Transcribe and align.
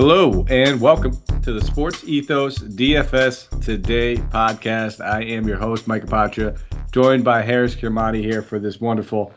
Hello 0.00 0.46
and 0.48 0.80
welcome 0.80 1.20
to 1.42 1.52
the 1.52 1.60
Sports 1.60 2.04
Ethos 2.06 2.58
DFS 2.60 3.60
Today 3.64 4.14
podcast. 4.14 5.04
I 5.04 5.24
am 5.24 5.48
your 5.48 5.56
host, 5.56 5.88
Mike 5.88 6.06
Apatra, 6.06 6.56
joined 6.92 7.24
by 7.24 7.42
Harris 7.42 7.74
Kirmani 7.74 8.22
here 8.22 8.40
for 8.40 8.60
this 8.60 8.80
wonderful 8.80 9.34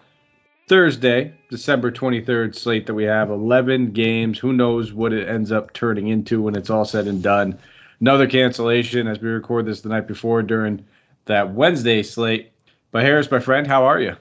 Thursday, 0.67 1.33
December 1.49 1.91
23rd 1.91 2.53
slate 2.53 2.85
that 2.85 2.93
we 2.93 3.05
have 3.05 3.31
11 3.31 3.91
games. 3.93 4.37
Who 4.37 4.53
knows 4.53 4.93
what 4.93 5.13
it 5.13 5.27
ends 5.27 5.51
up 5.51 5.73
turning 5.73 6.09
into 6.09 6.43
when 6.43 6.55
it's 6.55 6.69
all 6.69 6.85
said 6.85 7.07
and 7.07 7.23
done. 7.23 7.57
Another 7.99 8.27
cancellation 8.27 9.07
as 9.07 9.19
we 9.19 9.29
record 9.29 9.65
this 9.65 9.81
the 9.81 9.89
night 9.89 10.07
before 10.07 10.43
during 10.43 10.85
that 11.25 11.55
Wednesday 11.55 12.03
slate. 12.03 12.51
But 12.91 13.01
Harris, 13.01 13.31
my 13.31 13.39
friend, 13.39 13.65
how 13.65 13.83
are 13.85 13.99
you? 13.99 14.15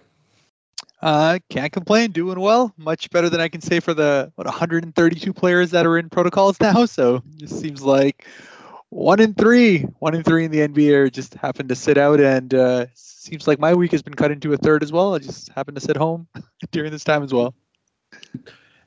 Uh, 1.03 1.39
can't 1.49 1.73
complain. 1.73 2.11
Doing 2.11 2.39
well. 2.41 2.73
Much 2.77 3.09
better 3.11 3.31
than 3.31 3.41
I 3.41 3.49
can 3.49 3.61
say 3.61 3.81
for 3.81 3.95
the 3.95 4.31
what 4.35 4.47
132 4.47 5.33
players 5.33 5.71
that 5.71 5.87
are 5.87 5.99
in 5.99 6.11
protocols 6.11 6.61
now. 6.61 6.85
So 6.85 7.23
it 7.41 7.49
seems 7.49 7.83
like 7.83 8.27
one 8.91 9.21
in 9.21 9.35
three, 9.35 9.83
one 10.01 10.15
in 10.15 10.23
three 10.23 10.45
in 10.45 10.51
the 10.51 10.67
NBA 10.67 11.13
just 11.13 11.35
happened 11.35 11.69
to 11.71 11.77
sit 11.77 11.97
out, 11.97 12.21
and 12.21 12.53
uh, 12.53 12.87
seems 12.95 13.49
like 13.49 13.59
my 13.59 13.73
week 13.73 13.93
has 13.93 14.03
been 14.03 14.15
cut 14.15 14.31
into 14.31 14.53
a 14.53 14.57
third 14.57 14.83
as 14.83 14.93
well. 14.93 15.15
I 15.15 15.19
just 15.19 15.51
happened 15.51 15.77
to 15.77 15.81
sit 15.81 15.97
home 15.97 16.27
during 16.71 16.91
this 16.91 17.05
time 17.05 17.23
as 17.23 17.33
well. 17.33 17.55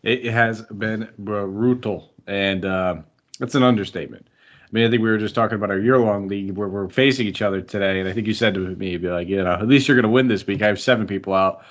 It 0.03 0.25
has 0.25 0.61
been 0.63 1.09
brutal, 1.17 2.13
and 2.27 2.65
uh, 2.65 2.97
that's 3.39 3.55
an 3.55 3.63
understatement. 3.63 4.27
I 4.27 4.67
mean, 4.71 4.85
I 4.85 4.89
think 4.89 5.01
we 5.01 5.09
were 5.09 5.17
just 5.17 5.35
talking 5.35 5.55
about 5.55 5.71
our 5.71 5.79
year-long 5.79 6.27
league 6.27 6.57
where 6.57 6.67
we're 6.67 6.89
facing 6.89 7.25
each 7.25 7.41
other 7.41 7.61
today, 7.61 7.99
and 7.99 8.09
I 8.09 8.11
think 8.11 8.27
you 8.27 8.33
said 8.33 8.53
to 8.55 8.59
me, 8.59 8.97
"Be 8.97 9.07
like, 9.07 9.29
you 9.29 9.41
know, 9.41 9.53
at 9.53 9.67
least 9.67 9.87
you're 9.87 9.95
going 9.95 10.03
to 10.03 10.09
win 10.09 10.27
this 10.27 10.45
week." 10.45 10.61
I 10.61 10.67
have 10.67 10.79
seven 10.79 11.07
people 11.07 11.33
out. 11.33 11.63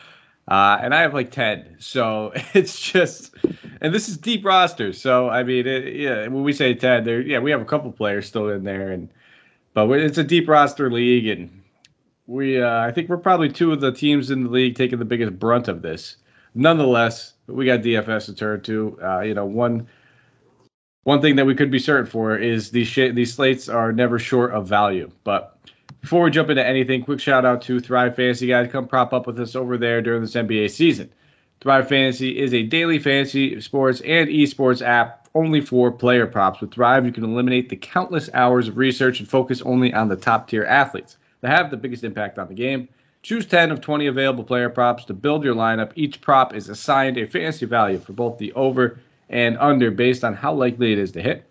Uh, 0.48 0.78
and 0.80 0.94
I 0.94 1.00
have 1.02 1.14
like 1.14 1.30
10. 1.30 1.76
So 1.78 2.32
it's 2.54 2.80
just, 2.80 3.34
and 3.80 3.94
this 3.94 4.08
is 4.08 4.16
deep 4.16 4.44
rosters. 4.44 5.00
So, 5.00 5.28
I 5.28 5.42
mean, 5.42 5.66
it, 5.66 5.94
yeah, 5.94 6.22
when 6.28 6.42
we 6.42 6.52
say 6.52 6.74
10, 6.74 7.04
there, 7.04 7.20
yeah, 7.20 7.38
we 7.38 7.50
have 7.50 7.60
a 7.60 7.66
couple 7.66 7.92
players 7.92 8.26
still 8.26 8.48
in 8.48 8.64
there. 8.64 8.90
And, 8.90 9.08
but 9.74 9.88
it's 9.90 10.18
a 10.18 10.24
deep 10.24 10.48
roster 10.48 10.90
league. 10.90 11.26
And 11.26 11.62
we, 12.26 12.60
uh, 12.60 12.80
I 12.80 12.90
think 12.90 13.08
we're 13.08 13.16
probably 13.16 13.50
two 13.50 13.72
of 13.72 13.80
the 13.80 13.92
teams 13.92 14.30
in 14.30 14.44
the 14.44 14.50
league 14.50 14.74
taking 14.74 14.98
the 14.98 15.04
biggest 15.04 15.38
brunt 15.38 15.68
of 15.68 15.82
this. 15.82 16.16
Nonetheless, 16.54 17.34
we 17.46 17.64
got 17.64 17.80
DFS 17.80 18.26
to 18.26 18.34
turn 18.34 18.60
to. 18.62 18.98
Uh, 19.02 19.20
you 19.20 19.34
know, 19.34 19.46
one, 19.46 19.86
one 21.04 21.20
thing 21.20 21.36
that 21.36 21.46
we 21.46 21.54
could 21.54 21.70
be 21.70 21.78
certain 21.78 22.06
for 22.06 22.36
is 22.36 22.70
these 22.70 22.88
sh- 22.88 23.12
these 23.12 23.34
slates 23.34 23.68
are 23.68 23.92
never 23.92 24.18
short 24.18 24.52
of 24.52 24.68
value. 24.68 25.10
But 25.24 25.51
before 26.02 26.24
we 26.24 26.30
jump 26.32 26.50
into 26.50 26.66
anything, 26.66 27.02
quick 27.02 27.20
shout 27.20 27.44
out 27.44 27.62
to 27.62 27.78
Thrive 27.78 28.16
Fantasy 28.16 28.48
guys. 28.48 28.70
Come 28.70 28.88
prop 28.88 29.12
up 29.12 29.26
with 29.26 29.38
us 29.38 29.54
over 29.54 29.78
there 29.78 30.02
during 30.02 30.20
this 30.20 30.34
NBA 30.34 30.70
season. 30.70 31.08
Thrive 31.60 31.88
Fantasy 31.88 32.38
is 32.40 32.52
a 32.52 32.64
daily 32.64 32.98
fantasy 32.98 33.60
sports 33.60 34.00
and 34.00 34.28
esports 34.28 34.82
app 34.82 35.28
only 35.36 35.60
for 35.60 35.92
player 35.92 36.26
props. 36.26 36.60
With 36.60 36.74
Thrive, 36.74 37.06
you 37.06 37.12
can 37.12 37.22
eliminate 37.22 37.68
the 37.68 37.76
countless 37.76 38.28
hours 38.34 38.66
of 38.66 38.76
research 38.76 39.20
and 39.20 39.28
focus 39.28 39.62
only 39.62 39.94
on 39.94 40.08
the 40.08 40.16
top 40.16 40.48
tier 40.48 40.64
athletes 40.64 41.18
that 41.40 41.56
have 41.56 41.70
the 41.70 41.76
biggest 41.76 42.02
impact 42.02 42.36
on 42.36 42.48
the 42.48 42.54
game. 42.54 42.88
Choose 43.22 43.46
10 43.46 43.70
of 43.70 43.80
20 43.80 44.08
available 44.08 44.42
player 44.42 44.68
props 44.68 45.04
to 45.04 45.14
build 45.14 45.44
your 45.44 45.54
lineup. 45.54 45.92
Each 45.94 46.20
prop 46.20 46.52
is 46.52 46.68
assigned 46.68 47.16
a 47.16 47.28
fantasy 47.28 47.66
value 47.66 47.98
for 47.98 48.12
both 48.12 48.38
the 48.38 48.52
over 48.54 48.98
and 49.30 49.56
under 49.58 49.92
based 49.92 50.24
on 50.24 50.34
how 50.34 50.52
likely 50.52 50.92
it 50.92 50.98
is 50.98 51.12
to 51.12 51.22
hit. 51.22 51.44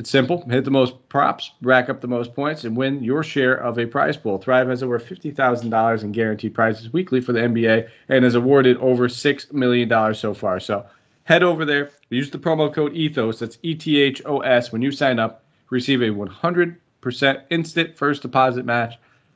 It's 0.00 0.08
simple. 0.08 0.48
Hit 0.48 0.64
the 0.64 0.70
most 0.70 0.94
props, 1.10 1.52
rack 1.60 1.90
up 1.90 2.00
the 2.00 2.08
most 2.08 2.34
points, 2.34 2.64
and 2.64 2.74
win 2.74 3.04
your 3.04 3.22
share 3.22 3.56
of 3.56 3.78
a 3.78 3.84
prize 3.84 4.16
pool. 4.16 4.38
Thrive 4.38 4.68
has 4.68 4.82
over 4.82 4.98
$50,000 4.98 6.02
in 6.02 6.12
guaranteed 6.12 6.54
prizes 6.54 6.90
weekly 6.90 7.20
for 7.20 7.34
the 7.34 7.40
NBA 7.40 7.86
and 8.08 8.24
has 8.24 8.34
awarded 8.34 8.78
over 8.78 9.08
$6 9.08 9.52
million 9.52 10.14
so 10.14 10.32
far. 10.32 10.58
So 10.58 10.86
head 11.24 11.42
over 11.42 11.66
there, 11.66 11.90
use 12.08 12.30
the 12.30 12.38
promo 12.38 12.72
code 12.72 12.94
ETHOS, 12.94 13.40
that's 13.40 13.58
E 13.62 13.74
T 13.74 14.00
H 14.00 14.22
O 14.24 14.38
S, 14.38 14.72
when 14.72 14.80
you 14.80 14.90
sign 14.90 15.18
up. 15.18 15.44
Receive 15.68 16.00
a 16.00 16.06
100% 16.06 17.42
instant 17.50 17.94
first 17.94 18.22
deposit 18.22 18.64
match 18.64 18.94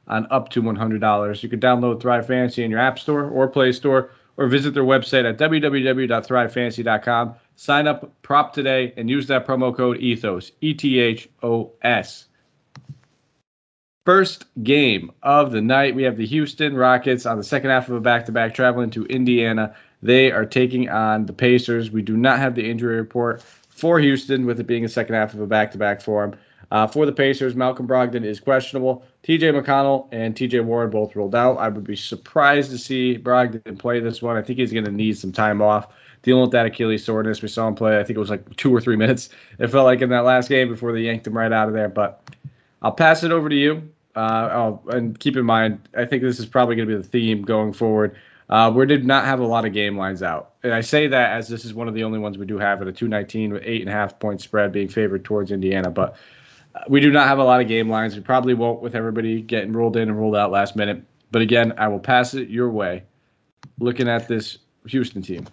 on 0.09 0.27
up 0.31 0.49
to 0.49 0.63
$100. 0.63 1.43
You 1.43 1.49
can 1.51 1.61
download 1.61 2.01
Thrive 2.01 2.27
Fantasy 2.27 2.65
in 2.65 2.71
your 2.71 2.81
App 2.81 2.99
Store 2.99 3.29
or 3.29 3.49
Play 3.49 3.73
Store 3.73 4.13
or 4.37 4.49
visit 4.49 4.75
their 4.75 4.85
website 4.85 5.29
at 5.29 5.39
www.thrivefantasy.com 5.39 7.35
Sign 7.57 7.87
up 7.87 8.13
prop 8.23 8.53
today 8.53 8.93
and 8.97 9.09
use 9.09 9.29
that 9.29 9.47
promo 9.47 9.75
code 9.75 9.99
ETHOS, 9.99 10.51
E 10.61 10.75
T 10.75 10.99
H 10.99 11.29
O 11.43 11.71
S. 11.83 12.27
First 14.05 14.45
game 14.63 15.13
of 15.23 15.53
the 15.53 15.63
night, 15.63 15.95
we 15.95 16.03
have 16.03 16.17
the 16.17 16.27
Houston 16.27 16.77
Rockets 16.77 17.25
on 17.27 17.39
the 17.39 17.45
second 17.45 17.71
half 17.71 17.89
of 17.89 17.95
a 17.95 18.01
back 18.01 18.27
to 18.27 18.33
back 18.33 18.55
traveling 18.55 18.91
to 18.91 19.07
Indiana. 19.07 19.75
They 20.03 20.33
are 20.33 20.45
taking 20.45 20.91
on 20.91 21.27
the 21.27 21.33
Pacers. 21.33 21.91
We 21.91 22.03
do 22.03 22.17
not 22.17 22.39
have 22.39 22.55
the 22.55 22.69
injury 22.69 22.97
report 22.97 23.41
for 23.41 24.01
Houston, 24.01 24.45
with 24.47 24.61
it 24.61 24.67
being 24.67 24.85
a 24.85 24.89
second 24.89 25.15
half 25.15 25.33
of 25.33 25.41
a 25.41 25.47
back 25.47 25.71
to 25.73 25.79
back 25.79 26.03
for 26.03 26.27
them. 26.27 26.39
Uh, 26.71 26.87
for 26.87 27.07
the 27.07 27.13
Pacers, 27.13 27.55
Malcolm 27.55 27.87
Brogdon 27.87 28.25
is 28.25 28.41
questionable. 28.41 29.05
TJ 29.25 29.59
McConnell 29.59 30.07
and 30.13 30.35
TJ 30.35 30.65
Warren 30.65 30.91
both 30.91 31.17
ruled 31.17 31.35
out. 31.35 31.57
I 31.57 31.69
would 31.69 31.85
be 31.85 31.97
surprised 31.97 32.71
to 32.71 32.79
see 32.79 33.17
Brogdon 33.17 33.79
play 33.79 33.99
this 33.99 34.21
one. 34.21 34.37
I 34.37 34.43
think 34.43 34.59
he's 34.59 34.73
going 34.73 34.85
to 34.85 34.93
need 34.93 35.17
some 35.17 35.33
time 35.33 35.63
off 35.63 35.89
dealing 36.23 36.43
with 36.43 36.51
that 36.51 36.67
Achilles 36.67 37.05
soreness. 37.05 37.41
We 37.41 37.49
saw 37.49 37.67
him 37.67 37.75
play, 37.75 37.99
I 37.99 38.05
think 38.05 38.17
it 38.17 38.21
was 38.21 38.31
like 38.31 38.57
two 38.57 38.75
or 38.75 38.83
three 38.83 38.97
minutes. 39.05 39.31
It 39.59 39.69
felt 39.69 39.87
like 39.87 40.03
in 40.03 40.11
that 40.11 40.25
last 40.25 40.51
game 40.51 40.69
before 40.69 40.93
they 40.93 41.01
yanked 41.01 41.27
him 41.27 41.37
right 41.37 41.53
out 41.53 41.69
of 41.69 41.75
there. 41.75 41.89
But 41.89 42.23
I'll 42.83 42.93
pass 42.93 43.25
it 43.25 43.33
over 43.33 43.49
to 43.49 43.57
you. 43.57 43.89
Uh, 44.15 44.77
and 44.89 45.19
keep 45.19 45.37
in 45.37 45.45
mind, 45.45 45.89
I 45.97 46.05
think 46.05 46.23
this 46.23 46.39
is 46.39 46.47
probably 46.47 46.77
going 46.77 46.89
to 46.89 46.95
be 46.95 47.03
the 47.03 47.09
theme 47.09 47.43
going 47.43 47.73
forward. 47.73 48.15
Uh, 48.51 48.71
we 48.75 48.85
did 48.85 49.07
not 49.07 49.25
have 49.25 49.41
a 49.41 49.47
lot 49.47 49.65
of 49.65 49.73
game 49.73 49.97
lines 49.97 50.23
out. 50.23 50.53
And 50.63 50.75
I 50.75 50.83
say 50.83 51.07
that 51.07 51.33
as 51.33 51.49
this 51.49 51.65
is 51.65 51.73
one 51.73 51.89
of 51.89 51.95
the 51.95 52.05
only 52.05 52.19
ones 52.19 52.37
we 52.37 52.45
do 52.45 52.59
have 52.59 52.83
at 52.83 52.89
a 52.89 52.93
219 52.93 53.55
with 53.55 53.63
eight 53.65 53.81
and 53.81 53.89
a 53.89 53.93
half 53.93 54.19
point 54.19 54.43
spread 54.43 54.71
being 54.71 54.89
favored 54.89 55.25
towards 55.25 55.51
Indiana. 55.51 55.91
But 55.91 56.17
we 56.89 57.01
do 57.01 57.11
not 57.11 57.29
have 57.29 57.39
a 57.39 57.45
lot 57.45 57.61
of 57.61 57.69
game 57.69 57.89
lines. 57.89 58.15
We 58.15 58.23
probably 58.23 58.55
won't 58.55 58.81
with 58.81 58.95
everybody 58.95 59.41
getting 59.43 59.73
rolled 59.73 59.97
in 59.97 60.09
and 60.09 60.19
rolled 60.19 60.37
out 60.37 60.51
last 60.51 60.77
minute. 60.77 61.03
But 61.31 61.43
again, 61.43 61.73
I 61.79 61.89
will 61.89 61.99
pass 61.99 62.35
it 62.35 62.49
your 62.49 62.71
way 62.71 63.05
looking 63.79 64.09
at 64.09 64.29
this 64.29 64.59
Houston 64.87 65.23
team. 65.23 65.47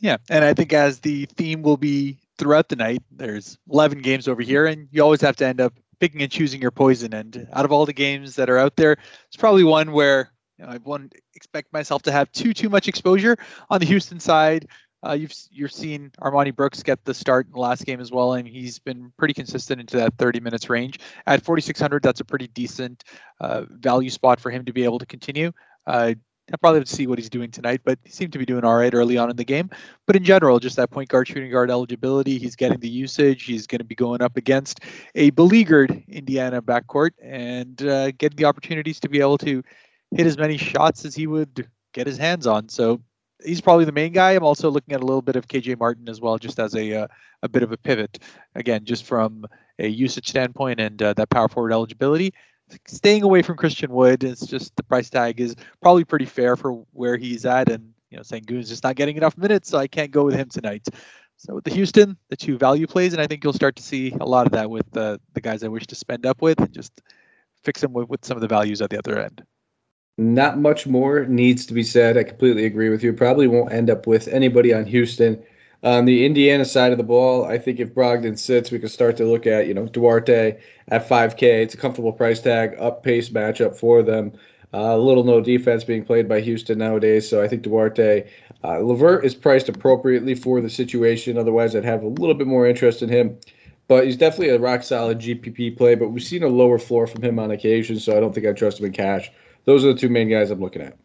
Yeah, 0.00 0.18
and 0.28 0.44
I 0.44 0.54
think 0.54 0.72
as 0.72 1.00
the 1.00 1.26
theme 1.26 1.62
will 1.62 1.76
be 1.76 2.18
throughout 2.38 2.68
the 2.68 2.76
night, 2.76 3.02
there's 3.10 3.58
11 3.70 4.00
games 4.00 4.28
over 4.28 4.42
here, 4.42 4.66
and 4.66 4.88
you 4.90 5.02
always 5.02 5.22
have 5.22 5.36
to 5.36 5.46
end 5.46 5.60
up 5.60 5.72
picking 6.00 6.22
and 6.22 6.30
choosing 6.30 6.60
your 6.60 6.70
poison. 6.70 7.14
And 7.14 7.48
out 7.52 7.64
of 7.64 7.72
all 7.72 7.86
the 7.86 7.92
games 7.92 8.36
that 8.36 8.50
are 8.50 8.58
out 8.58 8.76
there, 8.76 8.98
it's 9.26 9.36
probably 9.36 9.64
one 9.64 9.92
where 9.92 10.30
you 10.58 10.64
know, 10.64 10.72
I 10.72 10.78
wouldn't 10.78 11.14
expect 11.34 11.72
myself 11.72 12.02
to 12.02 12.12
have 12.12 12.30
too 12.32 12.52
too 12.52 12.68
much 12.68 12.88
exposure 12.88 13.36
on 13.70 13.80
the 13.80 13.86
Houston 13.86 14.20
side. 14.20 14.68
Uh, 15.06 15.12
you've 15.12 15.32
you're 15.50 15.68
seen 15.68 16.10
Armoni 16.20 16.54
Brooks 16.54 16.82
get 16.82 17.04
the 17.04 17.14
start 17.14 17.46
in 17.46 17.52
the 17.52 17.60
last 17.60 17.84
game 17.84 18.00
as 18.00 18.10
well, 18.10 18.34
and 18.34 18.46
he's 18.46 18.78
been 18.78 19.12
pretty 19.16 19.34
consistent 19.34 19.80
into 19.80 19.96
that 19.98 20.14
30 20.18 20.40
minutes 20.40 20.68
range. 20.68 20.98
At 21.26 21.44
4,600, 21.44 22.02
that's 22.02 22.20
a 22.20 22.24
pretty 22.24 22.48
decent 22.48 23.04
uh, 23.40 23.64
value 23.70 24.10
spot 24.10 24.40
for 24.40 24.50
him 24.50 24.64
to 24.64 24.72
be 24.72 24.84
able 24.84 24.98
to 24.98 25.06
continue. 25.06 25.52
Uh, 25.86 26.14
I'll 26.52 26.58
probably 26.58 26.80
have 26.80 26.88
to 26.88 26.94
see 26.94 27.08
what 27.08 27.18
he's 27.18 27.28
doing 27.28 27.50
tonight, 27.50 27.80
but 27.84 27.98
he 28.04 28.10
seemed 28.10 28.32
to 28.32 28.38
be 28.38 28.46
doing 28.46 28.64
all 28.64 28.76
right 28.76 28.94
early 28.94 29.18
on 29.18 29.30
in 29.30 29.36
the 29.36 29.44
game. 29.44 29.68
But 30.06 30.14
in 30.14 30.22
general, 30.22 30.60
just 30.60 30.76
that 30.76 30.90
point 30.90 31.08
guard, 31.08 31.26
shooting 31.26 31.50
guard 31.50 31.70
eligibility, 31.70 32.38
he's 32.38 32.54
getting 32.54 32.78
the 32.78 32.88
usage. 32.88 33.44
He's 33.44 33.66
going 33.66 33.80
to 33.80 33.84
be 33.84 33.96
going 33.96 34.22
up 34.22 34.36
against 34.36 34.80
a 35.16 35.30
beleaguered 35.30 36.04
Indiana 36.08 36.62
backcourt 36.62 37.10
and 37.20 37.80
uh, 37.82 38.12
getting 38.12 38.36
the 38.36 38.44
opportunities 38.44 39.00
to 39.00 39.08
be 39.08 39.20
able 39.20 39.38
to 39.38 39.62
hit 40.12 40.26
as 40.26 40.38
many 40.38 40.56
shots 40.56 41.04
as 41.04 41.16
he 41.16 41.26
would 41.26 41.68
get 41.92 42.06
his 42.06 42.16
hands 42.16 42.46
on. 42.46 42.68
So 42.68 43.00
he's 43.44 43.60
probably 43.60 43.84
the 43.84 43.92
main 43.92 44.12
guy. 44.12 44.32
I'm 44.32 44.42
also 44.42 44.70
looking 44.70 44.94
at 44.94 45.02
a 45.02 45.06
little 45.06 45.22
bit 45.22 45.36
of 45.36 45.48
KJ 45.48 45.78
Martin 45.78 46.08
as 46.08 46.20
well, 46.20 46.38
just 46.38 46.58
as 46.58 46.74
a 46.74 47.02
uh, 47.02 47.06
a 47.42 47.48
bit 47.48 47.62
of 47.62 47.72
a 47.72 47.76
pivot. 47.76 48.18
Again, 48.54 48.84
just 48.84 49.04
from 49.04 49.46
a 49.78 49.88
usage 49.88 50.28
standpoint 50.28 50.80
and 50.80 51.02
uh, 51.02 51.12
that 51.14 51.30
power 51.30 51.48
forward 51.48 51.72
eligibility 51.72 52.32
staying 52.86 53.22
away 53.22 53.42
from 53.42 53.56
Christian 53.56 53.92
Wood. 53.92 54.24
It's 54.24 54.46
just 54.46 54.74
the 54.76 54.82
price 54.82 55.10
tag 55.10 55.40
is 55.40 55.56
probably 55.80 56.04
pretty 56.04 56.24
fair 56.24 56.56
for 56.56 56.84
where 56.92 57.16
he's 57.16 57.44
at, 57.44 57.70
and 57.70 57.92
you 58.10 58.16
know, 58.16 58.22
Sengun's 58.22 58.68
just 58.68 58.84
not 58.84 58.96
getting 58.96 59.16
enough 59.16 59.36
minutes, 59.36 59.68
so 59.68 59.78
I 59.78 59.86
can't 59.86 60.10
go 60.10 60.24
with 60.24 60.34
him 60.34 60.48
tonight. 60.48 60.86
So 61.36 61.56
with 61.56 61.64
the 61.64 61.72
Houston, 61.72 62.16
the 62.30 62.36
two 62.36 62.56
value 62.56 62.86
plays, 62.86 63.12
and 63.12 63.20
I 63.20 63.26
think 63.26 63.44
you'll 63.44 63.52
start 63.52 63.76
to 63.76 63.82
see 63.82 64.12
a 64.20 64.26
lot 64.26 64.46
of 64.46 64.52
that 64.52 64.70
with 64.70 64.90
the 64.92 65.20
the 65.34 65.40
guys 65.40 65.62
I 65.62 65.68
wish 65.68 65.86
to 65.88 65.94
spend 65.94 66.26
up 66.26 66.42
with, 66.42 66.58
and 66.60 66.72
just 66.72 67.00
fix 67.62 67.80
them 67.80 67.92
with, 67.92 68.08
with 68.08 68.24
some 68.24 68.36
of 68.36 68.40
the 68.40 68.48
values 68.48 68.80
at 68.80 68.90
the 68.90 68.98
other 68.98 69.20
end. 69.20 69.44
Not 70.18 70.58
much 70.58 70.86
more 70.86 71.26
needs 71.26 71.66
to 71.66 71.74
be 71.74 71.82
said. 71.82 72.16
I 72.16 72.24
completely 72.24 72.64
agree 72.64 72.88
with 72.88 73.02
you. 73.02 73.12
Probably 73.12 73.46
won't 73.46 73.72
end 73.72 73.90
up 73.90 74.06
with 74.06 74.28
anybody 74.28 74.72
on 74.72 74.86
Houston 74.86 75.42
on 75.82 76.04
the 76.04 76.24
Indiana 76.26 76.64
side 76.64 76.92
of 76.92 76.98
the 76.98 77.04
ball, 77.04 77.44
I 77.44 77.58
think 77.58 77.78
if 77.78 77.94
Brogdon 77.94 78.38
sits, 78.38 78.70
we 78.70 78.78
can 78.78 78.88
start 78.88 79.16
to 79.18 79.24
look 79.24 79.46
at, 79.46 79.66
you 79.66 79.74
know, 79.74 79.86
Duarte 79.86 80.58
at 80.88 81.08
5K. 81.08 81.42
It's 81.62 81.74
a 81.74 81.76
comfortable 81.76 82.12
price 82.12 82.40
tag, 82.40 82.74
up 82.78 83.02
pace 83.02 83.28
matchup 83.28 83.76
for 83.76 84.02
them. 84.02 84.32
Uh, 84.74 84.96
little 84.96 85.22
no 85.22 85.40
defense 85.40 85.84
being 85.84 86.04
played 86.04 86.28
by 86.28 86.40
Houston 86.40 86.78
nowadays, 86.78 87.28
so 87.28 87.42
I 87.42 87.48
think 87.48 87.62
Duarte. 87.62 88.28
Uh, 88.64 89.20
is 89.20 89.34
priced 89.34 89.68
appropriately 89.68 90.34
for 90.34 90.60
the 90.60 90.68
situation. 90.68 91.38
Otherwise, 91.38 91.76
I'd 91.76 91.84
have 91.84 92.02
a 92.02 92.08
little 92.08 92.34
bit 92.34 92.48
more 92.48 92.66
interest 92.66 93.00
in 93.00 93.08
him. 93.08 93.38
But 93.86 94.06
he's 94.06 94.16
definitely 94.16 94.48
a 94.48 94.58
rock 94.58 94.82
solid 94.82 95.20
GPP 95.20 95.76
play. 95.76 95.94
But 95.94 96.08
we've 96.08 96.22
seen 96.22 96.42
a 96.42 96.48
lower 96.48 96.78
floor 96.78 97.06
from 97.06 97.22
him 97.22 97.38
on 97.38 97.52
occasion, 97.52 98.00
so 98.00 98.16
I 98.16 98.20
don't 98.20 98.34
think 98.34 98.44
I 98.46 98.52
trust 98.52 98.80
him 98.80 98.86
in 98.86 98.92
cash. 98.92 99.30
Those 99.66 99.84
are 99.84 99.92
the 99.92 99.98
two 99.98 100.08
main 100.08 100.28
guys 100.28 100.50
I'm 100.50 100.60
looking 100.60 100.82
at. 100.82 100.96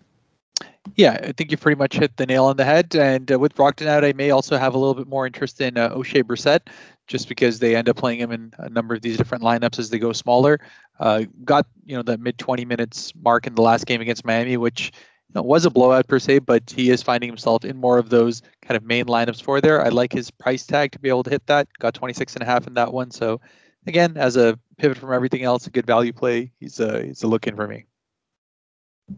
Yeah, 0.95 1.19
I 1.23 1.31
think 1.31 1.51
you 1.51 1.57
pretty 1.57 1.77
much 1.77 1.95
hit 1.95 2.17
the 2.17 2.25
nail 2.25 2.45
on 2.45 2.57
the 2.57 2.65
head. 2.65 2.95
And 2.95 3.31
uh, 3.31 3.37
with 3.37 3.55
Brogdon 3.55 3.87
out, 3.87 4.03
I 4.03 4.13
may 4.13 4.31
also 4.31 4.57
have 4.57 4.73
a 4.73 4.77
little 4.77 4.95
bit 4.95 5.07
more 5.07 5.25
interest 5.27 5.61
in 5.61 5.77
uh, 5.77 5.89
Oshae 5.89 6.23
Brissett, 6.23 6.61
just 7.07 7.29
because 7.29 7.59
they 7.59 7.75
end 7.75 7.87
up 7.87 7.97
playing 7.97 8.19
him 8.19 8.31
in 8.31 8.53
a 8.57 8.69
number 8.69 8.95
of 8.95 9.01
these 9.01 9.17
different 9.17 9.43
lineups 9.43 9.79
as 9.79 9.89
they 9.89 9.99
go 9.99 10.11
smaller. 10.11 10.59
Uh, 10.99 11.23
got 11.43 11.67
you 11.85 11.95
know 11.95 12.01
the 12.01 12.17
mid 12.17 12.37
20 12.37 12.65
minutes 12.65 13.13
mark 13.15 13.47
in 13.47 13.55
the 13.55 13.61
last 13.61 13.85
game 13.85 14.01
against 14.01 14.25
Miami, 14.25 14.57
which 14.57 14.91
you 15.29 15.33
know, 15.35 15.43
was 15.43 15.65
a 15.65 15.69
blowout 15.69 16.07
per 16.07 16.19
se, 16.19 16.39
but 16.39 16.69
he 16.69 16.89
is 16.89 17.01
finding 17.01 17.29
himself 17.29 17.63
in 17.63 17.77
more 17.77 17.97
of 17.97 18.09
those 18.09 18.41
kind 18.61 18.75
of 18.75 18.83
main 18.83 19.05
lineups 19.05 19.41
for 19.41 19.61
there. 19.61 19.83
I 19.83 19.89
like 19.89 20.11
his 20.11 20.29
price 20.31 20.65
tag 20.65 20.91
to 20.91 20.99
be 20.99 21.09
able 21.09 21.23
to 21.23 21.29
hit 21.29 21.45
that. 21.47 21.67
Got 21.79 21.93
26 21.93 22.35
and 22.35 22.43
a 22.43 22.45
half 22.45 22.67
in 22.67 22.73
that 22.73 22.91
one. 22.91 23.11
So 23.11 23.39
again, 23.87 24.17
as 24.17 24.35
a 24.35 24.59
pivot 24.77 24.97
from 24.97 25.13
everything 25.13 25.43
else, 25.43 25.67
a 25.67 25.71
good 25.71 25.85
value 25.85 26.13
play. 26.13 26.51
He's 26.59 26.79
a 26.79 27.03
he's 27.03 27.23
a 27.23 27.27
look 27.27 27.47
in 27.47 27.55
for 27.55 27.67
me. 27.67 27.85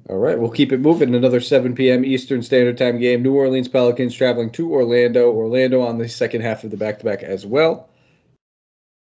All 0.09 0.17
right, 0.17 0.39
we'll 0.39 0.49
keep 0.49 0.71
it 0.71 0.79
moving. 0.79 1.13
Another 1.13 1.39
7 1.39 1.75
p.m. 1.75 2.05
Eastern 2.05 2.41
Standard 2.41 2.77
Time 2.77 2.99
game. 2.99 3.21
New 3.21 3.33
Orleans 3.33 3.67
Pelicans 3.67 4.15
traveling 4.15 4.51
to 4.51 4.71
Orlando. 4.71 5.31
Orlando 5.31 5.81
on 5.81 5.97
the 5.97 6.07
second 6.07 6.41
half 6.41 6.63
of 6.63 6.71
the 6.71 6.77
back 6.77 6.99
to 6.99 7.05
back 7.05 7.23
as 7.23 7.45
well. 7.45 7.89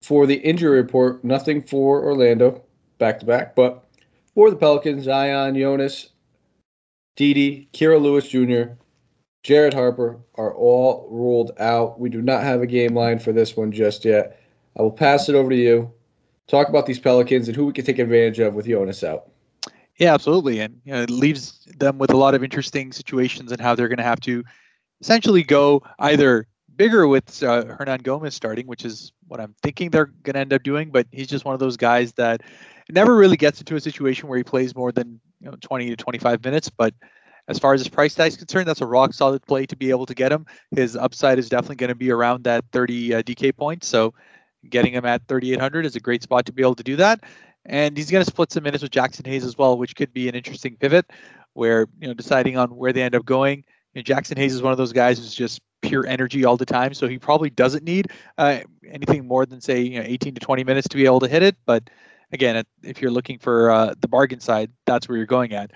For 0.03 0.27
the 0.27 0.37
injury 0.37 0.77
report, 0.77 1.25
nothing 1.25 1.63
for 1.63 2.05
Orlando 2.05 2.63
back 2.99 3.21
to 3.21 3.27
back, 3.27 3.55
but 3.55 3.85
for 4.35 4.51
the 4.51 4.57
Pelicans, 4.57 5.05
Zion, 5.05 5.59
Jonas, 5.59 6.11
Didi, 7.17 7.69
Kira 7.73 8.01
Lewis 8.01 8.29
Jr., 8.29 8.75
Jared 9.43 9.75
Harper 9.75 10.21
are 10.35 10.55
all 10.55 11.09
ruled 11.11 11.53
out. 11.59 11.99
We 11.99 12.11
do 12.11 12.23
not 12.23 12.43
have 12.43 12.61
a 12.61 12.67
game 12.67 12.95
line 12.95 13.19
for 13.19 13.33
this 13.33 13.57
one 13.57 13.73
just 13.73 14.05
yet. 14.05 14.41
I 14.79 14.83
will 14.83 14.91
pass 14.91 15.29
it 15.29 15.35
over 15.35 15.51
to 15.51 15.57
you. 15.57 15.91
Talk 16.47 16.69
about 16.69 16.87
these 16.87 16.99
Pelicans 16.99 17.49
and 17.49 17.57
who 17.57 17.67
we 17.67 17.73
can 17.73 17.85
take 17.85 17.99
advantage 17.99 18.39
of 18.39 18.55
with 18.55 18.67
Jonas 18.67 19.03
out. 19.03 19.31
Yeah, 20.01 20.15
absolutely, 20.15 20.61
and 20.61 20.81
you 20.85 20.95
know, 20.95 21.03
it 21.03 21.11
leaves 21.11 21.61
them 21.79 21.99
with 21.99 22.11
a 22.13 22.17
lot 22.17 22.35
of 22.35 22.43
interesting 22.43 22.91
situations 22.91 23.53
and 23.53 23.61
how 23.61 23.75
they're 23.75 23.89
going 23.89 23.99
to 23.99 24.03
have 24.03 24.21
to 24.21 24.43
essentially 25.03 25.43
go 25.43 25.83
either 25.99 26.47
bigger 26.77 27.09
with 27.09 27.43
uh, 27.43 27.65
Hernangomez 27.65 28.33
starting, 28.33 28.67
which 28.67 28.85
is 28.87 29.13
what 29.29 29.41
I'm 29.41 29.55
thinking 29.63 29.91
they're 29.91 30.13
going 30.23 30.35
to 30.35 30.41
end 30.41 30.55
up 30.55 30.63
doing. 30.63 30.91
But 30.91 31.07
he's 31.13 31.29
just 31.29 31.45
one 31.45 31.55
of 31.55 31.61
those 31.61 31.77
guys 31.77 32.15
that 32.15 32.43
never 32.91 33.17
really 33.17 33.37
gets 33.37 33.61
into 33.61 33.77
a 33.77 33.81
situation 33.81 34.29
where 34.29 34.39
he 34.39 34.45
plays 34.45 34.77
more 34.77 34.93
than 34.93 35.21
you 35.41 35.51
know 35.51 35.57
20 35.61 35.91
to 35.91 35.97
25 35.97 36.45
minutes. 36.45 36.71
But 36.71 36.95
as 37.49 37.59
far 37.59 37.75
as 37.75 37.83
his 37.83 37.89
price 37.89 38.15
tag 38.15 38.29
is 38.29 38.39
concerned, 38.39 38.69
that's 38.69 38.83
a 38.83 38.87
rock 38.87 39.15
solid 39.15 39.43
play 39.47 39.67
to 39.67 39.77
be 39.77 39.91
able 39.91 40.07
to 40.07 40.15
get 40.15 40.33
him. 40.33 40.47
His 40.71 40.97
upside 40.97 41.39
is 41.39 41.51
definitely 41.51 41.77
going 41.77 41.89
to 41.89 41.97
be 41.97 42.11
around 42.11 42.45
that 42.45 42.65
30 42.73 43.15
uh, 43.15 43.23
DK 43.23 43.53
points. 43.53 43.89
So 43.89 44.15
getting 44.69 44.93
him 44.95 45.07
at 45.07 45.27
3,800 45.29 45.87
is 45.87 45.97
a 45.97 46.01
great 46.01 46.23
spot 46.23 46.47
to 46.47 46.53
be 46.53 46.63
able 46.63 46.75
to 46.77 46.85
do 46.85 46.97
that. 46.97 47.23
And 47.67 47.97
he's 47.97 48.11
going 48.11 48.25
to 48.25 48.31
split 48.31 48.53
some 48.53 48.63
minutes 48.63 48.83
with 48.83 48.93
Jaxson 48.93 49.27
Hayes 49.27 49.45
as 49.45 49.59
well, 49.59 49.77
which 49.77 49.95
could 49.95 50.13
be 50.13 50.29
an 50.29 50.35
interesting 50.35 50.77
pivot 50.77 51.11
where, 51.53 51.87
you 52.01 52.09
know, 52.09 52.15
deciding 52.15 52.57
on 52.57 52.75
where 52.77 52.93
they 52.93 53.03
end 53.03 53.15
up 53.15 53.25
going. 53.25 53.65
You 53.95 54.03
know, 54.03 54.03
Jaxson 54.03 54.37
Hayes 54.39 54.55
is 54.55 54.63
one 54.63 54.73
of 54.73 54.79
those 54.79 54.93
guys 54.93 55.19
who's 55.19 55.35
just 55.35 55.61
pure 55.83 56.07
energy 56.07 56.45
all 56.45 56.57
the 56.57 56.67
time. 56.67 56.95
So 56.95 57.09
he 57.09 57.19
probably 57.19 57.51
doesn't 57.51 57.85
need 57.85 58.11
uh, 58.39 58.61
anything 58.89 59.27
more 59.27 59.47
than, 59.47 59.61
say, 59.61 59.81
you 59.81 59.99
know, 59.99 60.07
18 60.07 60.35
to 60.35 60.41
20 60.41 60.65
minutes 60.65 60.89
to 60.89 60.97
be 60.97 61.05
able 61.05 61.21
to 61.21 61.29
hit 61.29 61.43
it. 61.43 61.57
But 61.67 61.91
again, 62.33 62.65
if 62.83 63.03
you're 63.03 63.11
looking 63.11 63.39
for 63.39 63.71
uh, 63.71 63.95
the 64.01 64.09
bargain 64.09 64.41
side, 64.41 64.71
that's 64.87 65.09
where 65.09 65.17
you're 65.17 65.27
going 65.27 65.53
at. 65.53 65.73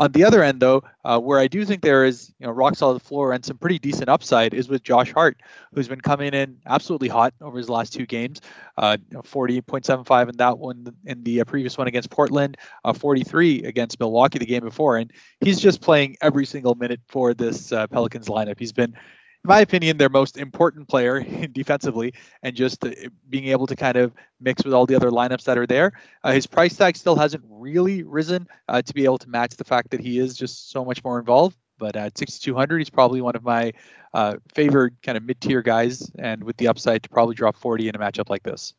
On 0.00 0.10
the 0.12 0.24
other 0.24 0.42
end, 0.42 0.60
though, 0.60 0.82
uh, 1.04 1.20
where 1.20 1.38
I 1.38 1.46
do 1.46 1.62
think 1.66 1.82
there 1.82 2.06
is 2.06 2.32
you 2.38 2.46
know 2.46 2.52
rock 2.52 2.74
solid 2.74 3.02
floor 3.02 3.34
and 3.34 3.44
some 3.44 3.58
pretty 3.58 3.78
decent 3.78 4.08
upside 4.08 4.54
is 4.54 4.66
with 4.66 4.82
Josh 4.82 5.12
Hart, 5.12 5.42
who's 5.74 5.88
been 5.88 6.00
coming 6.00 6.32
in 6.32 6.56
absolutely 6.64 7.08
hot 7.08 7.34
over 7.42 7.58
his 7.58 7.68
last 7.68 7.92
two 7.92 8.06
games. 8.06 8.40
Uh, 8.78 8.96
40.75 9.12 10.30
in 10.30 10.36
that 10.38 10.58
one, 10.58 10.96
in 11.04 11.22
the 11.22 11.42
uh, 11.42 11.44
previous 11.44 11.76
one 11.76 11.86
against 11.86 12.08
Portland, 12.08 12.56
uh, 12.82 12.94
43 12.94 13.64
against 13.64 14.00
Milwaukee 14.00 14.38
the 14.38 14.46
game 14.46 14.62
before, 14.62 14.96
and 14.96 15.12
he's 15.40 15.60
just 15.60 15.82
playing 15.82 16.16
every 16.22 16.46
single 16.46 16.74
minute 16.74 17.00
for 17.06 17.34
this 17.34 17.70
uh, 17.70 17.86
Pelicans 17.86 18.28
lineup. 18.28 18.58
He's 18.58 18.72
been 18.72 18.96
my 19.44 19.60
opinion, 19.60 19.96
their 19.96 20.08
most 20.08 20.36
important 20.36 20.88
player 20.88 21.20
defensively, 21.52 22.14
and 22.42 22.54
just 22.54 22.84
uh, 22.84 22.90
being 23.28 23.48
able 23.48 23.66
to 23.66 23.76
kind 23.76 23.96
of 23.96 24.12
mix 24.40 24.64
with 24.64 24.74
all 24.74 24.86
the 24.86 24.94
other 24.94 25.10
lineups 25.10 25.44
that 25.44 25.56
are 25.56 25.66
there. 25.66 25.92
Uh, 26.22 26.32
his 26.32 26.46
price 26.46 26.76
tag 26.76 26.96
still 26.96 27.16
hasn't 27.16 27.42
really 27.48 28.02
risen 28.02 28.46
uh, 28.68 28.82
to 28.82 28.94
be 28.94 29.04
able 29.04 29.18
to 29.18 29.28
match 29.28 29.56
the 29.56 29.64
fact 29.64 29.90
that 29.90 30.00
he 30.00 30.18
is 30.18 30.36
just 30.36 30.70
so 30.70 30.84
much 30.84 31.02
more 31.04 31.18
involved. 31.18 31.56
But 31.78 31.96
at 31.96 32.18
6,200, 32.18 32.78
he's 32.78 32.90
probably 32.90 33.22
one 33.22 33.34
of 33.34 33.42
my 33.42 33.72
uh, 34.12 34.36
favored 34.54 34.94
kind 35.02 35.16
of 35.16 35.24
mid-tier 35.24 35.62
guys, 35.62 36.10
and 36.18 36.44
with 36.44 36.58
the 36.58 36.68
upside 36.68 37.02
to 37.04 37.08
probably 37.08 37.34
drop 37.34 37.56
40 37.56 37.88
in 37.88 37.96
a 37.96 37.98
matchup 37.98 38.28
like 38.28 38.42
this. 38.42 38.74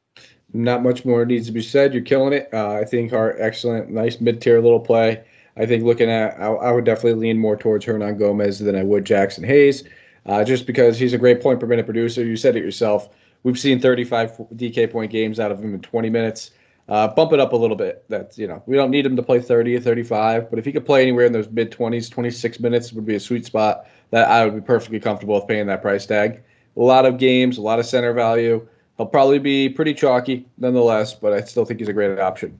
Not 0.53 0.83
much 0.83 1.03
more 1.03 1.25
needs 1.25 1.47
to 1.47 1.51
be 1.51 1.63
said. 1.63 1.93
You're 1.93 2.03
killing 2.03 2.33
it. 2.33 2.49
Uh, 2.53 2.73
I 2.73 2.85
think 2.85 3.13
our 3.13 3.35
excellent, 3.39 3.89
nice 3.89 4.21
mid-tier 4.21 4.61
little 4.61 4.79
play. 4.79 5.23
I 5.57 5.65
think 5.65 5.83
looking 5.83 6.11
at, 6.11 6.39
I, 6.39 6.47
I 6.47 6.71
would 6.71 6.85
definitely 6.85 7.27
lean 7.27 7.39
more 7.39 7.55
towards 7.55 7.85
Hernangomez 7.85 8.63
than 8.63 8.75
I 8.75 8.83
would 8.83 9.03
Jaxson 9.03 9.45
Hayes 9.45 9.83
uh, 10.25 10.43
just 10.43 10.65
because 10.65 10.99
he's 10.99 11.13
a 11.13 11.17
great 11.17 11.41
point 11.41 11.59
per 11.59 11.67
minute 11.67 11.85
producer. 11.85 12.23
You 12.23 12.35
said 12.35 12.55
it 12.55 12.63
yourself. 12.63 13.09
We've 13.43 13.59
seen 13.59 13.79
35 13.79 14.37
DK 14.55 14.91
point 14.91 15.11
games 15.11 15.39
out 15.39 15.51
of 15.51 15.59
him 15.63 15.73
in 15.73 15.81
20 15.81 16.09
minutes. 16.09 16.51
Uh, 16.89 17.07
bump 17.07 17.31
it 17.31 17.39
up 17.39 17.53
a 17.53 17.55
little 17.55 17.75
bit. 17.75 18.03
That's 18.09 18.37
you 18.37 18.47
know 18.47 18.61
we 18.65 18.75
don't 18.75 18.91
need 18.91 19.05
him 19.05 19.15
to 19.15 19.23
play 19.23 19.39
30 19.39 19.75
or 19.77 19.79
35, 19.79 20.49
but 20.49 20.59
if 20.59 20.65
he 20.65 20.71
could 20.71 20.85
play 20.85 21.01
anywhere 21.01 21.25
in 21.25 21.31
those 21.31 21.49
mid 21.49 21.71
20s, 21.71 22.09
26 22.11 22.59
minutes 22.59 22.91
would 22.93 23.05
be 23.05 23.15
a 23.15 23.19
sweet 23.19 23.45
spot 23.45 23.87
that 24.09 24.27
I 24.29 24.45
would 24.45 24.55
be 24.55 24.61
perfectly 24.61 24.99
comfortable 24.99 25.35
with 25.35 25.47
paying 25.47 25.67
that 25.67 25.81
price 25.81 26.05
tag. 26.05 26.41
A 26.77 26.81
lot 26.81 27.05
of 27.05 27.17
games, 27.17 27.57
a 27.57 27.61
lot 27.61 27.79
of 27.79 27.85
center 27.85 28.13
value. 28.13 28.67
He'll 28.97 29.05
probably 29.05 29.39
be 29.39 29.69
pretty 29.69 29.93
chalky 29.93 30.45
nonetheless, 30.57 31.13
but 31.13 31.33
I 31.33 31.41
still 31.41 31.65
think 31.65 31.79
he's 31.79 31.89
a 31.89 31.93
great 31.93 32.19
option. 32.19 32.59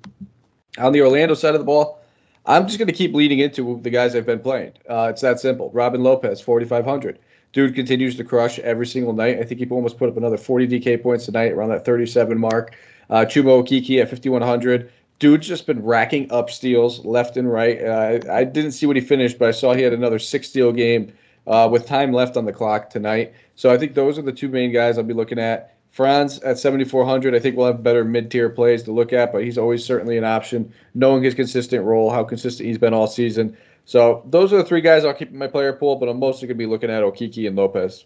On 0.78 0.94
the 0.94 1.02
Orlando 1.02 1.34
side 1.34 1.54
of 1.54 1.60
the 1.60 1.66
ball, 1.66 2.02
I'm 2.46 2.66
just 2.66 2.80
going 2.80 2.88
to 2.88 2.94
keep 2.94 3.14
leading 3.14 3.40
into 3.40 3.80
the 3.82 3.90
guys 3.90 4.16
I've 4.16 4.26
been 4.26 4.40
playing. 4.40 4.74
Uh, 4.90 5.10
it's 5.12 5.22
that 5.22 5.40
simple. 5.40 5.70
Robin 5.72 6.02
Lopez, 6.02 6.42
4,500. 6.42 7.20
Dude 7.54 7.76
continues 7.76 8.16
to 8.18 8.24
crush 8.24 8.60
every 8.60 8.88
single 8.88 9.14
night. 9.14 9.40
I 9.40 9.44
think 9.44 9.60
he 9.60 9.68
almost 9.70 9.98
put 9.98 10.10
up 10.10 10.18
another 10.18 10.38
40 10.38 10.68
DK 10.68 11.02
points 11.04 11.26
tonight, 11.26 11.52
around 11.52 11.70
that 11.70 11.86
37 11.86 12.38
mark. 12.38 12.76
Uh, 13.10 13.26
Chuma 13.26 13.62
Okeke 13.62 14.02
at 14.02 14.10
5,100. 14.10 14.92
Dude's 15.20 15.48
just 15.48 15.68
been 15.68 15.84
racking 15.84 16.32
up 16.32 16.50
steals 16.50 17.06
left 17.06 17.38
and 17.38 17.52
right. 17.52 17.84
Uh, 17.84 18.20
I 18.32 18.44
didn't 18.44 18.72
see 18.72 18.86
what 18.86 18.96
he 18.96 19.02
finished, 19.02 19.38
but 19.38 19.50
I 19.50 19.52
saw 19.52 19.74
he 19.74 19.84
had 19.84 19.94
another 19.94 20.18
six 20.18 20.50
steal 20.50 20.72
game 20.72 21.14
uh, 21.46 21.68
with 21.72 21.86
time 21.86 22.14
left 22.14 22.38
on 22.38 22.46
the 22.46 22.54
clock 22.54 22.90
tonight. 22.90 23.34
So 23.56 23.70
I 23.70 23.78
think 23.78 23.94
those 23.94 24.18
are 24.18 24.24
the 24.24 24.32
two 24.32 24.48
main 24.48 24.72
guys 24.72 24.98
I'll 24.98 25.04
be 25.04 25.14
looking 25.14 25.40
at. 25.40 25.76
Franz 25.92 26.40
at 26.40 26.58
7,400, 26.58 27.36
I 27.36 27.40
think 27.40 27.58
we'll 27.58 27.68
have 27.68 27.84
better 27.84 28.06
mid 28.06 28.32
tier 28.32 28.50
plays 28.50 28.82
to 28.84 28.94
look 28.94 29.12
at, 29.12 29.34
but 29.34 29.44
he's 29.44 29.58
always 29.58 29.86
certainly 29.86 30.18
an 30.18 30.24
option, 30.24 30.74
knowing 30.96 31.22
his 31.22 31.36
consistent 31.36 31.84
role, 31.84 32.10
how 32.10 32.24
consistent 32.24 32.68
he's 32.68 32.78
been 32.78 32.94
all 32.94 33.08
season. 33.08 33.56
So 33.86 34.24
those 34.28 34.54
are 34.54 34.58
the 34.58 34.64
three 34.64 34.82
guys 34.82 35.06
I'll 35.06 35.14
keep 35.14 35.30
in 35.30 35.38
my 35.38 35.48
player 35.48 35.74
pool, 35.74 35.96
but 35.96 36.08
I'm 36.08 36.20
mostly 36.20 36.48
going 36.48 36.58
to 36.58 36.64
be 36.64 36.66
looking 36.66 36.90
at 36.90 37.04
Okeke 37.04 37.48
and 37.48 37.56
Lopez. 37.56 38.06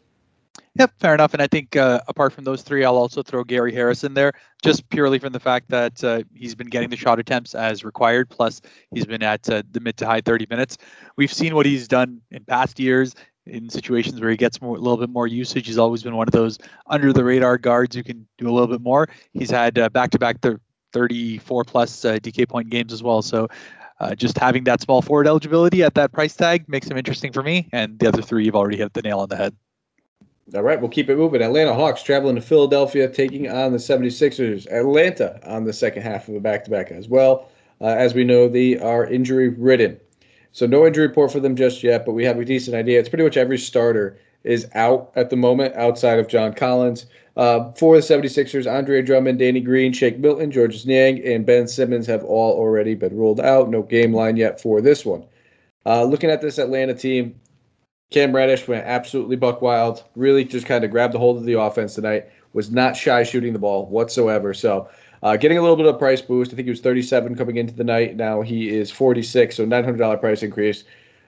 Yep, 0.78 0.94
fair 1.00 1.14
enough. 1.14 1.34
And 1.34 1.42
I 1.42 1.48
think 1.48 1.76
uh, 1.76 2.02
apart 2.08 2.34
from 2.34 2.44
those 2.44 2.62
three, 2.62 2.84
I'll 2.84 2.98
also 2.98 3.24
throw 3.24 3.44
Gary 3.44 3.74
Harris 3.74 4.04
in 4.04 4.14
there, 4.14 4.34
just 4.62 4.88
purely 4.90 5.20
from 5.20 5.32
the 5.32 5.40
fact 5.40 5.70
that 5.70 6.04
uh, 6.04 6.24
he's 6.34 6.56
been 6.56 6.68
getting 6.68 6.90
the 6.90 6.98
shot 6.98 7.20
attempts 7.20 7.56
as 7.56 7.86
required. 7.86 8.30
Plus, 8.30 8.62
he's 8.94 9.06
been 9.06 9.24
at 9.24 9.50
uh, 9.50 9.64
the 9.72 9.80
mid 9.80 9.98
to 9.98 10.06
high 10.06 10.22
30 10.22 10.48
minutes. 10.50 10.78
We've 11.16 11.32
seen 11.32 11.56
what 11.56 11.66
he's 11.66 11.88
done 11.88 12.22
in 12.32 12.44
past 12.44 12.80
years 12.80 13.16
in 13.46 13.70
situations 13.70 14.20
where 14.20 14.30
he 14.30 14.38
gets 14.38 14.62
more, 14.62 14.76
a 14.76 14.80
little 14.80 14.98
bit 14.98 15.10
more 15.10 15.28
usage. 15.28 15.68
He's 15.68 15.78
always 15.78 16.04
been 16.04 16.16
one 16.16 16.28
of 16.28 16.34
those 16.34 16.58
under 16.88 17.14
the 17.14 17.24
radar 17.24 17.58
guards 17.58 17.96
who 17.96 18.04
can 18.04 18.28
do 18.38 18.50
a 18.50 18.52
little 18.52 18.68
bit 18.68 18.82
more. 18.82 19.08
He's 19.34 19.52
had 19.52 19.76
back 19.94 20.10
to 20.12 20.20
back 20.20 20.38
34 20.92 21.64
plus 21.64 22.06
uh, 22.06 22.16
DK 22.16 22.50
point 22.50 22.70
games 22.70 22.92
as 22.92 23.04
well. 23.04 23.22
So 23.22 23.48
uh, 24.00 24.16
just 24.16 24.38
having 24.38 24.64
that 24.66 24.82
small 24.82 25.02
forward 25.02 25.28
eligibility 25.28 25.84
at 25.84 25.96
that 25.96 26.12
price 26.12 26.36
tag 26.36 26.68
makes 26.68 26.88
him 26.88 26.98
interesting 26.98 27.32
for 27.32 27.44
me. 27.44 27.68
And 27.72 27.98
the 28.00 28.08
other 28.08 28.22
three, 28.22 28.46
you've 28.46 28.56
already 28.56 28.78
hit 28.78 28.94
the 28.94 29.02
nail 29.02 29.20
on 29.20 29.30
the 29.30 29.38
head. 29.38 29.56
All 30.54 30.62
right, 30.62 30.80
we'll 30.80 30.90
keep 30.90 31.10
it 31.10 31.18
moving. 31.18 31.42
Atlanta 31.42 31.74
Hawks 31.74 32.04
traveling 32.04 32.36
to 32.36 32.42
Philadelphia, 32.42 33.10
taking 33.10 33.50
on 33.50 33.72
the 33.72 33.80
76ers. 33.80 34.72
Atlanta 34.72 35.40
on 35.50 35.64
the 35.64 35.74
second 35.74 36.04
half 36.04 36.28
of 36.30 36.36
a 36.36 36.40
back 36.40 36.64
to 36.66 36.70
back 36.70 36.92
as 36.92 37.08
well. 37.08 37.50
Uh, 37.82 37.86
as 37.86 38.14
we 38.14 38.24
know, 38.24 38.48
they 38.48 38.78
are 38.78 39.06
injury 39.06 39.50
ridden. 39.50 40.00
So, 40.52 40.66
no 40.68 40.86
injury 40.86 41.08
report 41.08 41.32
for 41.32 41.40
them 41.40 41.56
just 41.56 41.84
yet, 41.84 42.06
but 42.06 42.14
we 42.14 42.24
have 42.26 42.38
a 42.38 42.46
decent 42.46 42.76
idea. 42.76 43.00
It's 43.00 43.10
pretty 43.10 43.24
much 43.24 43.38
every 43.38 43.58
starter 43.58 44.18
is 44.46 44.68
out 44.76 45.12
at 45.16 45.30
the 45.30 45.36
moment 45.36 45.76
outside 45.76 46.20
of 46.20 46.28
John 46.28 46.54
Collins. 46.54 47.08
Uh, 47.36 47.72
for 47.74 47.98
the 47.98 48.02
76ers, 48.02 48.72
Andre 48.72 49.02
Drummond, 49.02 49.40
Danny 49.40 49.60
Green, 49.60 49.92
Shake 49.92 50.20
Milton, 50.20 50.52
Georges 50.52 50.86
Niang, 50.86 51.22
and 51.26 51.46
Ben 51.46 51.68
Simmons 51.68 52.08
have 52.08 52.24
all 52.24 52.58
already 52.58 52.96
been 52.96 53.16
ruled 53.18 53.42
out. 53.42 53.70
No 53.70 53.82
game 53.82 54.14
line 54.14 54.38
yet 54.38 54.62
for 54.62 54.80
this 54.80 55.06
one. 55.06 55.26
Uh, 55.86 56.04
looking 56.04 56.30
at 56.30 56.42
this 56.42 56.58
Atlanta 56.58 56.94
team, 56.94 57.36
Cam 58.12 58.34
Reddish 58.34 58.68
went 58.68 58.86
absolutely 58.86 59.36
buck 59.36 59.62
wild. 59.62 60.04
Really 60.16 60.46
just 60.46 60.66
kind 60.66 60.86
of 60.86 60.92
grabbed 60.92 61.14
the 61.14 61.20
hold 61.20 61.38
of 61.38 61.44
the 61.44 61.60
offense 61.60 61.96
tonight. 61.96 62.28
Was 62.54 62.72
not 62.72 62.96
shy 62.96 63.24
shooting 63.24 63.52
the 63.52 63.60
ball 63.60 63.88
whatsoever. 63.88 64.54
So 64.54 64.90
uh, 65.22 65.36
getting 65.36 65.58
a 65.58 65.62
little 65.62 65.76
bit 65.76 65.86
of 65.86 65.96
a 65.96 65.98
price 65.98 66.22
boost. 66.22 66.54
I 66.54 66.56
think 66.56 66.68
he 66.68 66.72
was 66.72 66.80
37 66.80 67.36
coming 67.36 67.58
into 67.58 67.74
the 67.74 67.84
night. 67.84 68.16
Now 68.16 68.42
he 68.42 68.70
is 68.70 68.92
46, 68.92 69.58
so 69.58 69.66
$900 69.66 70.20
price 70.22 70.42
increase. 70.42 70.86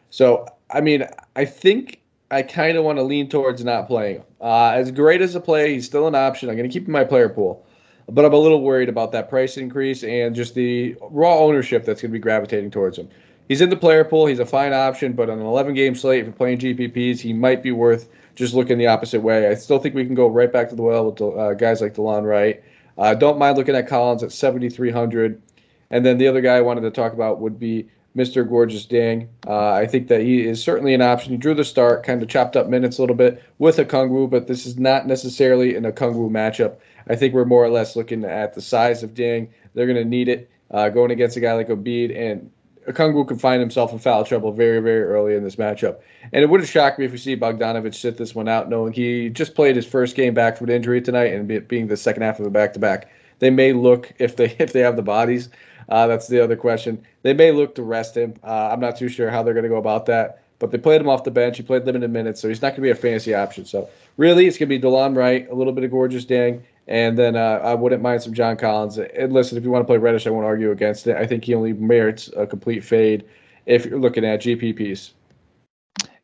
So 0.09 0.47
I 0.71 0.79
mean, 0.79 1.05
I 1.35 1.43
think 1.43 1.99
I 2.29 2.41
kind 2.41 2.77
of 2.77 2.83
want 2.83 2.97
to 2.97 3.03
lean 3.03 3.29
towards 3.29 3.63
not 3.63 3.87
playing 3.87 4.17
him. 4.17 4.23
Uh, 4.41 4.71
as 4.71 4.91
great 4.91 5.21
as 5.21 5.35
a 5.35 5.39
play, 5.39 5.73
he's 5.73 5.85
still 5.85 6.07
an 6.07 6.15
option. 6.15 6.49
I'm 6.49 6.57
going 6.57 6.69
to 6.69 6.73
keep 6.73 6.83
him 6.83 6.87
in 6.87 6.91
my 6.91 7.05
player 7.05 7.29
pool, 7.29 7.65
but 8.09 8.25
I'm 8.25 8.33
a 8.33 8.37
little 8.37 8.61
worried 8.61 8.89
about 8.89 9.11
that 9.13 9.29
price 9.29 9.57
increase 9.57 10.03
and 10.03 10.35
just 10.35 10.53
the 10.53 10.95
raw 11.09 11.37
ownership 11.37 11.85
that's 11.85 12.01
going 12.01 12.11
to 12.11 12.13
be 12.13 12.19
gravitating 12.19 12.71
towards 12.71 12.97
him. 12.97 13.07
he's 13.47 13.61
in 13.61 13.69
the 13.69 13.77
player 13.77 14.03
pool. 14.03 14.25
He's 14.25 14.39
a 14.39 14.45
fine 14.45 14.73
option, 14.73 15.13
but 15.13 15.29
on 15.29 15.39
an 15.39 15.45
11 15.45 15.73
game 15.73 15.95
slate, 15.95 16.19
if 16.19 16.25
you're 16.25 16.33
playing 16.33 16.59
GPPs, 16.59 17.19
he 17.19 17.31
might 17.31 17.63
be 17.63 17.71
worth 17.71 18.09
just 18.35 18.53
looking 18.53 18.77
the 18.77 18.87
opposite 18.87 19.21
way. 19.21 19.47
I 19.47 19.55
still 19.55 19.79
think 19.79 19.95
we 19.95 20.05
can 20.05 20.15
go 20.15 20.27
right 20.27 20.51
back 20.51 20.69
to 20.69 20.75
the 20.75 20.83
well 20.83 21.11
with 21.11 21.21
uh, 21.21 21.53
guys 21.53 21.81
like 21.81 21.93
Delon 21.93 22.23
Wright. 22.23 22.61
Uh, 22.97 23.13
don't 23.13 23.37
mind 23.39 23.57
looking 23.57 23.75
at 23.75 23.87
Collins 23.87 24.23
at 24.23 24.31
7,300. 24.31 25.41
And 25.89 26.05
then 26.05 26.17
the 26.17 26.27
other 26.27 26.41
guy 26.41 26.57
I 26.57 26.61
wanted 26.61 26.81
to 26.81 26.91
talk 26.91 27.13
about 27.13 27.39
would 27.39 27.57
be 27.59 27.87
Mr. 28.17 28.47
Gorgui 28.47 28.87
Dieng. 28.87 29.27
Uh, 29.45 29.73
I 29.73 29.85
think 29.85 30.07
that 30.07 30.21
he 30.21 30.45
is 30.45 30.61
certainly 30.61 30.93
an 30.93 31.01
option. 31.01 31.31
He 31.31 31.37
drew 31.37 31.53
the 31.53 31.63
start, 31.63 32.03
kind 32.03 32.21
of 32.21 32.27
chopped 32.27 32.57
up 32.57 32.67
minutes 32.67 32.97
a 32.97 33.01
little 33.01 33.15
bit 33.15 33.43
with 33.59 33.77
Okongwu, 33.77 34.29
but 34.29 34.47
this 34.47 34.65
is 34.65 34.77
not 34.77 35.05
necessarily 35.05 35.75
an 35.75 35.83
Okongwu 35.83 36.29
matchup. 36.29 36.77
I 37.07 37.15
think 37.15 37.33
we're 37.33 37.45
more 37.45 37.63
or 37.63 37.69
less 37.69 37.95
looking 37.95 38.25
at 38.25 38.55
the 38.55 38.61
size 38.61 39.03
of 39.03 39.13
Dieng. 39.13 39.47
They're 39.73 39.85
going 39.85 40.03
to 40.03 40.05
need 40.05 40.27
it 40.27 40.49
uh, 40.71 40.89
going 40.89 41.11
against 41.11 41.37
a 41.37 41.39
guy 41.39 41.53
like 41.53 41.67
Embiid, 41.67 42.15
and 42.17 42.49
Okongwu 42.87 43.27
can 43.27 43.37
find 43.37 43.59
himself 43.59 43.91
in 43.91 43.99
foul 43.99 44.23
trouble 44.23 44.51
very, 44.51 44.79
very 44.79 45.03
early 45.03 45.35
in 45.35 45.43
this 45.43 45.57
matchup. 45.57 45.99
And 46.31 46.43
it 46.43 46.49
would 46.49 46.61
have 46.61 46.69
shocked 46.69 46.99
me 46.99 47.05
if 47.05 47.11
we 47.11 47.17
see 47.17 47.35
Bogdanovic 47.35 47.93
sit 47.93 48.17
this 48.17 48.33
one 48.33 48.47
out, 48.47 48.69
knowing 48.69 48.93
he 48.93 49.29
just 49.29 49.55
played 49.55 49.75
his 49.75 49.85
first 49.85 50.15
game 50.15 50.33
back 50.33 50.57
from 50.57 50.69
an 50.69 50.75
injury 50.75 51.01
tonight 51.01 51.33
and 51.33 51.67
being 51.67 51.87
the 51.87 51.97
second 51.97 52.23
half 52.23 52.39
of 52.39 52.45
a 52.45 52.49
back-to-back. 52.49 53.09
They 53.39 53.49
may 53.49 53.73
look 53.73 54.13
if 54.17 54.35
they 54.37 54.55
if 54.59 54.73
they 54.73 54.79
have 54.79 54.95
the 54.95 55.01
bodies. 55.01 55.49
Uh, 55.89 56.07
that's 56.07 56.27
the 56.27 56.43
other 56.43 56.55
question. 56.55 57.01
They 57.21 57.33
may 57.33 57.51
look 57.51 57.75
to 57.75 57.83
rest 57.83 58.15
him. 58.15 58.35
Uh, 58.43 58.69
I'm 58.71 58.79
not 58.79 58.97
too 58.97 59.09
sure 59.09 59.29
how 59.29 59.43
they're 59.43 59.53
going 59.53 59.63
to 59.63 59.69
go 59.69 59.77
about 59.77 60.05
that. 60.07 60.43
But 60.59 60.71
they 60.71 60.77
played 60.77 61.01
him 61.01 61.07
off 61.07 61.23
the 61.23 61.31
bench. 61.31 61.57
He 61.57 61.63
played 61.63 61.85
limited 61.85 62.09
minutes, 62.09 62.41
so 62.41 62.49
he's 62.49 62.61
not 62.61 62.69
going 62.69 62.77
to 62.77 62.81
be 62.81 62.89
a 62.89 62.95
fantasy 62.95 63.33
option. 63.35 63.65
So 63.65 63.87
really, 64.17 64.47
it's 64.47 64.57
going 64.57 64.69
to 64.69 64.79
be 64.79 64.81
Delon 64.81 65.15
Wright, 65.15 65.47
a 65.49 65.53
little 65.53 65.73
bit 65.73 65.83
of 65.83 65.91
Gorgui 65.91 66.25
Dieng, 66.25 66.61
and 66.87 67.17
then 67.17 67.35
uh, 67.35 67.61
I 67.63 67.75
wouldn't 67.75 68.01
mind 68.01 68.23
some 68.23 68.33
John 68.33 68.57
Collins. 68.57 68.97
And 68.97 69.31
listen, 69.31 69.57
if 69.57 69.63
you 69.63 69.69
want 69.69 69.83
to 69.83 69.85
play 69.85 69.97
Reddish, 69.97 70.25
I 70.25 70.31
won't 70.31 70.45
argue 70.45 70.71
against 70.71 71.05
it. 71.05 71.15
I 71.15 71.27
think 71.27 71.43
he 71.43 71.53
only 71.53 71.73
merits 71.73 72.31
a 72.35 72.47
complete 72.47 72.83
fade 72.83 73.23
if 73.67 73.85
you're 73.85 73.99
looking 73.99 74.25
at 74.25 74.41
GPPs. 74.41 75.11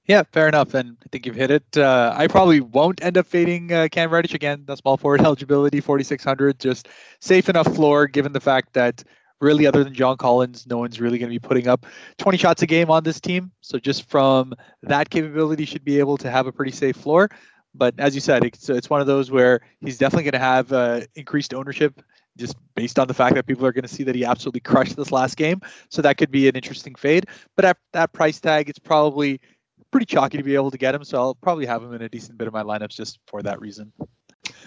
Yeah, 0.06 0.24
fair 0.32 0.48
enough. 0.48 0.74
And 0.74 0.98
I 1.02 1.06
think 1.12 1.26
you've 1.26 1.36
hit 1.36 1.52
it. 1.52 1.78
Uh, 1.78 2.14
I 2.16 2.28
probably 2.28 2.60
won't 2.60 3.04
end 3.04 3.18
up 3.18 3.26
fading 3.26 3.72
uh, 3.72 3.88
Cam 3.92 4.10
Reddish 4.10 4.34
again. 4.34 4.64
The 4.66 4.76
small 4.76 4.98
forward 4.98 5.22
eligibility, 5.26 5.80
4,600, 5.80 6.60
just 6.60 6.90
safe 7.20 7.50
enough 7.50 7.74
floor 7.74 8.08
given 8.08 8.34
the 8.34 8.42
fact 8.42 8.74
that 8.74 9.04
really, 9.42 9.68
other 9.68 9.84
than 9.84 9.94
John 9.94 10.18
Collins, 10.18 10.66
no 10.68 10.78
one's 10.78 11.00
really 11.00 11.18
going 11.18 11.30
to 11.30 11.40
be 11.40 11.46
putting 11.46 11.68
up 11.68 11.86
20 12.18 12.38
shots 12.38 12.62
a 12.62 12.68
game 12.68 12.90
on 12.90 13.04
this 13.04 13.20
team. 13.20 13.52
So 13.62 13.78
just 13.78 14.10
from 14.10 14.54
that 14.84 15.10
capability, 15.10 15.66
should 15.66 15.84
be 15.84 16.00
able 16.00 16.18
to 16.18 16.32
have 16.32 16.48
a 16.48 16.52
pretty 16.52 16.72
safe 16.72 16.96
floor. 16.96 17.30
But 17.76 17.96
as 17.98 18.14
you 18.16 18.22
said, 18.22 18.44
it's, 18.44 18.70
it's 18.70 18.90
one 18.90 19.02
of 19.02 19.08
those 19.08 19.32
where 19.32 19.62
he's 19.82 19.98
definitely 19.98 20.24
going 20.24 20.34
to 20.34 20.40
have 20.40 20.72
uh, 20.72 21.02
increased 21.16 21.54
ownership 21.54 22.02
just 22.38 22.56
based 22.76 22.98
on 22.98 23.08
the 23.08 23.14
fact 23.14 23.36
that 23.36 23.46
people 23.46 23.66
are 23.66 23.72
going 23.72 23.84
to 23.84 23.88
see 23.88 24.04
that 24.04 24.16
he 24.16 24.26
absolutely 24.26 24.60
crushed 24.60 24.96
this 24.96 25.12
last 25.12 25.38
game. 25.38 25.62
So 25.90 26.02
that 26.02 26.18
could 26.18 26.32
be 26.32 26.48
an 26.48 26.56
interesting 26.56 26.96
fade. 26.96 27.28
But 27.56 27.66
at 27.66 27.78
that 27.94 28.14
price 28.14 28.40
tag, 28.40 28.70
it's 28.70 28.80
probably 28.80 29.40
pretty 29.92 30.06
chalky 30.06 30.38
to 30.38 30.44
be 30.44 30.56
able 30.56 30.72
to 30.72 30.78
get 30.78 30.96
him. 30.96 31.04
So 31.04 31.18
I'll 31.20 31.36
probably 31.36 31.66
have 31.66 31.84
him 31.84 31.94
in 31.94 32.02
a 32.02 32.10
decent 32.10 32.38
bit 32.38 32.48
of 32.48 32.54
my 32.54 32.64
lineups 32.64 32.96
just 32.96 33.20
for 33.28 33.42
that 33.44 33.62
reason. 33.62 33.92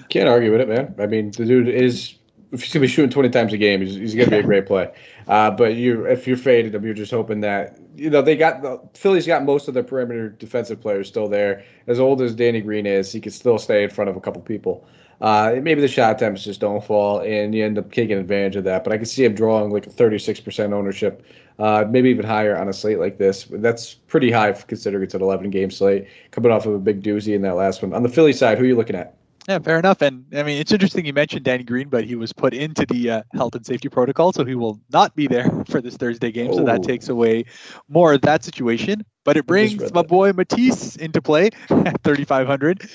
Can't 0.08 0.28
argue 0.28 0.52
with 0.52 0.60
it, 0.60 0.68
man. 0.68 0.94
I 0.98 1.06
mean, 1.06 1.32
the 1.32 1.44
dude 1.44 1.68
is 1.68 2.14
if 2.52 2.62
he's 2.62 2.72
gonna 2.72 2.82
be 2.82 2.88
shooting 2.88 3.10
20 3.10 3.30
times 3.30 3.52
a 3.52 3.58
game, 3.58 3.80
he's, 3.80 3.94
he's 3.94 4.14
gonna 4.14 4.30
be 4.30 4.38
a 4.38 4.42
great 4.42 4.66
play. 4.66 4.92
Uh, 5.26 5.50
but 5.50 5.74
you, 5.74 6.04
if 6.06 6.26
you're 6.26 6.36
faded 6.36 6.74
him, 6.74 6.84
you're 6.84 6.94
just 6.94 7.10
hoping 7.10 7.40
that 7.40 7.78
you 7.96 8.10
know 8.10 8.22
they 8.22 8.36
got 8.36 8.62
the 8.62 8.80
Phillies 8.94 9.26
got 9.26 9.44
most 9.44 9.68
of 9.68 9.74
their 9.74 9.82
perimeter 9.82 10.30
defensive 10.30 10.80
players 10.80 11.08
still 11.08 11.28
there. 11.28 11.64
As 11.86 11.98
old 11.98 12.22
as 12.22 12.34
Danny 12.34 12.60
Green 12.60 12.86
is, 12.86 13.12
he 13.12 13.20
can 13.20 13.32
still 13.32 13.58
stay 13.58 13.82
in 13.84 13.90
front 13.90 14.10
of 14.10 14.16
a 14.16 14.20
couple 14.20 14.40
people. 14.42 14.86
Uh, 15.20 15.54
maybe 15.62 15.80
the 15.80 15.88
shot 15.88 16.14
attempts 16.16 16.44
just 16.44 16.60
don't 16.60 16.84
fall, 16.84 17.20
and 17.20 17.54
you 17.54 17.64
end 17.64 17.78
up 17.78 17.90
taking 17.90 18.18
advantage 18.18 18.56
of 18.56 18.64
that. 18.64 18.84
But 18.84 18.92
I 18.92 18.96
can 18.96 19.06
see 19.06 19.24
him 19.24 19.34
drawing 19.34 19.70
like 19.70 19.86
a 19.86 19.90
36% 19.90 20.72
ownership, 20.72 21.24
uh, 21.58 21.86
maybe 21.88 22.10
even 22.10 22.26
higher 22.26 22.56
on 22.56 22.68
a 22.68 22.72
slate 22.72 22.98
like 22.98 23.16
this. 23.16 23.46
That's 23.50 23.94
pretty 23.94 24.30
high 24.30 24.52
considering 24.52 25.04
it's 25.04 25.14
an 25.14 25.22
11 25.22 25.50
game 25.50 25.70
slate, 25.70 26.06
coming 26.32 26.52
off 26.52 26.66
of 26.66 26.74
a 26.74 26.78
big 26.78 27.02
doozy 27.02 27.34
in 27.34 27.42
that 27.42 27.56
last 27.56 27.82
one. 27.82 27.94
On 27.94 28.02
the 28.02 28.10
Philly 28.10 28.34
side, 28.34 28.58
who 28.58 28.64
are 28.64 28.68
you 28.68 28.76
looking 28.76 28.96
at? 28.96 29.15
Yeah, 29.48 29.60
fair 29.60 29.78
enough. 29.78 30.02
And 30.02 30.24
I 30.34 30.42
mean, 30.42 30.60
it's 30.60 30.72
interesting 30.72 31.06
you 31.06 31.12
mentioned 31.12 31.44
Danny 31.44 31.62
Green, 31.62 31.88
but 31.88 32.04
he 32.04 32.16
was 32.16 32.32
put 32.32 32.52
into 32.52 32.84
the 32.84 33.10
uh, 33.10 33.22
health 33.32 33.54
and 33.54 33.64
safety 33.64 33.88
protocol, 33.88 34.32
so 34.32 34.44
he 34.44 34.56
will 34.56 34.80
not 34.92 35.14
be 35.14 35.28
there 35.28 35.48
for 35.68 35.80
this 35.80 35.96
Thursday 35.96 36.32
game. 36.32 36.50
Oh. 36.50 36.56
So 36.56 36.64
that 36.64 36.80
oh. 36.80 36.82
takes 36.82 37.08
away 37.08 37.44
more 37.88 38.12
of 38.12 38.22
that 38.22 38.44
situation. 38.44 39.04
But 39.24 39.36
it 39.36 39.46
brings 39.46 39.92
my 39.92 40.02
boy 40.02 40.32
Matisse 40.32 40.96
into 40.96 41.22
play 41.22 41.50
at 41.70 42.02
3,500. 42.02 42.88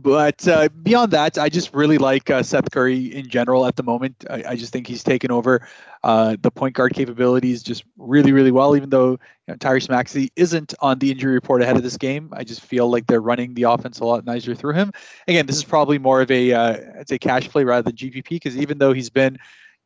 But 0.00 0.46
uh, 0.46 0.68
beyond 0.82 1.12
that, 1.12 1.38
I 1.38 1.48
just 1.48 1.74
really 1.74 1.98
like 1.98 2.30
uh, 2.30 2.44
Seth 2.44 2.70
Curry 2.70 3.06
in 3.06 3.28
general 3.28 3.66
at 3.66 3.74
the 3.74 3.82
moment. 3.82 4.24
I, 4.30 4.44
I 4.50 4.56
just 4.56 4.72
think 4.72 4.86
he's 4.86 5.02
taken 5.02 5.32
over 5.32 5.66
uh, 6.04 6.36
the 6.40 6.52
point 6.52 6.76
guard 6.76 6.94
capabilities 6.94 7.64
just 7.64 7.82
really, 7.96 8.30
really 8.30 8.52
well. 8.52 8.76
Even 8.76 8.90
though 8.90 9.10
you 9.10 9.18
know, 9.48 9.54
Tyrese 9.56 9.88
Maxey 9.88 10.30
isn't 10.36 10.72
on 10.80 11.00
the 11.00 11.10
injury 11.10 11.34
report 11.34 11.62
ahead 11.62 11.76
of 11.76 11.82
this 11.82 11.96
game, 11.96 12.28
I 12.32 12.44
just 12.44 12.60
feel 12.60 12.88
like 12.88 13.08
they're 13.08 13.20
running 13.20 13.54
the 13.54 13.64
offense 13.64 13.98
a 13.98 14.04
lot 14.04 14.24
nicer 14.24 14.54
through 14.54 14.74
him. 14.74 14.92
Again, 15.26 15.46
this 15.46 15.56
is 15.56 15.64
probably 15.64 15.98
more 15.98 16.20
of 16.20 16.30
a 16.30 16.52
uh, 16.52 16.76
I'd 17.00 17.08
say 17.08 17.18
cash 17.18 17.48
play 17.48 17.64
rather 17.64 17.82
than 17.82 17.96
GPP 17.96 18.28
because 18.28 18.56
even 18.56 18.78
though 18.78 18.92
he's 18.92 19.10
been 19.10 19.36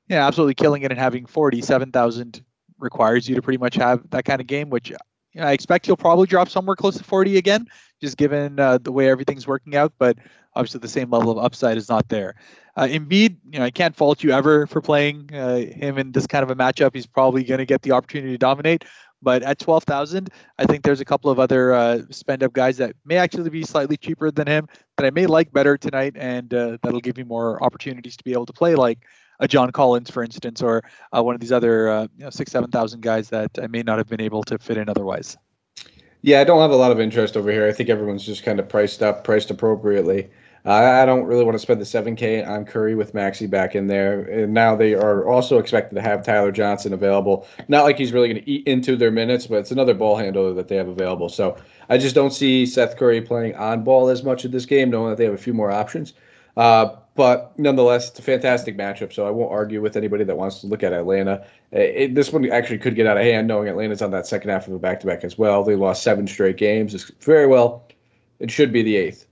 you 0.09 0.17
know, 0.17 0.23
absolutely 0.23 0.55
killing 0.55 0.83
it 0.83 0.91
and 0.91 1.01
having 1.01 1.25
47,000 1.25 2.45
requires 2.79 3.27
you 3.27 3.35
to 3.37 3.41
pretty 3.41 3.59
much 3.59 3.77
have 3.77 4.03
that 4.11 4.27
kind 4.27 4.43
of 4.43 4.47
game, 4.47 4.69
which 4.69 4.93
I 5.39 5.53
expect 5.53 5.87
he'll 5.87 5.97
probably 5.97 6.27
drop 6.27 6.49
somewhere 6.49 6.77
close 6.77 6.97
to 6.99 7.05
40 7.05 7.39
again 7.39 7.67
just 8.01 8.17
given 8.17 8.59
uh, 8.59 8.79
the 8.79 8.93
way 8.93 9.09
everything's 9.09 9.47
working 9.47 9.77
out. 9.77 9.93
But 9.99 10.19
obviously, 10.55 10.81
the 10.81 10.89
same 10.89 11.11
level 11.11 11.31
of 11.31 11.45
upside 11.45 11.79
is 11.79 11.89
not 11.89 12.09
there. 12.09 12.35
Uh, 12.77 12.85
Embiid, 12.85 13.37
you 13.51 13.59
know, 13.59 13.65
I 13.65 13.71
can't 13.71 13.97
fault 13.97 14.23
you 14.23 14.33
ever 14.33 14.67
for 14.67 14.81
playing 14.81 15.31
uh, 15.33 15.59
him 15.59 15.99
in 15.99 16.13
this 16.13 16.27
kind 16.27 16.43
of 16.43 16.51
a 16.51 16.57
matchup. 16.57 16.95
He's 16.95 17.07
probably 17.07 17.45
going 17.45 17.59
to 17.59 17.67
get 17.67 17.83
the 17.83 17.93
opportunity 17.93 18.33
to 18.33 18.39
dominate. 18.39 18.85
But 19.23 19.45
at 19.45 19.61
12,000, 19.61 20.31
I 20.59 20.67
think 20.67 20.83
there's 20.83 21.01
a 21.01 21.05
couple 21.05 21.31
of 21.31 21.39
other 21.39 21.73
uh, 21.73 22.01
spend 22.11 22.43
up 22.43 22.53
guys 22.53 22.77
that 22.79 22.97
may 23.05 23.17
actually 23.17 23.51
be 23.51 23.63
slightly 23.63 23.97
cheaper 23.97 24.33
than 24.33 24.49
him 24.49 24.67
that 24.97 25.07
I 25.07 25.11
may 25.11 25.27
like 25.27 25.53
better 25.53 25.79
tonight, 25.79 26.15
and 26.17 26.53
uh, 26.53 26.79
that'll 26.83 27.01
give 27.01 27.17
me 27.17 27.23
more 27.23 27.63
opportunities 27.63 28.17
to 28.17 28.25
be 28.25 28.33
able 28.33 28.47
to 28.47 28.53
play, 28.53 28.75
like 28.75 28.99
a 29.43 29.49
John 29.49 29.71
Collins, 29.73 30.09
for 30.09 30.23
instance, 30.23 30.63
or 30.63 30.83
uh, 31.15 31.23
one 31.23 31.35
of 31.35 31.41
these 31.41 31.53
other 31.53 31.91
uh, 31.91 32.03
you 32.17 32.25
know, 32.25 32.31
six, 32.31 32.53
7,000 32.53 33.03
guys 33.03 33.29
that 33.29 33.51
I 33.61 33.67
may 33.67 33.83
not 33.83 33.99
have 33.99 34.09
been 34.09 34.21
able 34.21 34.43
to 34.45 34.59
fit 34.59 34.79
in 34.79 34.89
otherwise. 34.89 35.37
Yeah, 36.23 36.41
I 36.41 36.45
don't 36.45 36.61
have 36.61 36.71
a 36.71 36.77
lot 36.77 36.93
of 36.93 37.01
interest 37.01 37.37
over 37.37 37.51
here. 37.51 37.67
I 37.67 37.73
think 37.73 37.91
everyone's 37.91 38.25
just 38.25 38.45
kind 38.45 38.61
of 38.61 38.69
priced 38.69 39.03
up, 39.03 39.25
priced 39.25 39.51
appropriately. 39.51 40.31
Uh, 40.65 40.71
I 40.71 41.05
don't 41.05 41.25
really 41.25 41.43
want 41.43 41.57
to 41.57 41.59
spend 41.59 41.81
the 41.81 41.85
7K 41.85 42.47
on 42.47 42.65
Curry 42.65 42.95
with 42.95 43.15
Maxey 43.15 43.49
back 43.49 43.75
in 43.75 43.89
there. 43.89 44.23
And 44.23 44.55
now 44.55 44.77
they 44.77 44.95
are 44.95 45.27
also 45.27 45.59
expected 45.59 45.97
to 45.97 46.01
have 46.01 46.25
Tyler 46.25 46.53
Johnson 46.53 46.93
available. 46.93 47.49
Not 47.67 47.83
like 47.83 47.99
he's 47.99 48.13
really 48.13 48.29
going 48.29 48.45
to 48.45 48.49
eat 48.49 48.65
into 48.69 48.95
their 48.95 49.11
minutes, 49.11 49.49
but 49.49 49.57
it's 49.57 49.73
another 49.73 49.95
ball 49.95 50.17
handler 50.17 50.55
that 50.55 50.69
they 50.69 50.77
have 50.77 50.87
available. 50.87 51.29
So 51.29 51.57
I 51.89 51.99
just 51.99 52.15
don't 52.15 52.33
see 52.33 52.65
Seth 52.65 52.97
Curry 52.97 53.21
playing 53.21 53.57
on 53.57 53.83
ball 53.83 54.09
as 54.09 54.23
much 54.23 54.45
in 54.45 54.53
this 54.53 54.67
game, 54.67 54.91
knowing 54.91 55.11
that 55.11 55.17
they 55.17 55.25
have 55.25 55.35
a 55.35 55.39
few 55.39 55.55
more 55.55 55.73
options. 55.73 56.13
Uh, 56.57 56.97
but 57.15 57.53
nonetheless, 57.59 58.09
it's 58.09 58.19
a 58.19 58.23
fantastic 58.23 58.77
matchup. 58.77 59.13
So 59.13 59.27
I 59.27 59.31
won't 59.31 59.53
argue 59.53 59.81
with 59.83 59.97
anybody 59.97 60.25
that 60.25 60.37
wants 60.37 60.61
to 60.61 60.67
look 60.67 60.83
at 60.83 60.93
Atlanta. 60.93 61.47
It, 61.71 62.15
this 62.15 62.33
one 62.33 62.49
actually 62.51 62.79
could 62.79 62.95
get 62.95 63.07
out 63.07 63.17
of 63.17 63.23
hand, 63.23 63.49
knowing 63.49 63.69
Atlanta's 63.69 64.03
on 64.03 64.11
that 64.13 64.27
second 64.27 64.51
half 64.51 64.67
of 64.67 64.75
a 64.75 64.79
back-to-back 64.79 65.25
as 65.25 65.37
well. 65.37 65.63
They 65.63 65.77
lost 65.77 66.03
seven 66.03 66.27
straight 66.27 66.57
games. 66.57 66.95
It's 66.95 67.11
very 67.21 67.47
well. 67.47 67.85
It 68.39 68.51
should 68.51 68.73
be 68.73 68.83
the 68.83 68.97
eighth. 68.97 69.27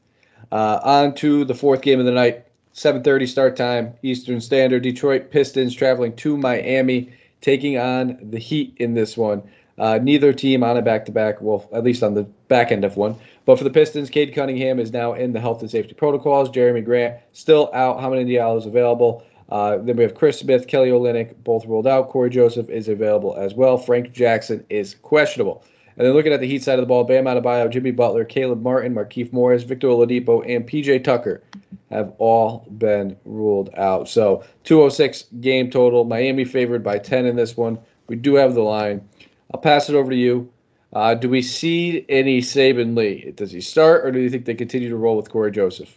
Uh, 0.52 0.80
on 0.82 1.14
to 1.16 1.44
the 1.44 1.54
fourth 1.54 1.80
game 1.80 2.00
of 2.00 2.06
the 2.06 2.12
night. 2.12 2.46
7:30 2.72 3.26
start 3.26 3.56
time 3.56 3.94
Eastern 4.02 4.40
Standard. 4.40 4.82
Detroit 4.82 5.30
Pistons 5.30 5.74
traveling 5.74 6.14
to 6.16 6.36
Miami, 6.36 7.10
taking 7.40 7.76
on 7.78 8.18
the 8.22 8.38
Heat 8.38 8.74
in 8.78 8.94
this 8.94 9.16
one. 9.16 9.42
Uh, 9.78 9.98
neither 10.00 10.32
team 10.32 10.62
on 10.62 10.76
a 10.76 10.82
back-to-back. 10.82 11.40
Well, 11.40 11.68
at 11.72 11.82
least 11.82 12.02
on 12.02 12.14
the 12.14 12.24
back 12.48 12.70
end 12.70 12.84
of 12.84 12.96
one. 12.96 13.16
But 13.46 13.56
for 13.58 13.64
the 13.64 13.70
Pistons, 13.70 14.10
Cade 14.10 14.34
Cunningham 14.34 14.78
is 14.78 14.92
now 14.92 15.14
in 15.14 15.32
the 15.32 15.40
health 15.40 15.62
and 15.62 15.70
safety 15.70 15.94
protocols. 15.94 16.50
Jerami 16.50 16.84
Grant 16.84 17.16
still 17.32 17.70
out. 17.74 17.98
Hamidou 17.98 18.26
Diallo 18.26 18.58
is 18.58 18.66
available. 18.66 19.24
Uh, 19.48 19.78
then 19.78 19.96
we 19.96 20.02
have 20.02 20.14
Chris 20.14 20.38
Smith, 20.38 20.68
Kelly 20.68 20.90
Olynyk, 20.90 21.34
both 21.42 21.66
ruled 21.66 21.86
out. 21.86 22.08
Cory 22.08 22.30
Joseph 22.30 22.68
is 22.68 22.88
available 22.88 23.34
as 23.36 23.54
well. 23.54 23.76
Frank 23.76 24.12
Jackson 24.12 24.64
is 24.70 24.94
questionable. 24.94 25.64
And 25.96 26.06
then 26.06 26.14
looking 26.14 26.32
at 26.32 26.40
the 26.40 26.46
Heat 26.46 26.62
side 26.62 26.78
of 26.78 26.82
the 26.82 26.86
ball, 26.86 27.04
Bam 27.04 27.24
Adebayo, 27.24 27.68
Jimmy 27.68 27.90
Butler, 27.90 28.24
Caleb 28.24 28.62
Martin, 28.62 28.94
Markieff 28.94 29.32
Morris, 29.32 29.64
Victor 29.64 29.88
Oladipo, 29.88 30.42
and 30.48 30.66
PJ 30.66 31.02
Tucker 31.02 31.42
have 31.90 32.12
all 32.18 32.66
been 32.78 33.16
ruled 33.24 33.70
out. 33.76 34.08
So 34.08 34.44
206 34.64 35.24
game 35.40 35.70
total. 35.70 36.04
Miami 36.04 36.44
favored 36.44 36.84
by 36.84 36.98
10 36.98 37.26
in 37.26 37.36
this 37.36 37.56
one. 37.56 37.78
We 38.06 38.16
do 38.16 38.34
have 38.36 38.54
the 38.54 38.62
line. 38.62 39.06
I'll 39.52 39.60
pass 39.60 39.88
it 39.88 39.96
over 39.96 40.10
to 40.10 40.16
you. 40.16 40.50
Uh, 40.92 41.14
do 41.14 41.28
we 41.28 41.42
see 41.42 42.04
any 42.08 42.40
Saben 42.40 42.96
Lee? 42.96 43.32
Does 43.36 43.52
he 43.52 43.60
start, 43.60 44.04
or 44.04 44.10
do 44.10 44.18
you 44.18 44.28
think 44.28 44.44
they 44.44 44.54
continue 44.54 44.88
to 44.88 44.96
roll 44.96 45.16
with 45.16 45.30
Cory 45.30 45.52
Joseph? 45.52 45.96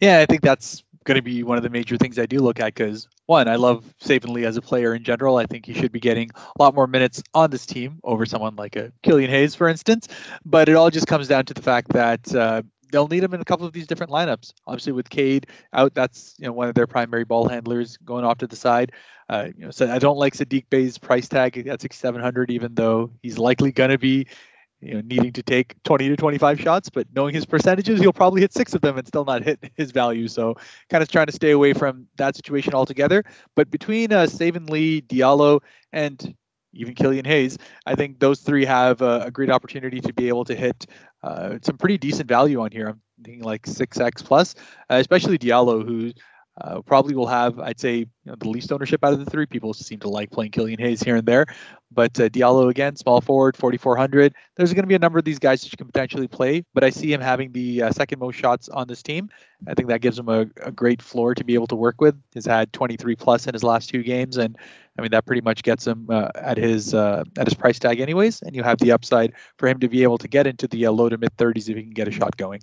Yeah, 0.00 0.20
I 0.20 0.26
think 0.26 0.42
that's 0.42 0.82
going 1.04 1.16
to 1.16 1.22
be 1.22 1.42
one 1.42 1.56
of 1.56 1.62
the 1.62 1.70
major 1.70 1.96
things 1.96 2.18
I 2.18 2.26
do 2.26 2.40
look 2.40 2.60
at 2.60 2.74
because 2.74 3.08
one, 3.26 3.48
I 3.48 3.56
love 3.56 3.84
Saben 4.02 4.30
Lee 4.30 4.44
as 4.44 4.56
a 4.56 4.62
player 4.62 4.94
in 4.94 5.04
general. 5.04 5.36
I 5.36 5.46
think 5.46 5.66
he 5.66 5.74
should 5.74 5.92
be 5.92 6.00
getting 6.00 6.30
a 6.34 6.62
lot 6.62 6.74
more 6.74 6.86
minutes 6.86 7.22
on 7.34 7.50
this 7.50 7.66
team 7.66 8.00
over 8.04 8.26
someone 8.26 8.56
like 8.56 8.76
a 8.76 8.92
Killian 9.02 9.30
Hayes, 9.30 9.54
for 9.54 9.68
instance. 9.68 10.08
But 10.44 10.68
it 10.68 10.76
all 10.76 10.90
just 10.90 11.06
comes 11.06 11.28
down 11.28 11.44
to 11.46 11.54
the 11.54 11.62
fact 11.62 11.90
that 11.90 12.34
uh, 12.34 12.62
they'll 12.90 13.08
need 13.08 13.22
him 13.22 13.34
in 13.34 13.40
a 13.40 13.44
couple 13.44 13.66
of 13.66 13.72
these 13.72 13.86
different 13.86 14.12
lineups. 14.12 14.52
Obviously, 14.66 14.92
with 14.92 15.08
Cade 15.08 15.46
out, 15.72 15.94
that's 15.94 16.34
you 16.38 16.46
know 16.46 16.52
one 16.52 16.68
of 16.68 16.74
their 16.74 16.86
primary 16.86 17.24
ball 17.24 17.48
handlers 17.48 17.96
going 17.98 18.24
off 18.24 18.38
to 18.38 18.46
the 18.46 18.56
side. 18.56 18.92
Uh, 19.28 19.48
you 19.56 19.64
know, 19.64 19.70
so 19.70 19.90
I 19.90 19.98
don't 19.98 20.18
like 20.18 20.34
Sadiq 20.34 20.64
Bey's 20.70 20.98
price 20.98 21.28
tag 21.28 21.56
at 21.56 21.80
6,700, 21.80 22.50
even 22.50 22.74
though 22.74 23.12
he's 23.22 23.38
likely 23.38 23.70
going 23.70 23.90
to 23.90 23.98
be 23.98 24.26
you 24.80 24.94
know 24.94 25.00
needing 25.04 25.32
to 25.32 25.42
take 25.42 25.80
20 25.84 26.08
to 26.08 26.16
25 26.16 26.60
shots 26.60 26.88
but 26.88 27.06
knowing 27.14 27.34
his 27.34 27.44
percentages 27.44 28.00
he'll 28.00 28.12
probably 28.12 28.40
hit 28.40 28.52
six 28.52 28.74
of 28.74 28.80
them 28.80 28.96
and 28.96 29.06
still 29.06 29.24
not 29.24 29.42
hit 29.42 29.58
his 29.76 29.90
value 29.90 30.26
so 30.26 30.54
kind 30.88 31.02
of 31.02 31.10
trying 31.10 31.26
to 31.26 31.32
stay 31.32 31.50
away 31.50 31.72
from 31.72 32.06
that 32.16 32.34
situation 32.34 32.74
altogether 32.74 33.22
but 33.54 33.70
between 33.70 34.12
uh 34.12 34.26
Lee 34.40 35.02
Diallo 35.02 35.60
and 35.92 36.34
even 36.72 36.94
Killian 36.94 37.24
Hayes 37.24 37.58
I 37.86 37.94
think 37.94 38.18
those 38.18 38.40
three 38.40 38.64
have 38.64 39.02
a, 39.02 39.22
a 39.26 39.30
great 39.30 39.50
opportunity 39.50 40.00
to 40.00 40.12
be 40.12 40.28
able 40.28 40.44
to 40.44 40.54
hit 40.54 40.86
uh, 41.22 41.58
some 41.62 41.76
pretty 41.76 41.98
decent 41.98 42.28
value 42.28 42.60
on 42.60 42.70
here. 42.70 42.88
I'm 42.88 43.00
thinking 43.22 43.42
like 43.42 43.62
6x 43.66 44.24
plus 44.24 44.54
uh, 44.90 44.94
especially 44.94 45.38
Diallo 45.38 45.84
who 45.84 46.12
uh, 46.60 46.82
probably 46.82 47.14
will 47.14 47.26
have, 47.26 47.58
I'd 47.58 47.80
say, 47.80 47.98
you 47.98 48.06
know, 48.26 48.34
the 48.38 48.48
least 48.48 48.72
ownership 48.72 49.04
out 49.04 49.12
of 49.12 49.24
the 49.24 49.30
three. 49.30 49.46
People 49.46 49.72
seem 49.72 49.98
to 50.00 50.08
like 50.08 50.30
playing 50.30 50.50
Killian 50.50 50.78
Hayes 50.78 51.02
here 51.02 51.16
and 51.16 51.26
there, 51.26 51.46
but 51.90 52.18
uh, 52.20 52.28
Diallo 52.28 52.68
again, 52.68 52.96
small 52.96 53.20
forward, 53.20 53.56
4,400. 53.56 54.34
There's 54.56 54.72
going 54.72 54.82
to 54.82 54.88
be 54.88 54.94
a 54.94 54.98
number 54.98 55.18
of 55.18 55.24
these 55.24 55.38
guys 55.38 55.62
that 55.62 55.72
you 55.72 55.76
can 55.76 55.86
potentially 55.86 56.28
play, 56.28 56.64
but 56.74 56.84
I 56.84 56.90
see 56.90 57.12
him 57.12 57.20
having 57.20 57.52
the 57.52 57.84
uh, 57.84 57.92
second 57.92 58.18
most 58.18 58.36
shots 58.36 58.68
on 58.68 58.88
this 58.88 59.02
team. 59.02 59.30
I 59.68 59.74
think 59.74 59.88
that 59.88 60.00
gives 60.00 60.18
him 60.18 60.28
a, 60.28 60.46
a, 60.62 60.72
great 60.72 61.02
floor 61.02 61.34
to 61.34 61.44
be 61.44 61.54
able 61.54 61.66
to 61.68 61.76
work 61.76 62.00
with. 62.00 62.20
He's 62.32 62.46
had 62.46 62.72
23 62.72 63.16
plus 63.16 63.46
in 63.46 63.54
his 63.54 63.64
last 63.64 63.88
two 63.88 64.02
games, 64.02 64.36
and 64.36 64.56
I 64.98 65.02
mean 65.02 65.10
that 65.12 65.26
pretty 65.26 65.42
much 65.42 65.62
gets 65.62 65.86
him 65.86 66.08
uh, 66.10 66.30
at 66.34 66.56
his 66.56 66.94
uh, 66.94 67.24
at 67.38 67.46
his 67.46 67.54
price 67.54 67.78
tag, 67.78 68.00
anyways. 68.00 68.42
And 68.42 68.54
you 68.56 68.62
have 68.62 68.78
the 68.78 68.92
upside 68.92 69.34
for 69.58 69.68
him 69.68 69.78
to 69.80 69.88
be 69.88 70.02
able 70.02 70.18
to 70.18 70.28
get 70.28 70.46
into 70.46 70.66
the 70.66 70.86
uh, 70.86 70.92
low 70.92 71.08
to 71.08 71.18
mid 71.18 71.36
30s 71.36 71.68
if 71.68 71.76
he 71.76 71.82
can 71.82 71.90
get 71.90 72.08
a 72.08 72.10
shot 72.10 72.36
going. 72.36 72.60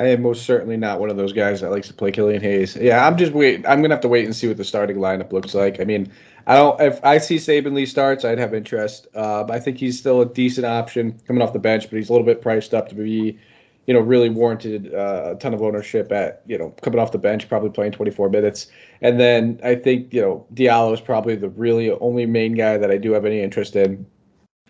I 0.00 0.06
am 0.06 0.22
most 0.22 0.46
certainly 0.46 0.78
not 0.78 0.98
one 0.98 1.10
of 1.10 1.18
those 1.18 1.34
guys 1.34 1.60
that 1.60 1.70
likes 1.70 1.86
to 1.88 1.92
play 1.92 2.10
Killian 2.10 2.40
Hayes. 2.40 2.74
Yeah, 2.74 3.06
I'm 3.06 3.18
just 3.18 3.32
wait. 3.32 3.66
I'm 3.68 3.82
gonna 3.82 3.92
have 3.92 4.00
to 4.00 4.08
wait 4.08 4.24
and 4.24 4.34
see 4.34 4.48
what 4.48 4.56
the 4.56 4.64
starting 4.64 4.96
lineup 4.96 5.30
looks 5.30 5.54
like. 5.54 5.78
I 5.78 5.84
mean, 5.84 6.10
I 6.46 6.56
don't. 6.56 6.80
If 6.80 7.04
I 7.04 7.18
see 7.18 7.36
Saben 7.36 7.74
Lee 7.74 7.84
starts, 7.84 8.24
I'd 8.24 8.38
have 8.38 8.54
interest. 8.54 9.08
Uh, 9.14 9.44
I 9.50 9.60
think 9.60 9.76
he's 9.76 9.98
still 9.98 10.22
a 10.22 10.26
decent 10.26 10.64
option 10.64 11.20
coming 11.26 11.42
off 11.42 11.52
the 11.52 11.58
bench, 11.58 11.90
but 11.90 11.98
he's 11.98 12.08
a 12.08 12.12
little 12.12 12.24
bit 12.24 12.40
priced 12.40 12.72
up 12.72 12.88
to 12.88 12.94
be, 12.94 13.38
you 13.86 13.92
know, 13.92 14.00
really 14.00 14.30
warranted 14.30 14.94
uh, 14.94 15.32
a 15.32 15.34
ton 15.34 15.52
of 15.52 15.60
ownership 15.60 16.10
at 16.12 16.40
you 16.46 16.56
know 16.56 16.70
coming 16.80 16.98
off 16.98 17.12
the 17.12 17.18
bench, 17.18 17.46
probably 17.46 17.68
playing 17.68 17.92
24 17.92 18.30
minutes. 18.30 18.68
And 19.02 19.20
then 19.20 19.60
I 19.62 19.74
think 19.74 20.14
you 20.14 20.22
know 20.22 20.46
Diallo 20.54 20.94
is 20.94 21.00
probably 21.02 21.36
the 21.36 21.50
really 21.50 21.90
only 21.90 22.24
main 22.24 22.54
guy 22.54 22.78
that 22.78 22.90
I 22.90 22.96
do 22.96 23.12
have 23.12 23.26
any 23.26 23.42
interest 23.42 23.76
in. 23.76 24.06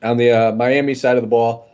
On 0.03 0.17
the 0.17 0.33
uh, 0.33 0.53
Miami 0.57 0.95
side 0.95 1.17
of 1.17 1.23
the 1.23 1.29
ball 1.29 1.70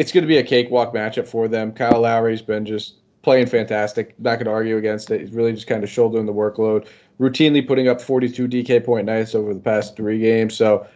it's 0.00 0.12
going 0.12 0.22
to 0.22 0.28
be 0.28 0.38
a 0.38 0.42
cakewalk 0.42 0.94
matchup 0.94 1.28
for 1.28 1.46
them. 1.46 1.72
Kyle 1.72 2.00
Lowry's 2.00 2.40
been 2.40 2.64
just 2.64 2.94
playing 3.20 3.46
fantastic. 3.46 4.18
Not 4.18 4.36
going 4.36 4.46
to 4.46 4.50
argue 4.50 4.78
against 4.78 5.10
it. 5.10 5.20
He's 5.20 5.30
really 5.30 5.52
just 5.52 5.66
kind 5.66 5.84
of 5.84 5.90
shouldering 5.90 6.24
the 6.24 6.32
workload, 6.32 6.88
routinely 7.20 7.68
putting 7.68 7.86
up 7.86 8.00
42 8.00 8.48
DK 8.48 8.82
point 8.82 9.04
nights 9.04 9.34
over 9.34 9.52
the 9.52 9.60
past 9.60 9.96
three 9.96 10.18
games. 10.18 10.56
So 10.56 10.86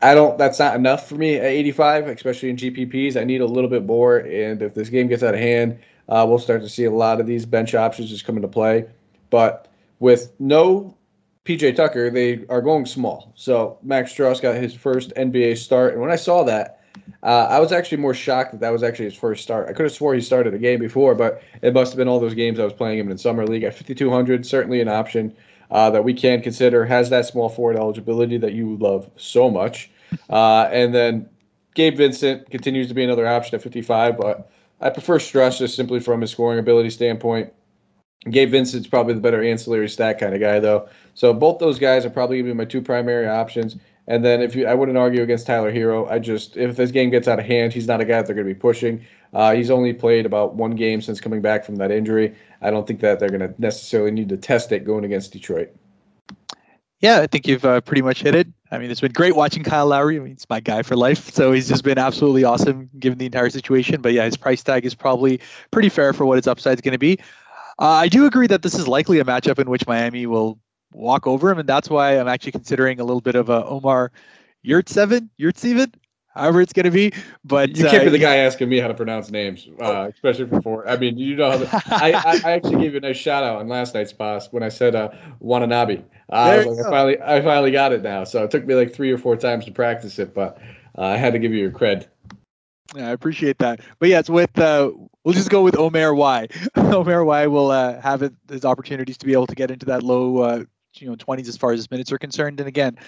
I 0.00 0.14
don't. 0.14 0.38
That's 0.38 0.58
not 0.58 0.74
enough 0.74 1.06
for 1.06 1.16
me 1.16 1.34
at 1.34 1.44
85, 1.44 2.08
especially 2.08 2.48
in 2.48 2.56
GPPs. 2.56 3.20
I 3.20 3.24
need 3.24 3.42
a 3.42 3.46
little 3.46 3.68
bit 3.68 3.84
more. 3.84 4.20
And 4.20 4.62
if 4.62 4.72
this 4.72 4.88
game 4.88 5.08
gets 5.08 5.22
out 5.22 5.34
of 5.34 5.40
hand, 5.40 5.78
uh, 6.08 6.24
we'll 6.26 6.38
start 6.38 6.62
to 6.62 6.68
see 6.70 6.84
a 6.84 6.90
lot 6.90 7.20
of 7.20 7.26
these 7.26 7.44
bench 7.44 7.74
options 7.74 8.08
just 8.08 8.24
come 8.24 8.36
into 8.36 8.48
play. 8.48 8.86
But 9.28 9.70
with 9.98 10.32
no 10.38 10.96
PJ 11.44 11.76
Tucker, 11.76 12.08
they 12.08 12.46
are 12.48 12.62
going 12.62 12.86
small. 12.86 13.34
So 13.34 13.78
Max 13.82 14.14
Strus 14.14 14.40
got 14.40 14.54
his 14.54 14.72
first 14.72 15.12
NBA 15.14 15.58
start, 15.58 15.92
and 15.92 16.00
when 16.00 16.10
I 16.10 16.16
saw 16.16 16.42
that. 16.44 16.78
Uh, 17.22 17.46
I 17.50 17.60
was 17.60 17.70
actually 17.70 17.98
more 17.98 18.14
shocked 18.14 18.52
that 18.52 18.60
that 18.60 18.70
was 18.70 18.82
actually 18.82 19.06
his 19.06 19.14
first 19.14 19.42
start. 19.42 19.68
I 19.68 19.72
could 19.72 19.84
have 19.84 19.92
swore 19.92 20.14
he 20.14 20.20
started 20.20 20.54
a 20.54 20.58
game 20.58 20.80
before, 20.80 21.14
but 21.14 21.42
it 21.60 21.74
must 21.74 21.92
have 21.92 21.98
been 21.98 22.08
all 22.08 22.18
those 22.18 22.34
games 22.34 22.58
I 22.58 22.64
was 22.64 22.72
playing 22.72 22.98
him 22.98 23.10
in 23.10 23.18
summer 23.18 23.46
league 23.46 23.62
at 23.62 23.74
5200. 23.74 24.46
Certainly 24.46 24.80
an 24.80 24.88
option 24.88 25.34
uh, 25.70 25.90
that 25.90 26.02
we 26.02 26.14
can 26.14 26.40
consider. 26.40 26.84
Has 26.86 27.10
that 27.10 27.26
small 27.26 27.48
forward 27.48 27.76
eligibility 27.76 28.38
that 28.38 28.54
you 28.54 28.76
love 28.76 29.10
so 29.16 29.50
much, 29.50 29.90
uh, 30.30 30.68
and 30.72 30.94
then 30.94 31.28
Gabe 31.74 31.96
Vincent 31.96 32.50
continues 32.50 32.88
to 32.88 32.94
be 32.94 33.04
another 33.04 33.28
option 33.28 33.54
at 33.54 33.62
55, 33.62 34.16
but 34.16 34.50
I 34.80 34.90
prefer 34.90 35.18
Strus 35.18 35.58
just 35.58 35.76
simply 35.76 36.00
from 36.00 36.22
his 36.22 36.30
scoring 36.30 36.58
ability 36.58 36.90
standpoint. 36.90 37.52
Gabe 38.30 38.50
Vincent's 38.50 38.86
probably 38.86 39.14
the 39.14 39.20
better 39.20 39.42
ancillary 39.42 39.88
stat 39.88 40.18
kind 40.18 40.34
of 40.34 40.40
guy, 40.40 40.58
though. 40.58 40.88
So 41.14 41.32
both 41.32 41.58
those 41.58 41.78
guys 41.78 42.04
are 42.04 42.10
probably 42.10 42.36
going 42.36 42.48
to 42.48 42.54
be 42.54 42.58
my 42.58 42.64
two 42.64 42.82
primary 42.82 43.26
options. 43.26 43.76
And 44.10 44.24
then 44.24 44.42
if 44.42 44.56
you, 44.56 44.66
I 44.66 44.74
wouldn't 44.74 44.98
argue 44.98 45.22
against 45.22 45.46
Tyler 45.46 45.72
Herro. 45.72 46.10
I 46.10 46.18
just 46.18 46.56
if 46.56 46.74
this 46.74 46.90
game 46.90 47.10
gets 47.10 47.28
out 47.28 47.38
of 47.38 47.46
hand, 47.46 47.72
he's 47.72 47.86
not 47.86 48.00
a 48.00 48.04
guy 48.04 48.16
that 48.16 48.26
they're 48.26 48.34
going 48.34 48.48
to 48.48 48.52
be 48.52 48.58
pushing. 48.58 49.06
Uh, 49.32 49.54
he's 49.54 49.70
only 49.70 49.92
played 49.92 50.26
about 50.26 50.56
one 50.56 50.72
game 50.72 51.00
since 51.00 51.20
coming 51.20 51.40
back 51.40 51.64
from 51.64 51.76
that 51.76 51.92
injury. 51.92 52.34
I 52.60 52.72
don't 52.72 52.88
think 52.88 52.98
that 53.02 53.20
they're 53.20 53.28
going 53.28 53.40
to 53.40 53.54
necessarily 53.58 54.10
need 54.10 54.28
to 54.30 54.36
test 54.36 54.72
it 54.72 54.84
going 54.84 55.04
against 55.04 55.32
Detroit. 55.32 55.72
Yeah, 56.98 57.20
I 57.20 57.28
think 57.28 57.46
you've 57.46 57.64
uh, 57.64 57.82
pretty 57.82 58.02
much 58.02 58.22
hit 58.22 58.34
it. 58.34 58.48
I 58.72 58.78
mean, 58.78 58.90
it's 58.90 59.00
been 59.00 59.12
great 59.12 59.36
watching 59.36 59.62
Kyle 59.62 59.86
Lowry. 59.86 60.16
I 60.16 60.18
mean, 60.18 60.32
it's 60.32 60.50
my 60.50 60.58
guy 60.58 60.82
for 60.82 60.96
life. 60.96 61.30
So 61.30 61.52
he's 61.52 61.68
just 61.68 61.84
been 61.84 61.96
absolutely 61.96 62.42
awesome 62.42 62.90
given 62.98 63.16
the 63.16 63.26
entire 63.26 63.48
situation. 63.48 64.02
But 64.02 64.12
yeah, 64.12 64.24
his 64.24 64.36
price 64.36 64.64
tag 64.64 64.84
is 64.84 64.94
probably 64.96 65.40
pretty 65.70 65.88
fair 65.88 66.12
for 66.12 66.26
what 66.26 66.34
his 66.36 66.48
upside 66.48 66.74
is 66.74 66.80
going 66.80 66.92
to 66.92 66.98
be. 66.98 67.20
Uh, 67.78 67.86
I 67.86 68.08
do 68.08 68.26
agree 68.26 68.48
that 68.48 68.62
this 68.62 68.74
is 68.74 68.88
likely 68.88 69.20
a 69.20 69.24
matchup 69.24 69.60
in 69.60 69.70
which 69.70 69.86
Miami 69.86 70.26
will 70.26 70.58
walk 70.92 71.26
over 71.26 71.50
him, 71.50 71.58
and 71.58 71.68
that's 71.68 71.90
why 71.90 72.18
I'm 72.18 72.28
actually 72.28 72.52
considering 72.52 73.00
a 73.00 73.04
little 73.04 73.20
bit 73.20 73.34
of 73.34 73.48
a 73.48 73.64
Omer 73.64 74.12
Yurtseven, 74.66 75.28
Yurtseven, 75.40 75.94
however 76.34 76.60
it's 76.60 76.72
going 76.72 76.84
to 76.84 76.90
be. 76.90 77.12
But 77.44 77.76
you 77.76 77.84
can't 77.84 78.02
uh, 78.02 78.04
be 78.04 78.10
the 78.10 78.18
guy 78.18 78.36
asking 78.36 78.68
me 78.68 78.78
how 78.78 78.88
to 78.88 78.94
pronounce 78.94 79.30
names, 79.30 79.68
uh, 79.80 80.08
especially 80.12 80.46
for 80.46 80.60
four. 80.62 80.88
I 80.88 80.96
mean, 80.96 81.18
you 81.18 81.36
know, 81.36 81.68
I, 81.72 82.12
I, 82.12 82.40
I, 82.44 82.52
actually 82.52 82.80
gave 82.80 82.92
you 82.92 82.98
a 82.98 83.00
nice 83.00 83.16
shout 83.16 83.44
out 83.44 83.60
on 83.60 83.68
last 83.68 83.94
night's 83.94 84.12
boss 84.12 84.52
when 84.52 84.62
I 84.62 84.68
said 84.68 84.94
uh, 84.94 85.10
Watanabe. 85.40 86.02
Uh, 86.30 86.32
I, 86.32 86.64
was 86.64 86.78
like, 86.78 86.86
I 86.86 86.90
finally, 86.90 87.22
I 87.22 87.40
finally 87.42 87.70
got 87.70 87.92
it 87.92 88.02
now. 88.02 88.24
So 88.24 88.44
it 88.44 88.50
took 88.50 88.66
me 88.66 88.74
like 88.74 88.92
three 88.92 89.10
or 89.10 89.18
four 89.18 89.36
times 89.36 89.64
to 89.66 89.72
practice 89.72 90.18
it, 90.18 90.34
but 90.34 90.58
uh, 90.98 91.02
I 91.02 91.16
had 91.16 91.32
to 91.32 91.38
give 91.38 91.52
you 91.52 91.60
your 91.60 91.72
cred. 91.72 92.06
Yeah, 92.96 93.08
I 93.08 93.12
appreciate 93.12 93.58
that. 93.58 93.80
But 94.00 94.08
yeah, 94.08 94.18
it's 94.18 94.30
with 94.30 94.58
uh, 94.58 94.90
we'll 95.24 95.34
just 95.34 95.50
go 95.50 95.62
with 95.62 95.76
Omer 95.78 96.12
Y. 96.14 96.48
Omer 96.76 97.24
Y 97.24 97.46
will 97.46 97.70
uh, 97.70 98.00
have 98.00 98.22
it, 98.22 98.32
his 98.48 98.64
opportunities 98.64 99.16
to 99.18 99.26
be 99.26 99.32
able 99.32 99.46
to 99.46 99.54
get 99.54 99.70
into 99.70 99.86
that 99.86 100.02
low 100.02 100.38
uh, 100.38 100.64
you 100.94 101.08
know 101.08 101.16
20s 101.16 101.48
as 101.48 101.56
far 101.56 101.72
as 101.72 101.78
his 101.78 101.90
minutes 101.90 102.12
are 102.12 102.18
concerned. 102.18 102.60
And 102.60 102.68
again, 102.68 102.98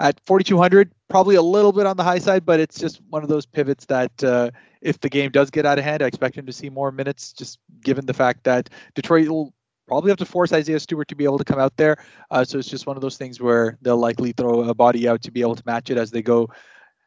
at 0.00 0.20
4200, 0.26 0.92
probably 1.08 1.36
a 1.36 1.42
little 1.42 1.72
bit 1.72 1.86
on 1.86 1.96
the 1.96 2.04
high 2.04 2.18
side, 2.18 2.44
but 2.44 2.60
it's 2.60 2.78
just 2.78 3.00
one 3.08 3.22
of 3.22 3.28
those 3.28 3.46
pivots 3.46 3.86
that 3.86 4.24
uh, 4.24 4.50
if 4.82 5.00
the 5.00 5.08
game 5.08 5.30
does 5.30 5.50
get 5.50 5.66
out 5.66 5.78
of 5.78 5.84
hand, 5.84 6.02
I 6.02 6.06
expect 6.06 6.36
him 6.36 6.46
to 6.46 6.52
see 6.52 6.70
more 6.70 6.90
minutes, 6.92 7.32
just 7.32 7.58
given 7.82 8.06
the 8.06 8.14
fact 8.14 8.44
that 8.44 8.70
Detroit 8.94 9.28
will 9.28 9.54
probably 9.86 10.10
have 10.10 10.18
to 10.18 10.24
force 10.24 10.52
Isaiah 10.52 10.78
Stewart 10.80 11.08
to 11.08 11.16
be 11.16 11.24
able 11.24 11.38
to 11.38 11.44
come 11.44 11.58
out 11.58 11.76
there. 11.76 11.96
Uh, 12.30 12.44
so 12.44 12.58
it's 12.58 12.68
just 12.68 12.86
one 12.86 12.96
of 12.96 13.02
those 13.02 13.16
things 13.16 13.40
where 13.40 13.76
they'll 13.82 13.96
likely 13.96 14.32
throw 14.32 14.62
a 14.62 14.74
body 14.74 15.08
out 15.08 15.22
to 15.22 15.32
be 15.32 15.40
able 15.40 15.56
to 15.56 15.62
match 15.66 15.90
it 15.90 15.98
as 15.98 16.10
they 16.10 16.22
go. 16.22 16.48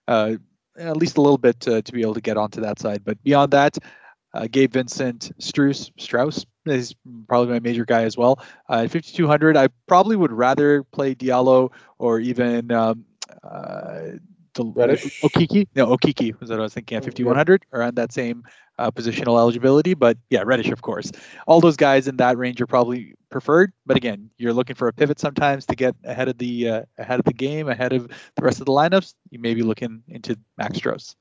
Uh, 0.08 0.36
at 0.78 0.98
least 0.98 1.18
a 1.18 1.22
little 1.22 1.38
bit 1.38 1.60
to, 1.62 1.82
to 1.82 1.92
be 1.92 2.02
able 2.02 2.16
to 2.16 2.22
get 2.22 2.36
onto 2.36 2.60
that 2.62 2.80
side. 2.80 3.04
But 3.06 3.22
beyond 3.24 3.52
that, 3.52 3.78
uh, 4.34 4.48
Gabe 4.50 4.74
Vincent, 4.74 5.32
Strus, 5.40 5.92
Strauss 5.98 6.46
is 6.66 6.96
probably 7.28 7.54
my 7.54 7.60
major 7.60 7.86
guy 7.86 8.04
as 8.04 8.18
well. 8.18 8.40
Uh, 8.70 8.84
at 8.84 8.92
5,200, 8.92 9.58
I 9.58 9.70
probably 9.88 10.16
would 10.16 10.32
rather 10.32 10.84
play 10.84 11.14
Diallo 11.16 11.72
or 12.00 12.20
even 12.20 12.72
um, 12.72 13.06
uh, 13.44 14.12
Reddish? 14.60 15.22
Okeke. 15.22 15.68
No, 15.76 15.88
Okeke 15.88 16.40
was 16.40 16.50
what 16.50 16.60
I 16.60 16.64
was 16.64 16.74
thinking 16.74 16.98
at 16.98 17.04
5,100 17.04 17.66
around 17.74 17.96
that 17.96 18.12
same 18.12 18.44
uh, 18.78 18.92
positional 18.92 19.38
eligibility. 19.40 19.94
But 19.94 20.18
yeah, 20.30 20.44
Reddish, 20.46 20.70
of 20.70 20.82
course. 20.82 21.12
All 21.48 21.60
those 21.60 21.76
guys 21.78 22.08
in 22.08 22.18
that 22.18 22.38
range 22.38 22.62
are 22.62 22.68
probably 22.68 23.16
preferred. 23.30 23.74
But 23.86 23.98
again, 23.98 24.30
you're 24.38 24.54
looking 24.54 24.76
for 24.76 24.88
a 24.88 24.94
pivot 24.94 25.20
sometimes 25.20 25.66
to 25.68 25.76
get 25.76 25.96
ahead 26.04 26.28
of 26.28 26.38
the 26.38 26.70
uh, 26.70 26.82
ahead 26.98 27.20
of 27.20 27.26
the 27.26 27.34
game, 27.34 27.68
ahead 27.68 27.94
of 27.94 28.08
the 28.08 28.42
rest 28.44 28.60
of 28.60 28.66
the 28.66 28.72
lineups. 28.72 29.16
You 29.32 29.40
may 29.40 29.54
be 29.54 29.64
looking 29.64 30.04
into 30.08 30.38
Max 30.58 30.78
Strus. 30.80 31.16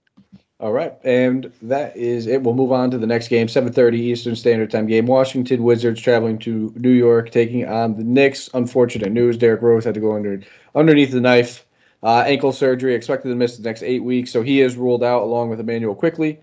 All 0.62 0.72
right, 0.72 0.94
and 1.02 1.52
that 1.62 1.96
is 1.96 2.28
it. 2.28 2.44
We'll 2.44 2.54
move 2.54 2.70
on 2.70 2.92
to 2.92 2.98
the 2.98 3.06
next 3.06 3.26
game, 3.26 3.48
7:30 3.48 3.98
Eastern 3.98 4.36
Standard 4.36 4.70
Time 4.70 4.86
game. 4.86 5.06
Washington 5.06 5.64
Wizards 5.64 6.00
traveling 6.00 6.38
to 6.38 6.72
New 6.76 6.92
York, 6.92 7.32
taking 7.32 7.66
on 7.66 7.96
the 7.96 8.04
Knicks. 8.04 8.48
Unfortunate 8.54 9.10
news: 9.10 9.36
Derrick 9.36 9.60
Rose 9.60 9.84
had 9.84 9.94
to 9.94 10.00
go 10.00 10.14
under 10.14 10.40
underneath 10.76 11.10
the 11.10 11.20
knife. 11.20 11.66
Uh, 12.04 12.22
ankle 12.28 12.52
surgery 12.52 12.94
expected 12.94 13.30
to 13.30 13.34
miss 13.34 13.56
the 13.56 13.64
next 13.64 13.82
eight 13.82 14.04
weeks, 14.04 14.30
so 14.30 14.40
he 14.40 14.60
is 14.60 14.76
ruled 14.76 15.02
out 15.02 15.24
along 15.24 15.50
with 15.50 15.58
Immanuel 15.58 15.96
Quickley, 15.96 16.38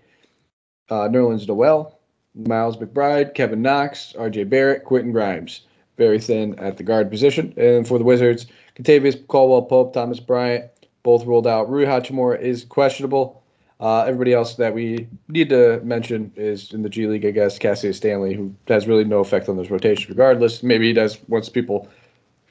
uh, 0.90 1.08
Nerlens 1.08 1.48
Noel, 1.48 1.98
Miles 2.34 2.76
McBride, 2.76 3.32
Kevin 3.32 3.62
Knox, 3.62 4.14
R.J. 4.18 4.44
Barrett, 4.44 4.84
Quentin 4.84 5.12
Grimes. 5.12 5.62
Very 5.96 6.20
thin 6.20 6.58
at 6.58 6.76
the 6.76 6.82
guard 6.82 7.10
position. 7.10 7.54
And 7.56 7.88
for 7.88 7.96
the 7.96 8.04
Wizards, 8.04 8.46
Kentavious 8.76 9.26
Caldwell 9.28 9.62
Pope, 9.62 9.94
Thomas 9.94 10.20
Bryant, 10.20 10.66
both 11.02 11.24
ruled 11.24 11.46
out. 11.46 11.70
Rui 11.70 11.86
Hachimura 11.86 12.38
is 12.38 12.66
questionable. 12.66 13.39
Uh, 13.80 14.02
everybody 14.02 14.34
else 14.34 14.56
that 14.56 14.74
we 14.74 15.08
need 15.28 15.48
to 15.48 15.80
mention 15.82 16.30
is 16.36 16.72
in 16.74 16.82
the 16.82 16.88
G 16.88 17.06
League, 17.06 17.24
I 17.24 17.30
guess, 17.30 17.58
Cassius 17.58 17.96
Stanley, 17.96 18.34
who 18.34 18.54
has 18.68 18.86
really 18.86 19.04
no 19.04 19.20
effect 19.20 19.48
on 19.48 19.56
this 19.56 19.70
rotation 19.70 20.10
regardless. 20.10 20.62
Maybe 20.62 20.86
he 20.88 20.92
does 20.92 21.18
once 21.28 21.48
people 21.48 21.88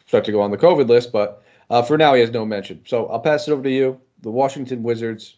start 0.07 0.25
to 0.25 0.31
go 0.31 0.41
on 0.41 0.49
the 0.49 0.57
COVID 0.57 0.87
list, 0.87 1.11
but 1.11 1.43
uh, 1.69 1.83
for 1.83 1.99
now 1.99 2.15
he 2.15 2.21
has 2.21 2.31
no 2.31 2.45
mention. 2.45 2.81
So 2.85 3.05
I'll 3.07 3.19
pass 3.19 3.47
it 3.47 3.51
over 3.51 3.61
to 3.61 3.69
you. 3.69 4.01
The 4.21 4.31
Washington 4.31 4.81
Wizards, 4.81 5.35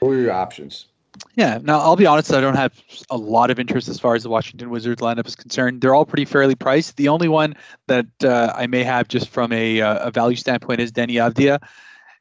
what 0.00 0.10
are 0.10 0.20
your 0.20 0.32
options? 0.32 0.86
Yeah. 1.34 1.58
Now 1.62 1.78
I'll 1.78 1.96
be 1.96 2.06
honest. 2.06 2.32
I 2.32 2.40
don't 2.40 2.56
have 2.56 2.82
a 3.08 3.16
lot 3.16 3.50
of 3.50 3.60
interest 3.60 3.88
as 3.88 4.00
far 4.00 4.16
as 4.16 4.24
the 4.24 4.28
Washington 4.28 4.68
Wizards 4.68 5.00
lineup 5.00 5.26
is 5.26 5.36
concerned. 5.36 5.80
They're 5.80 5.94
all 5.94 6.06
pretty 6.06 6.24
fairly 6.24 6.56
priced. 6.56 6.96
The 6.96 7.08
only 7.08 7.28
one 7.28 7.54
that 7.86 8.06
uh, 8.22 8.52
I 8.54 8.66
may 8.66 8.82
have 8.82 9.06
just 9.06 9.28
from 9.28 9.52
a, 9.52 9.80
uh, 9.80 10.08
a 10.08 10.10
value 10.10 10.36
standpoint 10.36 10.80
is 10.80 10.90
Deni 10.90 11.14
Avdija. 11.14 11.62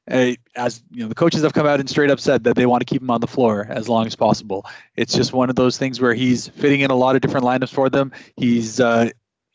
As 0.08 0.84
you 0.92 1.04
know, 1.04 1.10
the 1.10 1.16
coaches 1.16 1.42
have 1.44 1.54
come 1.54 1.68
out 1.68 1.80
and 1.80 1.90
straight 1.90 2.10
up 2.10 2.20
said 2.20 2.44
that 2.46 2.56
they 2.56 2.66
want 2.66 2.82
to 2.82 2.86
keep 2.86 3.02
him 3.02 3.10
on 3.10 3.22
the 3.22 3.28
floor 3.28 3.68
as 3.70 3.90
long 3.90 4.08
as 4.08 4.16
possible. 4.16 4.66
It's 4.96 5.14
just 5.14 5.34
one 5.34 5.50
of 5.50 5.56
those 5.56 5.78
things 5.78 6.00
where 6.00 6.14
he's 6.14 6.48
fitting 6.48 6.80
in 6.80 6.92
a 6.92 6.96
lot 6.96 7.16
of 7.16 7.22
different 7.22 7.46
lineups 7.46 7.74
for 7.74 7.90
them. 7.90 8.12
He's 8.38 8.80
uh, 8.80 9.10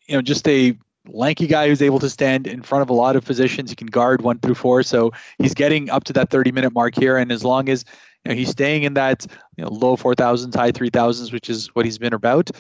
you 0.07 0.15
know 0.15 0.23
just 0.23 0.47
a 0.49 0.77
lanky 1.09 1.47
guy 1.47 1.69
who's 1.69 1.83
able 1.83 1.99
to 1.99 2.11
stand 2.11 2.47
in 2.47 2.63
front 2.63 2.83
of 2.83 2.91
a 2.91 2.93
lot 2.93 3.17
of 3.17 3.25
positions. 3.25 3.71
He 3.71 3.77
can 3.77 3.89
guard 3.89 4.23
one 4.23 4.39
through 4.39 4.55
four, 4.55 4.83
so 4.83 5.13
he's 5.39 5.55
getting 5.55 5.91
up 5.91 6.05
to 6.05 6.13
that 6.13 6.31
30 6.31 6.53
minute 6.53 6.73
mark 6.73 6.95
here. 6.95 7.17
And 7.17 7.33
as 7.33 7.45
long 7.45 7.69
as 7.69 7.85
you 8.25 8.31
know, 8.31 8.37
he's 8.37 8.51
staying 8.51 8.85
in 8.85 8.95
that 8.95 9.27
you 9.57 9.65
know, 9.65 9.71
low 9.71 9.97
4,000s, 9.97 10.55
high 10.55 10.71
3,000s, 10.71 11.33
which 11.33 11.51
is 11.51 11.75
what 11.75 11.85
he's 11.85 11.99
been 11.99 12.13
about. 12.13 12.51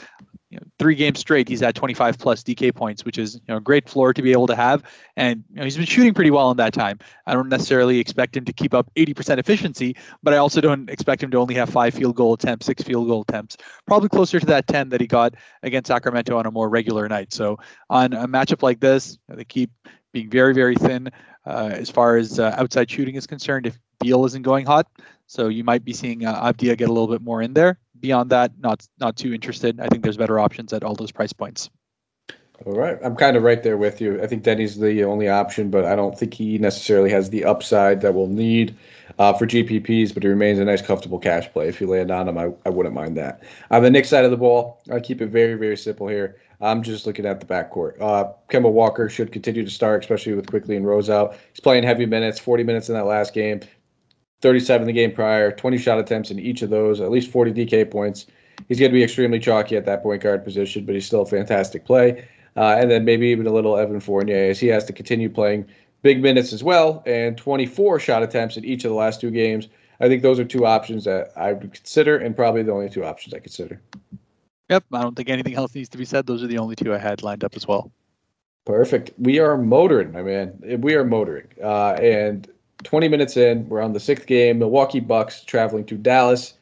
You 0.52 0.58
know, 0.58 0.66
three 0.78 0.94
games 0.94 1.18
straight, 1.18 1.48
he's 1.48 1.62
at 1.62 1.74
25 1.74 2.18
plus 2.18 2.42
DK 2.42 2.74
points, 2.74 3.06
which 3.06 3.16
is 3.16 3.36
you 3.36 3.40
know 3.48 3.56
a 3.56 3.60
great 3.60 3.88
floor 3.88 4.12
to 4.12 4.20
be 4.20 4.32
able 4.32 4.46
to 4.48 4.54
have. 4.54 4.82
And 5.16 5.42
you 5.48 5.56
know, 5.56 5.64
he's 5.64 5.78
been 5.78 5.86
shooting 5.86 6.12
pretty 6.12 6.30
well 6.30 6.50
in 6.50 6.58
that 6.58 6.74
time. 6.74 6.98
I 7.26 7.32
don't 7.32 7.48
necessarily 7.48 7.98
expect 7.98 8.36
him 8.36 8.44
to 8.44 8.52
keep 8.52 8.74
up 8.74 8.90
80% 8.94 9.38
efficiency, 9.38 9.96
but 10.22 10.34
I 10.34 10.36
also 10.36 10.60
don't 10.60 10.90
expect 10.90 11.22
him 11.22 11.30
to 11.30 11.38
only 11.38 11.54
have 11.54 11.70
five 11.70 11.94
field 11.94 12.16
goal 12.16 12.34
attempts, 12.34 12.66
six 12.66 12.82
field 12.82 13.08
goal 13.08 13.24
attempts. 13.26 13.56
Probably 13.86 14.10
closer 14.10 14.38
to 14.38 14.46
that 14.46 14.66
10 14.66 14.90
that 14.90 15.00
he 15.00 15.06
got 15.06 15.34
against 15.62 15.88
Sacramento 15.88 16.36
on 16.36 16.44
a 16.44 16.50
more 16.50 16.68
regular 16.68 17.08
night. 17.08 17.32
So 17.32 17.58
on 17.88 18.12
a 18.12 18.28
matchup 18.28 18.62
like 18.62 18.80
this, 18.80 19.16
they 19.28 19.44
keep 19.44 19.70
being 20.12 20.28
very, 20.28 20.52
very 20.52 20.76
thin 20.76 21.10
uh, 21.46 21.70
as 21.72 21.88
far 21.88 22.18
as 22.18 22.38
uh, 22.38 22.54
outside 22.58 22.90
shooting 22.90 23.14
is 23.14 23.26
concerned. 23.26 23.66
If 23.66 23.78
Beal 24.00 24.26
isn't 24.26 24.42
going 24.42 24.66
hot, 24.66 24.86
so 25.26 25.48
you 25.48 25.64
might 25.64 25.84
be 25.84 25.92
seeing 25.92 26.26
uh, 26.26 26.52
Avdija 26.52 26.76
get 26.76 26.90
a 26.90 26.92
little 26.92 27.08
bit 27.08 27.22
more 27.22 27.40
in 27.40 27.54
there. 27.54 27.78
Beyond 28.02 28.30
that, 28.30 28.52
not 28.58 28.86
not 28.98 29.16
too 29.16 29.32
interested. 29.32 29.80
I 29.80 29.86
think 29.86 30.02
there's 30.02 30.16
better 30.16 30.40
options 30.40 30.72
at 30.72 30.82
all 30.82 30.94
those 30.94 31.12
price 31.12 31.32
points. 31.32 31.70
All 32.66 32.74
right, 32.74 32.98
I'm 33.02 33.16
kind 33.16 33.36
of 33.36 33.44
right 33.44 33.62
there 33.62 33.76
with 33.76 34.00
you. 34.00 34.20
I 34.22 34.26
think 34.26 34.42
Deni's 34.42 34.78
the 34.78 35.04
only 35.04 35.28
option, 35.28 35.70
but 35.70 35.84
I 35.84 35.96
don't 35.96 36.16
think 36.18 36.34
he 36.34 36.58
necessarily 36.58 37.10
has 37.10 37.30
the 37.30 37.44
upside 37.44 38.00
that 38.02 38.14
we'll 38.14 38.28
need 38.28 38.76
uh, 39.18 39.32
for 39.32 39.46
GPPs. 39.46 40.12
But 40.12 40.24
he 40.24 40.28
remains 40.28 40.58
a 40.58 40.64
nice, 40.64 40.82
comfortable 40.82 41.18
cash 41.20 41.50
play. 41.52 41.68
If 41.68 41.80
you 41.80 41.86
land 41.86 42.10
on 42.10 42.28
him, 42.28 42.38
I, 42.38 42.50
I 42.66 42.70
wouldn't 42.70 42.94
mind 42.94 43.16
that. 43.16 43.42
On 43.70 43.82
the 43.82 43.90
Knicks 43.90 44.08
side 44.08 44.24
of 44.24 44.32
the 44.32 44.36
ball, 44.36 44.80
I 44.92 44.98
keep 44.98 45.20
it 45.20 45.28
very, 45.28 45.54
very 45.54 45.76
simple 45.76 46.08
here. 46.08 46.36
I'm 46.60 46.82
just 46.82 47.06
looking 47.06 47.26
at 47.26 47.40
the 47.40 47.46
backcourt. 47.46 48.00
Uh, 48.00 48.32
Kemba 48.48 48.70
Walker 48.70 49.08
should 49.08 49.32
continue 49.32 49.64
to 49.64 49.70
start, 49.70 50.02
especially 50.02 50.34
with 50.34 50.46
Quickley 50.48 50.76
and 50.76 50.86
Rose 50.86 51.10
out. 51.10 51.36
He's 51.52 51.60
playing 51.60 51.84
heavy 51.84 52.06
minutes, 52.06 52.38
40 52.38 52.64
minutes 52.64 52.88
in 52.88 52.94
that 52.94 53.06
last 53.06 53.32
game. 53.34 53.60
37 54.42 54.86
the 54.86 54.92
game 54.92 55.12
prior, 55.12 55.52
20 55.52 55.78
shot 55.78 55.98
attempts 55.98 56.30
in 56.30 56.38
each 56.38 56.62
of 56.62 56.70
those, 56.70 57.00
at 57.00 57.10
least 57.10 57.30
40 57.30 57.52
DK 57.52 57.90
points. 57.90 58.26
He's 58.68 58.78
going 58.78 58.90
to 58.90 58.94
be 58.94 59.02
extremely 59.02 59.38
chalky 59.38 59.76
at 59.76 59.86
that 59.86 60.02
point 60.02 60.22
guard 60.22 60.44
position, 60.44 60.84
but 60.84 60.94
he's 60.94 61.06
still 61.06 61.22
a 61.22 61.26
fantastic 61.26 61.84
play. 61.84 62.28
Uh, 62.56 62.76
and 62.78 62.90
then 62.90 63.04
maybe 63.04 63.28
even 63.28 63.46
a 63.46 63.52
little 63.52 63.78
Evan 63.78 64.00
Fournier 64.00 64.50
as 64.50 64.60
he 64.60 64.66
has 64.66 64.84
to 64.84 64.92
continue 64.92 65.30
playing 65.30 65.66
big 66.02 66.20
minutes 66.20 66.52
as 66.52 66.62
well 66.62 67.02
and 67.06 67.38
24 67.38 67.98
shot 68.00 68.22
attempts 68.22 68.56
in 68.56 68.64
each 68.64 68.84
of 68.84 68.90
the 68.90 68.96
last 68.96 69.20
two 69.20 69.30
games. 69.30 69.68
I 70.00 70.08
think 70.08 70.22
those 70.22 70.38
are 70.40 70.44
two 70.44 70.66
options 70.66 71.04
that 71.04 71.32
I 71.36 71.52
would 71.52 71.72
consider, 71.72 72.18
and 72.18 72.34
probably 72.34 72.64
the 72.64 72.72
only 72.72 72.90
two 72.90 73.04
options 73.04 73.34
I 73.34 73.38
consider. 73.38 73.80
Yep, 74.68 74.84
I 74.92 75.02
don't 75.02 75.14
think 75.14 75.30
anything 75.30 75.54
else 75.54 75.74
needs 75.74 75.88
to 75.90 75.98
be 75.98 76.04
said. 76.04 76.26
Those 76.26 76.42
are 76.42 76.48
the 76.48 76.58
only 76.58 76.74
two 76.74 76.92
I 76.92 76.98
had 76.98 77.22
lined 77.22 77.44
up 77.44 77.54
as 77.54 77.68
well. 77.68 77.92
Perfect. 78.64 79.12
We 79.18 79.38
are 79.38 79.56
motoring, 79.56 80.10
my 80.12 80.22
man. 80.22 80.58
We 80.80 80.94
are 80.94 81.04
motoring. 81.04 81.46
Uh, 81.62 81.92
and 81.92 82.48
20 82.82 83.08
minutes 83.08 83.36
in, 83.36 83.68
we're 83.68 83.80
on 83.80 83.92
the 83.92 84.00
sixth 84.00 84.26
game. 84.26 84.58
Milwaukee 84.58 85.00
Bucks 85.00 85.42
traveling 85.42 85.84
to 85.86 85.96
Dallas, 85.96 86.54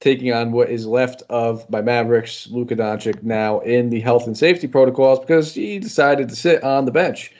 taking 0.00 0.32
on 0.32 0.52
what 0.52 0.70
is 0.70 0.86
left 0.86 1.22
of 1.28 1.68
my 1.70 1.80
Mavericks. 1.80 2.48
Luka 2.48 2.76
Doncic 2.76 3.22
now 3.22 3.60
in 3.60 3.90
the 3.90 4.00
health 4.00 4.26
and 4.26 4.36
safety 4.36 4.66
protocols 4.66 5.20
because 5.20 5.54
he 5.54 5.78
decided 5.78 6.28
to 6.28 6.36
sit 6.36 6.62
on 6.62 6.84
the 6.84 6.92
bench. 6.92 7.32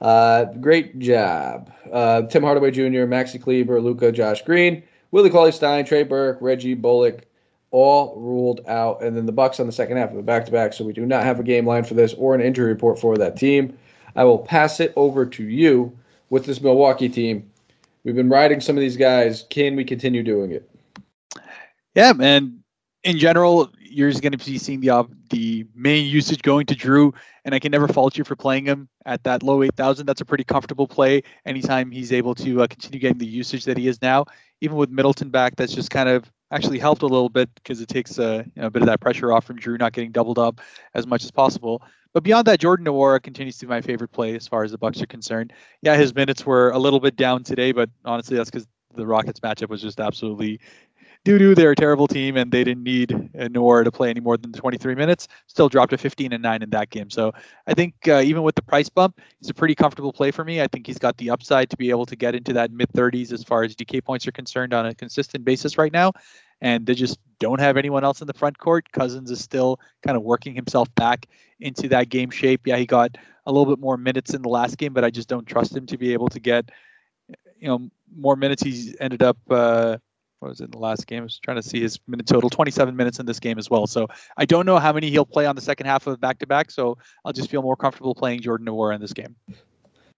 Uh, 0.00 0.44
great 0.60 0.98
job. 0.98 1.72
Uh, 1.92 2.22
Tim 2.22 2.42
Hardaway 2.42 2.70
Jr., 2.70 3.06
Maxi 3.06 3.40
Kleber, 3.40 3.80
Luka, 3.80 4.12
Josh 4.12 4.42
Green, 4.42 4.82
Willie 5.10 5.30
Cauley 5.30 5.52
Stein, 5.52 5.84
Trey 5.84 6.02
Burke, 6.02 6.38
Reggie 6.40 6.74
Bullock, 6.74 7.24
all 7.70 8.14
ruled 8.16 8.60
out. 8.66 9.02
And 9.02 9.16
then 9.16 9.26
the 9.26 9.32
Bucks 9.32 9.60
on 9.60 9.66
the 9.66 9.72
second 9.72 9.96
half 9.96 10.10
of 10.10 10.16
the 10.16 10.22
back-to-back. 10.22 10.72
So 10.72 10.84
we 10.84 10.92
do 10.92 11.06
not 11.06 11.24
have 11.24 11.40
a 11.40 11.42
game 11.42 11.66
line 11.66 11.84
for 11.84 11.94
this 11.94 12.14
or 12.14 12.34
an 12.34 12.40
injury 12.40 12.68
report 12.68 12.98
for 12.98 13.16
that 13.16 13.36
team. 13.36 13.76
I 14.14 14.24
will 14.24 14.38
pass 14.38 14.80
it 14.80 14.92
over 14.96 15.26
to 15.26 15.44
you 15.44 15.96
with 16.30 16.46
this 16.46 16.60
Milwaukee 16.60 17.08
team. 17.08 17.50
We've 18.06 18.14
been 18.14 18.28
riding 18.28 18.60
some 18.60 18.76
of 18.76 18.80
these 18.82 18.96
guys. 18.96 19.44
Can 19.50 19.74
we 19.74 19.82
continue 19.82 20.22
doing 20.22 20.52
it? 20.52 20.70
Yeah, 21.96 22.12
and 22.20 22.60
in 23.02 23.18
general, 23.18 23.68
you're 23.80 24.08
just 24.08 24.22
going 24.22 24.30
to 24.30 24.38
be 24.38 24.58
seeing 24.58 24.78
the 24.78 24.90
uh, 24.90 25.02
the 25.30 25.66
main 25.74 26.06
usage 26.06 26.40
going 26.42 26.66
to 26.66 26.76
Jrue, 26.76 27.12
and 27.44 27.52
I 27.52 27.58
can 27.58 27.72
never 27.72 27.88
fault 27.88 28.16
you 28.16 28.22
for 28.22 28.36
playing 28.36 28.64
him 28.64 28.88
at 29.06 29.24
that 29.24 29.42
low 29.42 29.64
8,000. 29.64 30.06
That's 30.06 30.20
a 30.20 30.24
pretty 30.24 30.44
comfortable 30.44 30.86
play. 30.86 31.24
Anytime 31.46 31.90
he's 31.90 32.12
able 32.12 32.36
to 32.36 32.62
uh, 32.62 32.68
continue 32.68 33.00
getting 33.00 33.18
the 33.18 33.26
usage 33.26 33.64
that 33.64 33.76
he 33.76 33.88
is 33.88 34.00
now, 34.00 34.26
even 34.60 34.76
with 34.76 34.88
Middleton 34.88 35.30
back, 35.30 35.56
that's 35.56 35.74
just 35.74 35.90
kind 35.90 36.08
of 36.08 36.30
actually 36.50 36.78
helped 36.78 37.02
a 37.02 37.06
little 37.06 37.28
bit 37.28 37.52
because 37.54 37.80
it 37.80 37.88
takes 37.88 38.18
uh, 38.18 38.42
you 38.54 38.62
know, 38.62 38.68
a 38.68 38.70
bit 38.70 38.82
of 38.82 38.86
that 38.86 39.00
pressure 39.00 39.32
off 39.32 39.44
from 39.44 39.58
Jrue 39.58 39.78
not 39.78 39.92
getting 39.92 40.12
doubled 40.12 40.38
up 40.38 40.60
as 40.94 41.06
much 41.06 41.24
as 41.24 41.30
possible. 41.30 41.82
But 42.12 42.22
beyond 42.22 42.46
that, 42.46 42.60
Jordan 42.60 42.86
Nwora 42.86 43.22
continues 43.22 43.58
to 43.58 43.66
be 43.66 43.70
my 43.70 43.82
favorite 43.82 44.12
play 44.12 44.34
as 44.36 44.48
far 44.48 44.64
as 44.64 44.70
the 44.70 44.78
Bucks 44.78 45.02
are 45.02 45.06
concerned. 45.06 45.52
Yeah, 45.82 45.96
his 45.96 46.14
minutes 46.14 46.46
were 46.46 46.70
a 46.70 46.78
little 46.78 47.00
bit 47.00 47.16
down 47.16 47.42
today, 47.42 47.72
but 47.72 47.90
honestly, 48.04 48.36
that's 48.36 48.50
because 48.50 48.66
the 48.94 49.06
Rockets 49.06 49.40
matchup 49.40 49.68
was 49.68 49.82
just 49.82 50.00
absolutely 50.00 50.60
doo. 51.26 51.54
They're 51.54 51.72
a 51.72 51.76
terrible 51.76 52.06
team, 52.06 52.36
and 52.36 52.52
they 52.52 52.64
didn't 52.64 52.82
need 52.82 53.08
Nwora 53.34 53.84
to 53.84 53.90
play 53.90 54.10
any 54.10 54.20
more 54.20 54.36
than 54.36 54.52
23 54.52 54.94
minutes. 54.94 55.28
Still 55.46 55.68
dropped 55.68 55.90
to 55.90 55.98
15 55.98 56.32
and 56.32 56.42
9 56.42 56.62
in 56.62 56.70
that 56.70 56.90
game. 56.90 57.10
So 57.10 57.32
I 57.66 57.74
think 57.74 57.94
uh, 58.06 58.20
even 58.24 58.42
with 58.42 58.54
the 58.54 58.62
price 58.62 58.88
bump, 58.88 59.20
he's 59.40 59.50
a 59.50 59.54
pretty 59.54 59.74
comfortable 59.74 60.12
play 60.12 60.30
for 60.30 60.44
me. 60.44 60.60
I 60.60 60.68
think 60.68 60.86
he's 60.86 60.98
got 60.98 61.16
the 61.16 61.30
upside 61.30 61.70
to 61.70 61.76
be 61.76 61.90
able 61.90 62.06
to 62.06 62.16
get 62.16 62.34
into 62.34 62.52
that 62.54 62.70
mid 62.70 62.88
30s 62.92 63.32
as 63.32 63.42
far 63.42 63.64
as 63.64 63.74
DK 63.74 64.04
points 64.04 64.26
are 64.26 64.32
concerned 64.32 64.72
on 64.74 64.86
a 64.86 64.94
consistent 64.94 65.44
basis 65.44 65.78
right 65.78 65.92
now 65.92 66.12
and 66.60 66.86
they 66.86 66.94
just 66.94 67.18
don't 67.38 67.60
have 67.60 67.76
anyone 67.76 68.04
else 68.04 68.20
in 68.20 68.26
the 68.26 68.34
front 68.34 68.58
court. 68.58 68.90
Cousins 68.92 69.30
is 69.30 69.40
still 69.40 69.78
kind 70.04 70.16
of 70.16 70.22
working 70.22 70.54
himself 70.54 70.92
back 70.94 71.26
into 71.60 71.88
that 71.88 72.08
game 72.08 72.30
shape. 72.30 72.66
Yeah, 72.66 72.76
he 72.76 72.86
got 72.86 73.16
a 73.44 73.52
little 73.52 73.66
bit 73.66 73.80
more 73.80 73.96
minutes 73.96 74.34
in 74.34 74.42
the 74.42 74.48
last 74.48 74.78
game, 74.78 74.92
but 74.92 75.04
I 75.04 75.10
just 75.10 75.28
don't 75.28 75.46
trust 75.46 75.76
him 75.76 75.86
to 75.86 75.98
be 75.98 76.12
able 76.12 76.28
to 76.28 76.40
get, 76.40 76.70
you 77.58 77.68
know, 77.68 77.88
more 78.16 78.36
minutes. 78.36 78.62
He's 78.62 78.96
ended 79.00 79.22
up, 79.22 79.36
uh, 79.50 79.98
what 80.40 80.48
was 80.50 80.60
it 80.60 80.64
in 80.64 80.70
the 80.72 80.78
last 80.78 81.06
game? 81.06 81.20
I 81.20 81.24
was 81.24 81.38
trying 81.38 81.56
to 81.56 81.62
see 81.62 81.80
his 81.80 81.98
minute 82.06 82.26
total, 82.26 82.50
27 82.50 82.94
minutes 82.94 83.18
in 83.18 83.26
this 83.26 83.40
game 83.40 83.58
as 83.58 83.70
well. 83.70 83.86
So 83.86 84.08
I 84.36 84.44
don't 84.44 84.66
know 84.66 84.78
how 84.78 84.92
many 84.92 85.10
he'll 85.10 85.24
play 85.24 85.46
on 85.46 85.56
the 85.56 85.62
second 85.62 85.86
half 85.86 86.06
of 86.06 86.20
back 86.20 86.38
to 86.40 86.46
back. 86.46 86.70
So 86.70 86.98
I'll 87.24 87.32
just 87.32 87.50
feel 87.50 87.62
more 87.62 87.76
comfortable 87.76 88.14
playing 88.14 88.40
Jordan 88.40 88.66
Nwora 88.66 88.94
in 88.94 89.00
this 89.00 89.12
game. 89.12 89.34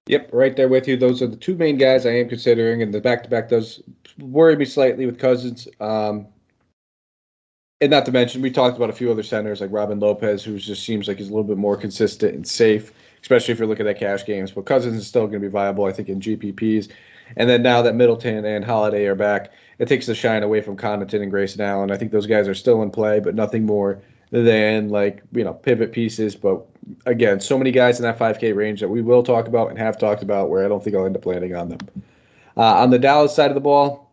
Yep, 0.07 0.31
right 0.33 0.57
there 0.57 0.68
with 0.68 0.88
you. 0.88 0.96
Those 0.96 1.20
are 1.20 1.26
the 1.26 1.37
two 1.37 1.54
main 1.54 1.76
guys 1.76 2.07
I 2.07 2.12
am 2.12 2.28
considering, 2.31 2.81
and 2.83 2.94
the 2.94 3.00
back 3.00 3.22
to 3.24 3.28
back 3.28 3.50
does 3.50 3.83
worry 4.18 4.57
me 4.57 4.64
slightly 4.64 5.04
with 5.04 5.18
Cousins. 5.18 5.68
Um, 5.81 6.26
and 7.81 7.90
not 7.90 8.07
to 8.07 8.12
mention, 8.12 8.42
we 8.42 8.50
talked 8.50 8.76
about 8.76 8.90
a 8.90 8.94
few 8.94 9.11
other 9.11 9.22
centers 9.22 9.61
like 9.61 9.70
Robin 9.70 10.00
Lopez, 10.00 10.42
who 10.42 10.59
just 10.59 10.83
seems 10.83 11.07
like 11.07 11.18
he's 11.18 11.28
a 11.28 11.31
little 11.31 11.44
bit 11.44 11.59
more 11.59 11.76
consistent 11.76 12.35
and 12.35 12.48
safe, 12.48 12.92
especially 13.20 13.52
if 13.52 13.59
you're 13.59 13.68
looking 13.68 13.87
at 13.87 14.00
cash 14.00 14.24
games. 14.24 14.50
But 14.50 14.64
Cousins 14.64 14.96
is 14.96 15.07
still 15.07 15.26
going 15.26 15.40
to 15.42 15.46
be 15.46 15.48
viable, 15.48 15.85
I 15.85 15.92
think, 15.92 16.09
in 16.09 16.20
GPPs. 16.20 16.90
And 17.36 17.48
then 17.48 17.62
now 17.62 17.82
that 17.82 17.94
Middleton 17.94 18.44
and 18.44 18.64
Holiday 18.64 19.06
are 19.06 19.14
back, 19.14 19.52
it 19.78 19.88
takes 19.88 20.06
the 20.06 20.14
shine 20.14 20.42
away 20.42 20.60
from 20.60 20.76
Connaughton 20.76 21.22
and 21.22 21.30
Grayson 21.30 21.60
Allen. 21.60 21.90
I 21.90 21.96
think 21.96 22.12
those 22.12 22.26
guys 22.26 22.48
are 22.48 22.54
still 22.54 22.82
in 22.82 22.90
play, 22.90 23.20
but 23.20 23.34
nothing 23.34 23.64
more 23.64 24.00
than 24.30 24.88
like 24.88 25.22
you 25.32 25.44
know 25.44 25.54
pivot 25.54 25.92
pieces. 25.92 26.34
But 26.36 26.66
again, 27.06 27.40
so 27.40 27.56
many 27.56 27.70
guys 27.70 27.98
in 27.98 28.02
that 28.04 28.18
5K 28.18 28.54
range 28.54 28.80
that 28.80 28.88
we 28.88 29.02
will 29.02 29.22
talk 29.22 29.46
about 29.46 29.70
and 29.70 29.78
have 29.78 29.98
talked 29.98 30.22
about, 30.22 30.50
where 30.50 30.64
I 30.64 30.68
don't 30.68 30.82
think 30.82 30.96
I'll 30.96 31.06
end 31.06 31.16
up 31.16 31.26
landing 31.26 31.54
on 31.54 31.68
them. 31.68 31.78
Uh, 32.56 32.82
on 32.82 32.90
the 32.90 32.98
Dallas 32.98 33.34
side 33.34 33.50
of 33.50 33.54
the 33.54 33.60
ball, 33.60 34.10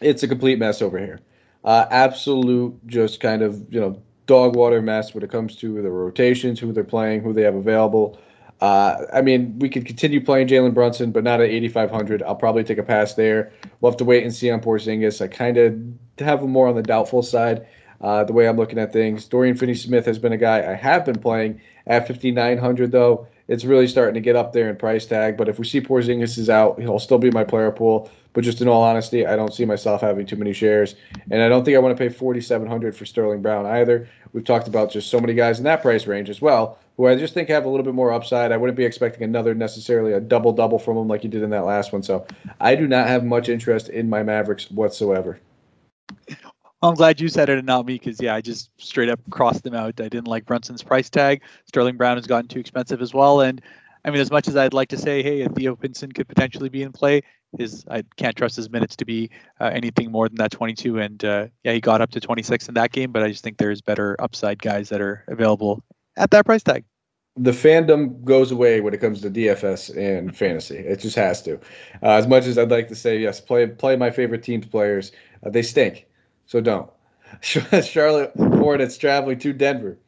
it's 0.00 0.22
a 0.22 0.28
complete 0.28 0.58
mess 0.58 0.82
over 0.82 0.98
here. 0.98 1.20
Uh, 1.64 1.86
absolute, 1.90 2.74
just 2.86 3.20
kind 3.20 3.42
of 3.42 3.72
you 3.72 3.80
know 3.80 4.00
dog 4.26 4.56
water 4.56 4.82
mess 4.82 5.14
when 5.14 5.22
it 5.22 5.30
comes 5.30 5.56
to 5.56 5.80
the 5.80 5.90
rotations, 5.90 6.60
who 6.60 6.72
they're 6.72 6.84
playing, 6.84 7.22
who 7.22 7.32
they 7.32 7.42
have 7.42 7.54
available. 7.54 8.20
Uh, 8.60 9.04
I 9.12 9.22
mean, 9.22 9.58
we 9.58 9.68
could 9.68 9.86
continue 9.86 10.24
playing 10.24 10.48
Jalen 10.48 10.74
Brunson, 10.74 11.12
but 11.12 11.22
not 11.22 11.40
at 11.40 11.48
8,500. 11.48 12.22
I'll 12.22 12.34
probably 12.34 12.64
take 12.64 12.78
a 12.78 12.82
pass 12.82 13.14
there. 13.14 13.52
We'll 13.80 13.92
have 13.92 13.98
to 13.98 14.04
wait 14.04 14.24
and 14.24 14.34
see 14.34 14.50
on 14.50 14.60
Porzingis. 14.60 15.20
I 15.22 15.28
kind 15.28 15.56
of 15.56 15.78
have 16.18 16.42
him 16.42 16.50
more 16.50 16.68
on 16.68 16.74
the 16.74 16.82
doubtful 16.82 17.22
side. 17.22 17.66
Uh, 18.00 18.24
the 18.24 18.32
way 18.32 18.48
I'm 18.48 18.56
looking 18.56 18.78
at 18.78 18.92
things, 18.92 19.24
Dorian 19.26 19.56
Finney-Smith 19.56 20.06
has 20.06 20.18
been 20.18 20.32
a 20.32 20.36
guy 20.36 20.58
I 20.58 20.74
have 20.74 21.04
been 21.04 21.18
playing 21.18 21.60
at 21.86 22.06
5,900 22.06 22.92
though. 22.92 23.26
It's 23.48 23.64
really 23.64 23.88
starting 23.88 24.14
to 24.14 24.20
get 24.20 24.36
up 24.36 24.52
there 24.52 24.68
in 24.68 24.76
price 24.76 25.06
tag. 25.06 25.36
But 25.36 25.48
if 25.48 25.58
we 25.58 25.64
see 25.64 25.80
Porzingis 25.80 26.36
is 26.38 26.50
out, 26.50 26.80
he'll 26.80 26.98
still 26.98 27.18
be 27.18 27.30
my 27.30 27.44
player 27.44 27.72
pool. 27.72 28.10
But 28.34 28.44
just 28.44 28.60
in 28.60 28.68
all 28.68 28.82
honesty, 28.82 29.26
I 29.26 29.36
don't 29.36 29.52
see 29.52 29.64
myself 29.64 30.00
having 30.00 30.26
too 30.26 30.36
many 30.36 30.52
shares, 30.52 30.94
and 31.30 31.42
I 31.42 31.48
don't 31.48 31.64
think 31.64 31.76
I 31.76 31.80
want 31.80 31.96
to 31.96 32.00
pay 32.00 32.08
4,700 32.08 32.94
for 32.94 33.06
Sterling 33.06 33.42
Brown 33.42 33.66
either. 33.66 34.06
We've 34.32 34.44
talked 34.44 34.68
about 34.68 34.92
just 34.92 35.10
so 35.10 35.18
many 35.18 35.34
guys 35.34 35.58
in 35.58 35.64
that 35.64 35.82
price 35.82 36.06
range 36.06 36.28
as 36.28 36.40
well, 36.40 36.78
who 36.98 37.06
I 37.06 37.14
just 37.14 37.32
think 37.32 37.48
have 37.48 37.64
a 37.64 37.68
little 37.68 37.84
bit 37.84 37.94
more 37.94 38.12
upside. 38.12 38.52
I 38.52 38.56
wouldn't 38.56 38.76
be 38.76 38.84
expecting 38.84 39.22
another 39.22 39.54
necessarily 39.54 40.12
a 40.12 40.20
double 40.20 40.52
double 40.52 40.78
from 40.78 40.98
him 40.98 41.08
like 41.08 41.24
you 41.24 41.30
did 41.30 41.42
in 41.42 41.50
that 41.50 41.64
last 41.64 41.92
one. 41.92 42.02
So 42.02 42.26
I 42.60 42.74
do 42.74 42.86
not 42.86 43.06
have 43.06 43.24
much 43.24 43.48
interest 43.48 43.88
in 43.88 44.10
my 44.10 44.22
Mavericks 44.22 44.70
whatsoever. 44.70 45.38
I'm 46.82 46.94
glad 46.94 47.20
you 47.20 47.28
said 47.28 47.48
it 47.48 47.58
and 47.58 47.66
not 47.66 47.86
me 47.86 47.94
because 47.94 48.20
yeah, 48.20 48.34
I 48.34 48.40
just 48.40 48.70
straight 48.78 49.08
up 49.08 49.20
crossed 49.30 49.62
them 49.62 49.74
out. 49.74 50.00
I 50.00 50.08
didn't 50.08 50.26
like 50.26 50.44
Brunson's 50.44 50.82
price 50.82 51.08
tag. 51.08 51.42
Sterling 51.66 51.96
Brown 51.96 52.16
has 52.16 52.26
gotten 52.26 52.48
too 52.48 52.60
expensive 52.60 53.00
as 53.00 53.14
well, 53.14 53.40
and 53.40 53.62
I 54.04 54.10
mean, 54.10 54.20
as 54.20 54.30
much 54.30 54.46
as 54.46 54.56
I'd 54.56 54.74
like 54.74 54.88
to 54.90 54.98
say, 54.98 55.22
hey, 55.22 55.46
Theo 55.48 55.74
Pinson 55.74 56.12
could 56.12 56.28
potentially 56.28 56.68
be 56.68 56.82
in 56.82 56.92
play, 56.92 57.22
his 57.58 57.84
I 57.90 58.04
can't 58.16 58.36
trust 58.36 58.56
his 58.56 58.70
minutes 58.70 58.94
to 58.96 59.04
be 59.04 59.30
uh, 59.60 59.70
anything 59.72 60.12
more 60.12 60.28
than 60.28 60.36
that 60.36 60.52
22. 60.52 61.00
And 61.00 61.24
uh, 61.24 61.46
yeah, 61.64 61.72
he 61.72 61.80
got 61.80 62.00
up 62.00 62.10
to 62.12 62.20
26 62.20 62.68
in 62.68 62.74
that 62.74 62.92
game, 62.92 63.10
but 63.10 63.22
I 63.22 63.28
just 63.28 63.42
think 63.42 63.58
there's 63.58 63.80
better 63.80 64.16
upside 64.20 64.62
guys 64.62 64.88
that 64.90 65.00
are 65.00 65.24
available 65.28 65.82
at 66.18 66.30
that 66.32 66.44
price 66.44 66.62
tag. 66.62 66.84
The 67.36 67.52
fandom 67.52 68.22
goes 68.24 68.50
away 68.50 68.80
when 68.80 68.92
it 68.92 68.98
comes 68.98 69.20
to 69.22 69.30
DFS 69.30 69.96
and 69.96 70.36
fantasy. 70.36 70.78
It 70.78 70.98
just 70.98 71.14
has 71.16 71.40
to. 71.42 71.54
Uh, 72.02 72.10
as 72.10 72.26
much 72.26 72.46
as 72.46 72.58
I'd 72.58 72.70
like 72.70 72.88
to 72.88 72.96
say 72.96 73.18
yes, 73.18 73.40
play 73.40 73.66
play 73.68 73.94
my 73.96 74.10
favorite 74.10 74.42
team's 74.42 74.66
players, 74.66 75.12
uh, 75.46 75.50
they 75.50 75.62
stink. 75.62 76.06
So 76.46 76.60
don't. 76.60 76.90
Charlotte 77.40 78.32
Hornets 78.36 78.96
traveling 78.96 79.38
to 79.40 79.52
Denver, 79.52 79.98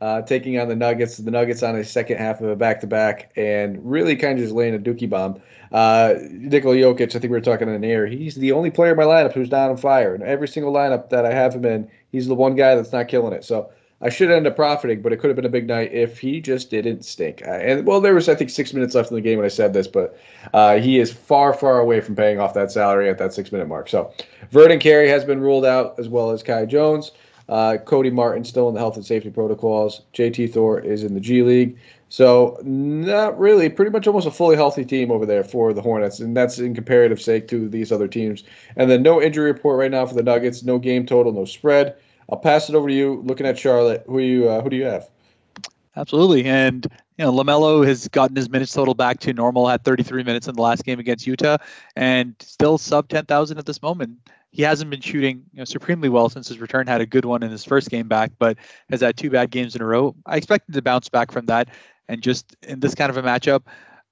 uh, 0.00 0.22
taking 0.22 0.58
on 0.58 0.68
the 0.68 0.76
Nuggets. 0.76 1.18
The 1.18 1.30
Nuggets 1.30 1.62
on 1.62 1.76
a 1.76 1.84
second 1.84 2.18
half 2.18 2.40
of 2.40 2.48
a 2.48 2.56
back 2.56 2.80
to 2.80 2.86
back 2.86 3.32
and 3.36 3.78
really 3.84 4.16
kind 4.16 4.38
of 4.38 4.44
just 4.44 4.54
laying 4.54 4.74
a 4.74 4.78
dookie 4.78 5.10
bomb. 5.10 5.40
Uh, 5.72 6.14
Nikola 6.30 6.76
Jokic, 6.76 7.14
I 7.14 7.18
think 7.18 7.24
we 7.24 7.30
were 7.30 7.40
talking 7.40 7.68
in 7.68 7.80
the 7.80 7.88
air. 7.88 8.06
He's 8.06 8.36
the 8.36 8.52
only 8.52 8.70
player 8.70 8.92
in 8.92 8.96
my 8.96 9.04
lineup 9.04 9.34
who's 9.34 9.50
not 9.50 9.70
on 9.70 9.76
fire. 9.76 10.14
And 10.14 10.22
every 10.22 10.48
single 10.48 10.72
lineup 10.72 11.10
that 11.10 11.26
I 11.26 11.32
have 11.32 11.54
him 11.54 11.64
in, 11.64 11.90
he's 12.10 12.28
the 12.28 12.34
one 12.34 12.54
guy 12.54 12.74
that's 12.74 12.92
not 12.92 13.08
killing 13.08 13.34
it. 13.34 13.44
So 13.44 13.70
I 14.00 14.10
should 14.10 14.30
end 14.30 14.46
up 14.46 14.54
profiting, 14.54 15.02
but 15.02 15.12
it 15.12 15.16
could 15.16 15.28
have 15.28 15.36
been 15.36 15.44
a 15.44 15.50
big 15.50 15.66
night 15.66 15.92
if 15.92 16.18
he 16.18 16.40
just 16.40 16.70
didn't 16.70 17.04
stink. 17.04 17.42
Uh, 17.44 17.50
and 17.50 17.86
well, 17.86 18.00
there 18.00 18.14
was 18.14 18.28
I 18.28 18.34
think 18.34 18.50
six 18.50 18.72
minutes 18.72 18.94
left 18.94 19.10
in 19.10 19.16
the 19.16 19.20
game 19.20 19.38
when 19.38 19.44
I 19.44 19.48
said 19.48 19.72
this, 19.72 19.88
but 19.88 20.18
uh, 20.54 20.78
he 20.78 20.98
is 20.98 21.12
far, 21.12 21.52
far 21.52 21.80
away 21.80 22.00
from 22.00 22.14
paying 22.14 22.38
off 22.38 22.54
that 22.54 22.70
salary 22.70 23.10
at 23.10 23.18
that 23.18 23.34
six 23.34 23.50
minute 23.50 23.66
mark. 23.66 23.88
So 23.88 24.12
Vernon 24.50 24.78
Carey 24.78 25.08
has 25.08 25.24
been 25.24 25.40
ruled 25.40 25.64
out 25.64 25.98
as 25.98 26.08
well 26.08 26.30
as 26.30 26.42
Kai 26.42 26.66
Jones. 26.66 27.10
Uh, 27.48 27.78
Cody 27.78 28.10
Martin 28.10 28.44
still 28.44 28.68
in 28.68 28.74
the 28.74 28.80
health 28.80 28.96
and 28.96 29.04
safety 29.04 29.30
protocols. 29.30 30.02
JT 30.14 30.52
Thor 30.52 30.78
is 30.80 31.02
in 31.02 31.14
the 31.14 31.20
G 31.20 31.42
League. 31.42 31.78
So 32.10 32.58
not 32.62 33.38
really, 33.38 33.68
pretty 33.68 33.90
much 33.90 34.06
almost 34.06 34.26
a 34.26 34.30
fully 34.30 34.56
healthy 34.56 34.84
team 34.84 35.10
over 35.10 35.26
there 35.26 35.44
for 35.44 35.72
the 35.72 35.82
Hornets, 35.82 36.20
and 36.20 36.36
that's 36.36 36.58
in 36.58 36.74
comparative 36.74 37.20
sake 37.20 37.48
to 37.48 37.68
these 37.68 37.92
other 37.92 38.08
teams. 38.08 38.44
And 38.76 38.90
then 38.90 39.02
no 39.02 39.20
injury 39.20 39.50
report 39.52 39.78
right 39.78 39.90
now 39.90 40.06
for 40.06 40.14
the 40.14 40.22
Nuggets, 40.22 40.62
no 40.62 40.78
game 40.78 41.04
total, 41.04 41.32
no 41.32 41.44
spread. 41.44 41.96
I'll 42.30 42.38
pass 42.38 42.68
it 42.68 42.74
over 42.74 42.88
to 42.88 42.94
you. 42.94 43.22
Looking 43.24 43.46
at 43.46 43.58
Charlotte, 43.58 44.04
who 44.06 44.18
you 44.18 44.48
uh, 44.48 44.60
who 44.60 44.70
do 44.70 44.76
you 44.76 44.84
have? 44.84 45.08
Absolutely, 45.96 46.44
and 46.44 46.86
you 47.16 47.24
know 47.24 47.32
LaMelo 47.32 47.86
has 47.86 48.06
gotten 48.08 48.36
his 48.36 48.48
minutes 48.48 48.72
total 48.72 48.94
back 48.94 49.18
to 49.20 49.32
normal 49.32 49.68
at 49.68 49.84
33 49.84 50.22
minutes 50.22 50.46
in 50.46 50.54
the 50.54 50.62
last 50.62 50.84
game 50.84 50.98
against 50.98 51.26
Utah, 51.26 51.56
and 51.96 52.34
still 52.40 52.78
sub 52.78 53.08
10,000 53.08 53.58
at 53.58 53.66
this 53.66 53.82
moment. 53.82 54.18
He 54.50 54.62
hasn't 54.62 54.90
been 54.90 55.00
shooting 55.00 55.44
you 55.52 55.58
know, 55.58 55.64
supremely 55.64 56.08
well 56.08 56.28
since 56.28 56.48
his 56.48 56.58
return. 56.58 56.86
Had 56.86 57.00
a 57.00 57.06
good 57.06 57.24
one 57.24 57.42
in 57.42 57.50
his 57.50 57.64
first 57.64 57.90
game 57.90 58.08
back, 58.08 58.32
but 58.38 58.56
has 58.90 59.00
had 59.00 59.16
two 59.16 59.30
bad 59.30 59.50
games 59.50 59.74
in 59.74 59.82
a 59.82 59.84
row. 59.84 60.14
I 60.24 60.36
expected 60.36 60.74
to 60.74 60.82
bounce 60.82 61.08
back 61.08 61.32
from 61.32 61.46
that, 61.46 61.68
and 62.08 62.22
just 62.22 62.56
in 62.62 62.80
this 62.80 62.94
kind 62.94 63.10
of 63.10 63.16
a 63.16 63.22
matchup, 63.22 63.62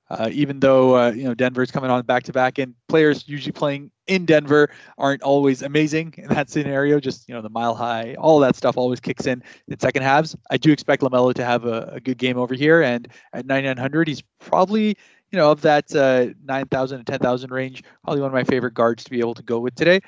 uh, 0.08 0.28
even 0.32 0.60
though 0.60 0.96
uh, 0.96 1.10
you 1.10 1.24
know 1.24 1.34
Denver's 1.34 1.70
coming 1.70 1.90
on 1.90 2.02
back 2.04 2.24
to 2.24 2.32
back, 2.32 2.58
and 2.58 2.74
players 2.88 3.28
usually 3.28 3.52
playing 3.52 3.90
in 4.06 4.24
Denver 4.24 4.70
aren't 4.98 5.22
always 5.22 5.62
amazing 5.62 6.14
in 6.16 6.28
that 6.28 6.48
scenario. 6.50 7.00
Just 7.00 7.28
you 7.28 7.34
know 7.34 7.42
the 7.42 7.50
mile 7.50 7.74
high, 7.74 8.14
all 8.18 8.38
that 8.40 8.56
stuff 8.56 8.76
always 8.76 9.00
kicks 9.00 9.26
in 9.26 9.42
in 9.68 9.78
second 9.80 10.02
halves. 10.02 10.36
I 10.50 10.56
do 10.56 10.70
expect 10.72 11.02
LaMelo 11.02 11.34
to 11.34 11.44
have 11.44 11.64
a, 11.64 11.90
a 11.94 12.00
good 12.00 12.18
game 12.18 12.38
over 12.38 12.54
here, 12.54 12.82
and 12.82 13.08
at 13.32 13.46
9900, 13.46 14.08
he's 14.08 14.22
probably 14.38 14.96
you 15.30 15.38
know 15.38 15.50
of 15.50 15.60
that 15.62 15.94
uh, 15.94 16.32
9,000 16.44 16.98
and 16.98 17.06
10,000 17.06 17.50
range, 17.50 17.82
probably 18.04 18.20
one 18.20 18.28
of 18.28 18.34
my 18.34 18.44
favorite 18.44 18.74
guards 18.74 19.04
to 19.04 19.10
be 19.10 19.20
able 19.20 19.34
to 19.34 19.42
go 19.42 19.58
with 19.58 19.74
today. 19.74 20.00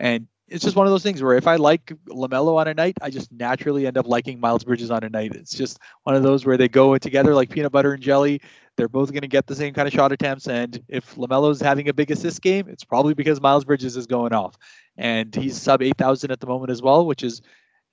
And 0.00 0.26
it's 0.48 0.62
just 0.62 0.76
one 0.76 0.86
of 0.86 0.92
those 0.92 1.02
things 1.02 1.22
where 1.22 1.36
if 1.36 1.46
I 1.46 1.56
like 1.56 1.92
LaMelo 2.08 2.56
on 2.56 2.68
a 2.68 2.74
night, 2.74 2.98
I 3.00 3.10
just 3.10 3.32
naturally 3.32 3.86
end 3.86 3.96
up 3.96 4.06
liking 4.06 4.40
Miles 4.40 4.62
Bridges 4.62 4.90
on 4.90 5.02
a 5.02 5.08
night. 5.08 5.34
It's 5.34 5.56
just 5.56 5.78
one 6.02 6.14
of 6.14 6.22
those 6.22 6.44
where 6.44 6.56
they 6.56 6.68
go 6.68 6.96
together 6.98 7.34
like 7.34 7.50
peanut 7.50 7.72
butter 7.72 7.94
and 7.94 8.02
jelly. 8.02 8.40
They're 8.76 8.88
both 8.88 9.12
going 9.12 9.22
to 9.22 9.28
get 9.28 9.46
the 9.46 9.54
same 9.54 9.72
kind 9.72 9.86
of 9.86 9.94
shot 9.94 10.12
attempts. 10.12 10.48
And 10.48 10.82
if 10.88 11.14
LaMelo's 11.14 11.60
having 11.60 11.88
a 11.88 11.94
big 11.94 12.10
assist 12.10 12.42
game, 12.42 12.68
it's 12.68 12.84
probably 12.84 13.14
because 13.14 13.40
Miles 13.40 13.64
Bridges 13.64 13.96
is 13.96 14.06
going 14.06 14.32
off. 14.32 14.56
And 14.96 15.34
he's 15.34 15.60
sub 15.60 15.82
8,000 15.82 16.30
at 16.30 16.40
the 16.40 16.46
moment 16.46 16.70
as 16.70 16.82
well, 16.82 17.06
which 17.06 17.22
is 17.22 17.40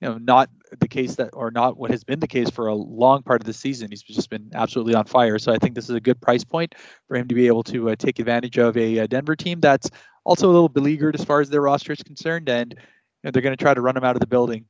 you 0.02 0.08
know 0.08 0.18
not 0.18 0.50
the 0.80 0.88
case 0.88 1.14
that 1.14 1.30
or 1.32 1.50
not 1.50 1.76
what 1.76 1.90
has 1.90 2.02
been 2.02 2.18
the 2.18 2.26
case 2.26 2.50
for 2.50 2.66
a 2.66 2.74
long 2.74 3.22
part 3.22 3.40
of 3.40 3.46
the 3.46 3.52
season 3.52 3.88
he's 3.88 4.02
just 4.02 4.28
been 4.28 4.50
absolutely 4.52 4.94
on 4.94 5.04
fire 5.04 5.38
so 5.38 5.52
i 5.52 5.58
think 5.58 5.74
this 5.74 5.88
is 5.88 5.94
a 5.94 6.00
good 6.00 6.20
price 6.20 6.42
point 6.42 6.74
for 7.06 7.16
him 7.16 7.28
to 7.28 7.34
be 7.34 7.46
able 7.46 7.62
to 7.62 7.88
uh, 7.88 7.96
take 7.96 8.18
advantage 8.18 8.58
of 8.58 8.76
a, 8.76 8.98
a, 8.98 9.08
denver 9.08 9.36
team 9.36 9.60
that's 9.60 9.88
also 10.24 10.50
a 10.50 10.52
little 10.52 10.68
beleaguered 10.68 11.14
as 11.14 11.24
far 11.24 11.40
as 11.40 11.48
their 11.48 11.62
roster 11.62 11.92
is 11.92 12.02
concerned 12.02 12.48
and 12.48 12.72
you 12.72 12.78
know, 13.22 13.30
they're 13.30 13.42
going 13.42 13.56
to 13.56 13.62
try 13.62 13.72
to 13.72 13.80
run 13.80 13.96
him 13.96 14.02
out 14.02 14.16
of 14.16 14.20
the 14.20 14.26
building 14.26 14.64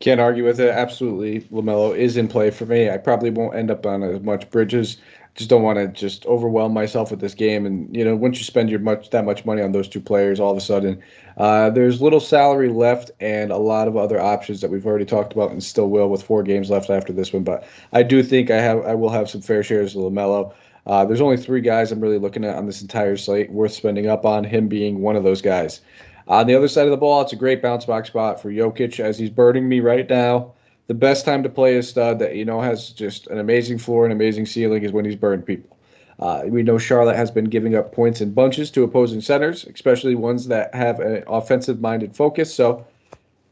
can't 0.00 0.20
argue 0.20 0.44
with 0.44 0.60
it. 0.60 0.70
Absolutely, 0.70 1.40
LaMelo 1.52 1.96
is 1.96 2.16
in 2.16 2.28
play 2.28 2.50
for 2.50 2.66
me. 2.66 2.88
I 2.88 2.98
probably 2.98 3.30
won't 3.30 3.56
end 3.56 3.70
up 3.70 3.84
on 3.84 4.02
as 4.02 4.20
much 4.20 4.48
Bridges. 4.50 4.98
Just 5.34 5.50
don't 5.50 5.62
want 5.62 5.78
to 5.78 5.86
just 5.86 6.26
overwhelm 6.26 6.72
myself 6.72 7.12
with 7.12 7.20
this 7.20 7.34
game. 7.34 7.64
And 7.64 7.94
you 7.94 8.04
know, 8.04 8.16
once 8.16 8.38
you 8.38 8.44
spend 8.44 8.70
your 8.70 8.80
much 8.80 9.10
that 9.10 9.24
much 9.24 9.44
money 9.44 9.62
on 9.62 9.72
those 9.72 9.88
two 9.88 10.00
players, 10.00 10.40
all 10.40 10.50
of 10.50 10.56
a 10.56 10.60
sudden, 10.60 11.00
uh, 11.36 11.70
there's 11.70 12.02
little 12.02 12.18
salary 12.18 12.70
left 12.70 13.12
and 13.20 13.52
a 13.52 13.56
lot 13.56 13.86
of 13.86 13.96
other 13.96 14.20
options 14.20 14.60
that 14.60 14.70
we've 14.70 14.86
already 14.86 15.04
talked 15.04 15.32
about 15.32 15.52
and 15.52 15.62
still 15.62 15.90
will 15.90 16.08
with 16.08 16.22
four 16.22 16.42
games 16.42 16.70
left 16.70 16.90
after 16.90 17.12
this 17.12 17.32
one. 17.32 17.44
But 17.44 17.64
I 17.92 18.02
do 18.02 18.22
think 18.22 18.50
I 18.50 18.60
have 18.60 18.84
I 18.84 18.94
will 18.94 19.10
have 19.10 19.30
some 19.30 19.40
fair 19.40 19.62
shares 19.62 19.94
of 19.94 20.02
LaMelo. 20.02 20.52
Uh, 20.86 21.04
there's 21.04 21.20
only 21.20 21.36
three 21.36 21.60
guys 21.60 21.92
I'm 21.92 22.00
really 22.00 22.18
looking 22.18 22.44
at 22.44 22.56
on 22.56 22.66
this 22.66 22.82
entire 22.82 23.16
slate 23.16 23.52
worth 23.52 23.72
spending 23.72 24.08
up 24.08 24.24
on. 24.24 24.42
Him 24.42 24.68
being 24.68 25.02
one 25.02 25.16
of 25.16 25.22
those 25.22 25.42
guys. 25.42 25.82
On 26.28 26.46
the 26.46 26.54
other 26.54 26.68
side 26.68 26.84
of 26.84 26.90
the 26.90 26.98
ball, 26.98 27.22
it's 27.22 27.32
a 27.32 27.36
great 27.36 27.62
bounce 27.62 27.86
back 27.86 28.04
spot 28.04 28.40
for 28.40 28.50
Jokic 28.50 29.00
as 29.00 29.18
he's 29.18 29.30
burning 29.30 29.66
me 29.66 29.80
right 29.80 30.08
now. 30.08 30.52
The 30.86 30.94
best 30.94 31.24
time 31.24 31.42
to 31.42 31.48
play 31.48 31.76
a 31.78 31.82
stud 31.82 32.18
that 32.18 32.36
you 32.36 32.44
know 32.44 32.60
has 32.60 32.90
just 32.90 33.26
an 33.28 33.38
amazing 33.38 33.78
floor 33.78 34.04
and 34.04 34.12
amazing 34.12 34.44
ceiling 34.44 34.82
is 34.82 34.92
when 34.92 35.06
he's 35.06 35.16
burned 35.16 35.46
people. 35.46 35.76
Uh, 36.18 36.42
we 36.46 36.62
know 36.62 36.76
Charlotte 36.76 37.16
has 37.16 37.30
been 37.30 37.46
giving 37.46 37.74
up 37.76 37.92
points 37.94 38.20
in 38.20 38.32
bunches 38.32 38.70
to 38.72 38.82
opposing 38.82 39.22
centers, 39.22 39.64
especially 39.64 40.14
ones 40.14 40.48
that 40.48 40.74
have 40.74 41.00
an 41.00 41.24
offensive 41.28 41.80
minded 41.80 42.14
focus. 42.14 42.54
So 42.54 42.86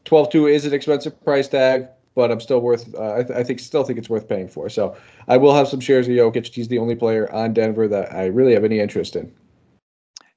12 0.05 0.29
2 0.31 0.47
is 0.47 0.65
an 0.65 0.73
expensive 0.73 1.23
price 1.23 1.47
tag, 1.47 1.87
but 2.13 2.31
I'm 2.31 2.39
still 2.39 2.59
worth, 2.59 2.93
uh, 2.93 3.15
I, 3.15 3.23
th- 3.23 3.39
I, 3.39 3.43
think, 3.43 3.59
still 3.59 3.83
think 3.83 3.97
it's 3.97 4.09
worth 4.09 4.27
paying 4.27 4.49
for. 4.49 4.69
So 4.69 4.95
I 5.27 5.37
will 5.37 5.55
have 5.55 5.67
some 5.67 5.79
shares 5.79 6.07
of 6.07 6.13
Jokic. 6.13 6.53
He's 6.53 6.67
the 6.67 6.77
only 6.77 6.95
player 6.95 7.31
on 7.33 7.53
Denver 7.53 7.87
that 7.87 8.13
I 8.13 8.25
really 8.25 8.53
have 8.53 8.63
any 8.65 8.79
interest 8.79 9.15
in. 9.15 9.31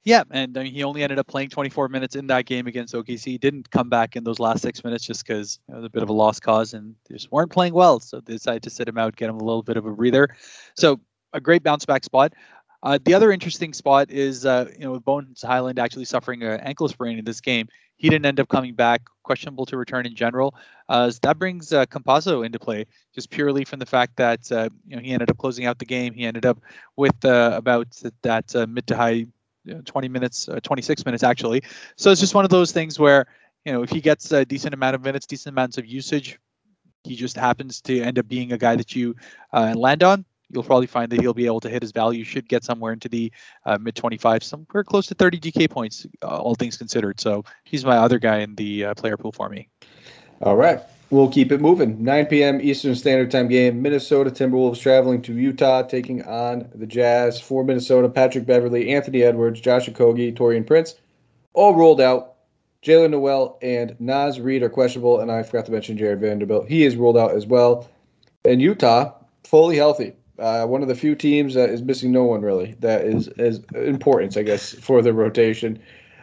Yeah, 0.05 0.23
and 0.31 0.57
I 0.57 0.63
mean, 0.63 0.73
he 0.73 0.83
only 0.83 1.03
ended 1.03 1.19
up 1.19 1.27
playing 1.27 1.51
24 1.51 1.89
minutes 1.89 2.17
in 2.17 2.27
that 2.29 2.47
game 2.47 2.67
against 2.67 2.95
OKC. 2.95 3.25
He 3.25 3.39
didn't 3.39 3.71
come 3.71 3.91
back 3.91 4.17
in 4.17 4.25
those 4.25 4.39
last 4.39 4.63
six 4.63 4.83
minutes 4.83 5.05
just 5.05 5.27
because 5.27 5.59
it 5.69 5.75
was 5.75 5.85
a 5.85 5.91
bit 5.91 6.03
of 6.03 6.09
a 6.09 6.13
lost 6.13 6.43
cause 6.43 6.73
and 6.73 6.95
they 7.07 7.17
just 7.17 7.31
weren't 7.31 7.51
playing 7.51 7.75
well. 7.75 8.01
So 8.01 8.21
they 8.21 8.33
decided 8.33 8.63
to 8.63 8.71
sit 8.71 8.89
him 8.89 8.97
out, 8.97 9.17
get 9.17 9.29
him 9.29 9.37
a 9.37 9.45
little 9.45 9.63
bit 9.63 9.77
of 9.77 9.85
a 9.85 9.93
breather. 9.93 10.35
So 10.75 11.01
a 11.35 11.41
great 11.41 11.63
bounce 11.63 11.85
back 11.85 12.05
spot. 12.05 12.33
Uh, 12.83 12.99
the 13.05 13.13
other 13.13 13.31
interesting 13.31 13.75
spot 13.75 14.11
is, 14.11 14.47
uh, 14.47 14.71
you 14.73 14.87
know, 14.87 14.99
Bones 14.99 15.43
Hyland 15.43 15.79
actually 15.79 16.07
suffering 16.07 16.43
an 16.43 16.61
ankle 16.61 16.89
sprain 16.89 17.19
in 17.19 17.25
this 17.27 17.43
game, 17.43 17.69
he 18.01 18.09
didn't 18.09 18.25
end 18.25 18.41
up 18.41 18.49
coming 18.49 18.73
back, 18.73 19.03
questionable 19.25 19.67
to 19.67 19.77
return 19.77 20.07
in 20.07 20.15
general. 20.15 20.55
Uh, 20.89 21.11
so 21.11 21.19
that 21.23 21.39
brings 21.39 21.71
uh, 21.71 21.85
into 21.85 22.59
play, 22.59 22.87
just 23.15 23.29
purely 23.29 23.63
from 23.67 23.79
the 23.79 23.85
fact 23.85 24.17
that 24.17 24.51
uh, 24.51 24.71
you 24.87 24.97
know 24.97 25.03
he 25.03 25.13
ended 25.13 25.31
up 25.31 25.37
closing 25.37 25.67
out 25.67 25.79
the 25.79 25.85
game. 25.85 26.15
He 26.15 26.25
ended 26.25 26.47
up 26.47 26.59
with 26.97 27.23
uh, 27.27 27.53
about 27.55 27.89
that 28.23 28.57
uh, 28.57 28.67
mid 28.67 28.87
to 28.87 28.97
high 28.97 29.27
20 29.85 30.09
minutes, 30.09 30.49
uh, 30.49 30.61
26 30.63 31.05
minutes 31.05 31.23
actually. 31.23 31.63
So 31.97 32.11
it's 32.11 32.21
just 32.21 32.35
one 32.35 32.45
of 32.45 32.51
those 32.51 32.73
things 32.73 32.99
where, 32.99 33.27
you 33.65 33.73
know, 33.73 33.83
if 33.83 33.91
he 33.91 34.01
gets 34.01 34.33
a 34.33 34.45
decent 34.45 34.75
amount 34.75 34.95
of 34.95 35.03
minutes, 35.03 35.27
decent 35.27 35.53
amounts 35.53 35.79
of 35.79 35.87
usage, 35.87 36.39
he 37.05 37.17
just 37.17 37.37
happens 37.37 37.81
to 37.83 38.01
end 38.03 38.19
up 38.19 38.29
being 38.29 38.53
a 38.53 38.59
guy 38.59 38.77
that 38.77 38.95
you 38.95 39.15
uh, 39.53 39.75
land 39.77 40.03
on. 40.03 40.25
You'll 40.53 40.65
probably 40.65 40.89
find 40.89 41.11
that 41.13 41.21
he'll 41.21 41.33
be 41.33 41.47
able 41.47 41.61
to 41.61 41.69
hit 41.69 41.81
his 41.81 41.93
value. 41.93 42.25
Should 42.25 42.49
get 42.49 42.65
somewhere 42.65 42.93
into 42.93 43.09
the 43.09 43.33
uh, 43.67 43.79
mid 43.79 43.95
25, 43.95 44.43
somewhere 44.43 44.83
close 44.83 45.07
to 45.07 45.15
30 45.15 45.39
DK 45.39 45.71
points, 45.71 46.07
uh, 46.23 46.27
all 46.27 46.57
things 46.57 46.77
considered. 46.77 47.21
So 47.21 47.45
he's 47.65 47.85
my 47.85 47.97
other 47.97 48.19
guy 48.19 48.39
in 48.39 48.57
the 48.57 48.87
uh, 48.87 48.95
player 48.95 49.17
pool 49.17 49.31
for 49.31 49.49
me. 49.49 49.69
All 50.43 50.57
right. 50.57 50.81
We'll 51.11 51.29
keep 51.29 51.51
it 51.51 51.61
moving. 51.61 52.05
9 52.05 52.27
p.m. 52.27 52.61
Eastern 52.61 52.95
Standard 52.95 53.33
Time 53.33 53.49
game. 53.49 53.83
Minnesota 53.83 54.31
Timberwolves 54.31 54.81
traveling 54.81 55.21
to 55.23 55.35
Utah, 55.35 55.83
taking 55.83 56.23
on 56.23 56.69
the 56.73 56.87
Jazz. 56.87 57.41
For 57.41 57.65
Minnesota, 57.65 58.09
Patrick 58.09 58.47
Beverley, 58.47 58.91
Anthony 58.91 59.25
Edwards, 59.25 59.61
Josh 59.61 59.89
Okogie, 59.89 60.33
Taurean 60.33 60.65
Prince, 60.65 60.95
all 61.53 61.75
rolled 61.75 62.01
out. 62.01 62.35
Jaylen 62.85 63.11
Nowell 63.11 63.59
and 63.61 63.95
Naz 63.99 64.41
Reid 64.41 64.63
are 64.63 64.71
questionable, 64.71 65.21
and 65.21 65.31
I 65.31 65.43
forgot 65.43 65.67
to 65.67 65.73
mention 65.73 65.99
Jarred 65.99 66.21
Vanderbilt. 66.21 66.69
He 66.69 66.85
is 66.85 66.97
ruled 66.97 67.19
out 67.19 67.33
as 67.33 67.45
well. 67.45 67.91
And 68.45 68.63
Utah, 68.63 69.13
fully 69.45 69.77
healthy. 69.77 70.15
Uh, 70.39 70.65
one 70.67 70.81
of 70.81 70.89
the 70.89 70.95
few 70.95 71.15
teams 71.15 71.53
that 71.55 71.69
is 71.69 71.83
missing 71.83 72.13
no 72.13 72.25
one 72.25 72.41
really. 72.41 72.77
That 72.79 73.05
is 73.05 73.29
is 73.37 73.61
importance, 73.75 74.37
I 74.37 74.43
guess, 74.43 74.73
for 74.73 75.03
the 75.03 75.13
rotation. 75.13 75.79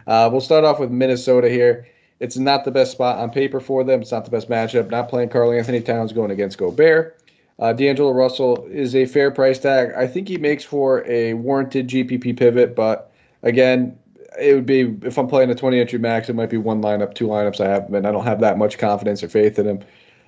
Uh, 0.08 0.30
we'll 0.32 0.41
start 0.41 0.63
off 0.63 0.80
with 0.80 0.89
Minnesota 0.89 1.50
here. 1.50 1.86
It's 2.20 2.38
not 2.38 2.66
the 2.66 2.72
best 2.72 2.92
spot 2.92 3.18
on 3.20 3.30
paper 3.30 3.60
for 3.60 3.84
them. 3.84 4.02
It's 4.02 4.12
not 4.12 4.26
the 4.26 4.32
best 4.32 4.50
matchup. 4.50 4.90
Not 4.90 5.10
playing 5.10 5.30
Karl-Anthony 5.30 5.82
Towns 5.82 6.14
going 6.14 6.32
against 6.32 6.58
Gobert. 6.58 7.22
Uh, 7.60 7.74
D'Angelo 7.74 8.12
Russell 8.12 8.68
is 8.72 8.96
a 8.96 9.06
fair 9.06 9.32
price 9.32 9.60
tag. 9.60 9.92
I 9.96 10.08
think 10.08 10.28
he 10.28 10.38
makes 10.38 10.64
for 10.64 11.06
a 11.08 11.34
warranted 11.34 11.88
GPP 11.88 12.38
pivot, 12.38 12.76
but 12.76 13.12
again, 13.44 13.98
it 14.40 14.54
would 14.54 14.66
be 14.66 14.96
if 15.02 15.18
I'm 15.18 15.28
playing 15.28 15.50
a 15.50 15.56
20 15.56 15.80
entry 15.80 15.98
max, 15.98 16.30
it 16.30 16.34
might 16.34 16.50
be 16.50 16.58
one 16.58 16.82
lineup, 16.82 17.16
two 17.16 17.28
lineups 17.28 17.60
I 17.60 17.70
have 17.70 17.88
him, 17.88 17.96
and 17.96 18.08
I 18.08 18.12
don't 18.12 18.26
have 18.26 18.40
that 18.42 18.58
much 18.58 18.78
confidence 18.78 19.24
or 19.24 19.30
faith 19.30 19.58
in 19.58 19.68
him. 19.68 19.80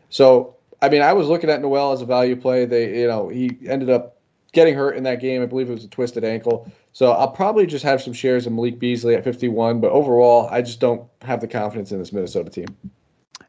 So, 0.09 0.55
I 0.81 0.89
mean, 0.89 1.01
I 1.01 1.13
was 1.13 1.27
looking 1.27 1.49
at 1.49 1.61
Nowell 1.61 1.91
as 1.91 2.01
a 2.01 2.05
value 2.05 2.35
play. 2.35 2.65
They, 2.65 3.01
you 3.01 3.07
know, 3.07 3.29
he 3.29 3.57
ended 3.67 3.89
up 3.91 4.18
getting 4.51 4.75
hurt 4.75 4.97
in 4.97 5.03
that 5.03 5.19
game. 5.19 5.41
I 5.41 5.45
believe 5.45 5.69
it 5.69 5.73
was 5.73 5.83
a 5.83 5.89
twisted 5.89 6.23
ankle. 6.23 6.71
So 6.93 7.11
I'll 7.11 7.31
probably 7.31 7.65
just 7.65 7.83
have 7.83 8.01
some 8.01 8.13
shares 8.13 8.45
of 8.45 8.53
Malik 8.53 8.79
Beasley 8.79 9.15
at 9.15 9.23
51. 9.23 9.79
But 9.79 9.91
overall, 9.91 10.47
I 10.51 10.61
just 10.61 10.79
don't 10.79 11.07
have 11.21 11.41
the 11.41 11.47
confidence 11.47 11.91
in 11.91 11.99
this 11.99 12.11
Minnesota 12.11 12.49
team. 12.49 12.67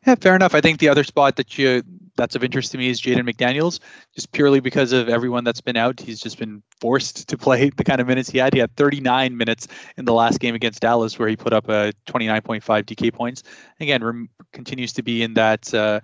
Yeah, 0.07 0.15
fair 0.15 0.35
enough. 0.35 0.55
I 0.55 0.61
think 0.61 0.79
the 0.79 0.89
other 0.89 1.05
spot 1.05 1.37
that 1.37 1.59
you 1.59 1.83
that's 2.17 2.35
of 2.35 2.45
interest 2.45 2.73
to 2.73 2.79
me 2.79 2.89
is 2.89 3.01
Jaden 3.01 3.29
McDaniels, 3.29 3.81
just 4.15 4.31
purely 4.33 4.61
because 4.61 4.93
of 4.93 5.09
everyone 5.09 5.43
that's 5.43 5.61
been 5.61 5.77
out. 5.77 6.01
He's 6.01 6.21
just 6.21 6.39
been 6.39 6.63
forced 6.81 7.29
to 7.29 7.39
play 7.39 7.71
the 7.77 7.85
kind 7.85 8.01
of 8.01 8.07
minutes 8.07 8.29
he 8.29 8.39
had. 8.39 8.53
He 8.53 8.61
had 8.61 8.75
39 8.77 9.37
minutes 9.37 9.69
in 9.97 10.05
the 10.05 10.13
last 10.13 10.39
game 10.39 10.55
against 10.55 10.81
Dallas, 10.81 11.19
where 11.19 11.29
he 11.29 11.37
put 11.37 11.53
up 11.53 11.69
a 11.69 11.93
29.5 12.07 12.63
DK 12.63 13.13
points. 13.13 13.43
Again, 13.81 14.05
rem- 14.05 14.29
continues 14.53 14.93
to 14.95 15.03
be 15.03 15.23
in 15.23 15.35
that 15.35 15.73
uh, 15.73 16.01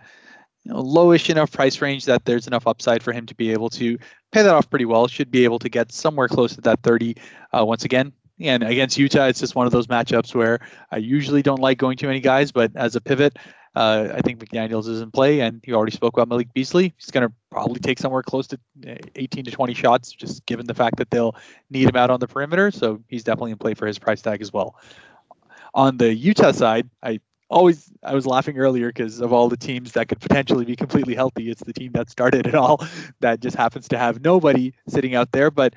you 0.66 0.72
know, 0.72 0.82
lowish 0.82 1.30
enough 1.30 1.52
price 1.52 1.80
range 1.80 2.06
that 2.06 2.24
there's 2.24 2.48
enough 2.48 2.66
upside 2.66 3.00
for 3.00 3.12
him 3.12 3.24
to 3.26 3.34
be 3.36 3.52
able 3.52 3.70
to 3.70 3.96
pay 4.32 4.42
that 4.42 4.52
off 4.52 4.68
pretty 4.68 4.84
well. 4.84 5.06
Should 5.06 5.30
be 5.30 5.44
able 5.44 5.60
to 5.60 5.68
get 5.68 5.92
somewhere 5.92 6.26
close 6.26 6.56
to 6.56 6.60
that 6.62 6.82
30 6.82 7.16
uh, 7.56 7.64
once 7.64 7.84
again. 7.84 8.12
And 8.40 8.64
against 8.64 8.98
Utah, 8.98 9.26
it's 9.26 9.38
just 9.38 9.54
one 9.54 9.66
of 9.66 9.72
those 9.72 9.86
matchups 9.86 10.34
where 10.34 10.58
I 10.90 10.96
usually 10.96 11.40
don't 11.40 11.60
like 11.60 11.78
going 11.78 11.96
too 11.96 12.08
many 12.08 12.18
guys, 12.18 12.50
but 12.50 12.72
as 12.74 12.96
a 12.96 13.00
pivot, 13.00 13.38
uh, 13.76 14.08
I 14.12 14.20
think 14.22 14.40
McDaniels 14.40 14.88
is 14.88 15.00
in 15.00 15.10
play, 15.10 15.40
and 15.40 15.62
you 15.64 15.74
already 15.74 15.92
spoke 15.92 16.14
about 16.14 16.28
Malik 16.28 16.52
Beasley. 16.52 16.94
He's 16.96 17.10
going 17.10 17.28
to 17.28 17.32
probably 17.50 17.78
take 17.78 17.98
somewhere 17.98 18.22
close 18.22 18.48
to 18.48 18.58
uh, 18.88 18.94
18 19.14 19.44
to 19.44 19.50
20 19.50 19.72
shots, 19.72 20.10
just 20.10 20.44
given 20.46 20.66
the 20.66 20.74
fact 20.74 20.96
that 20.96 21.10
they'll 21.10 21.36
need 21.70 21.88
him 21.88 21.96
out 21.96 22.10
on 22.10 22.18
the 22.18 22.26
perimeter. 22.26 22.70
So 22.72 23.02
he's 23.08 23.22
definitely 23.22 23.52
in 23.52 23.58
play 23.58 23.74
for 23.74 23.86
his 23.86 23.98
price 23.98 24.20
tag 24.20 24.42
as 24.42 24.52
well. 24.52 24.74
On 25.74 25.96
the 25.96 26.12
Utah 26.12 26.52
side, 26.52 26.90
I 27.02 27.20
always 27.48 27.92
I 28.02 28.14
was 28.14 28.26
laughing 28.26 28.58
earlier 28.58 28.88
because 28.88 29.20
of 29.20 29.32
all 29.32 29.48
the 29.48 29.56
teams 29.56 29.92
that 29.92 30.08
could 30.08 30.20
potentially 30.20 30.64
be 30.64 30.76
completely 30.76 31.14
healthy. 31.14 31.50
It's 31.50 31.62
the 31.62 31.72
team 31.72 31.92
that 31.92 32.10
started 32.10 32.46
it 32.46 32.54
all 32.54 32.84
that 33.20 33.40
just 33.40 33.56
happens 33.56 33.88
to 33.88 33.98
have 33.98 34.22
nobody 34.22 34.74
sitting 34.88 35.14
out 35.14 35.32
there, 35.32 35.50
but. 35.50 35.74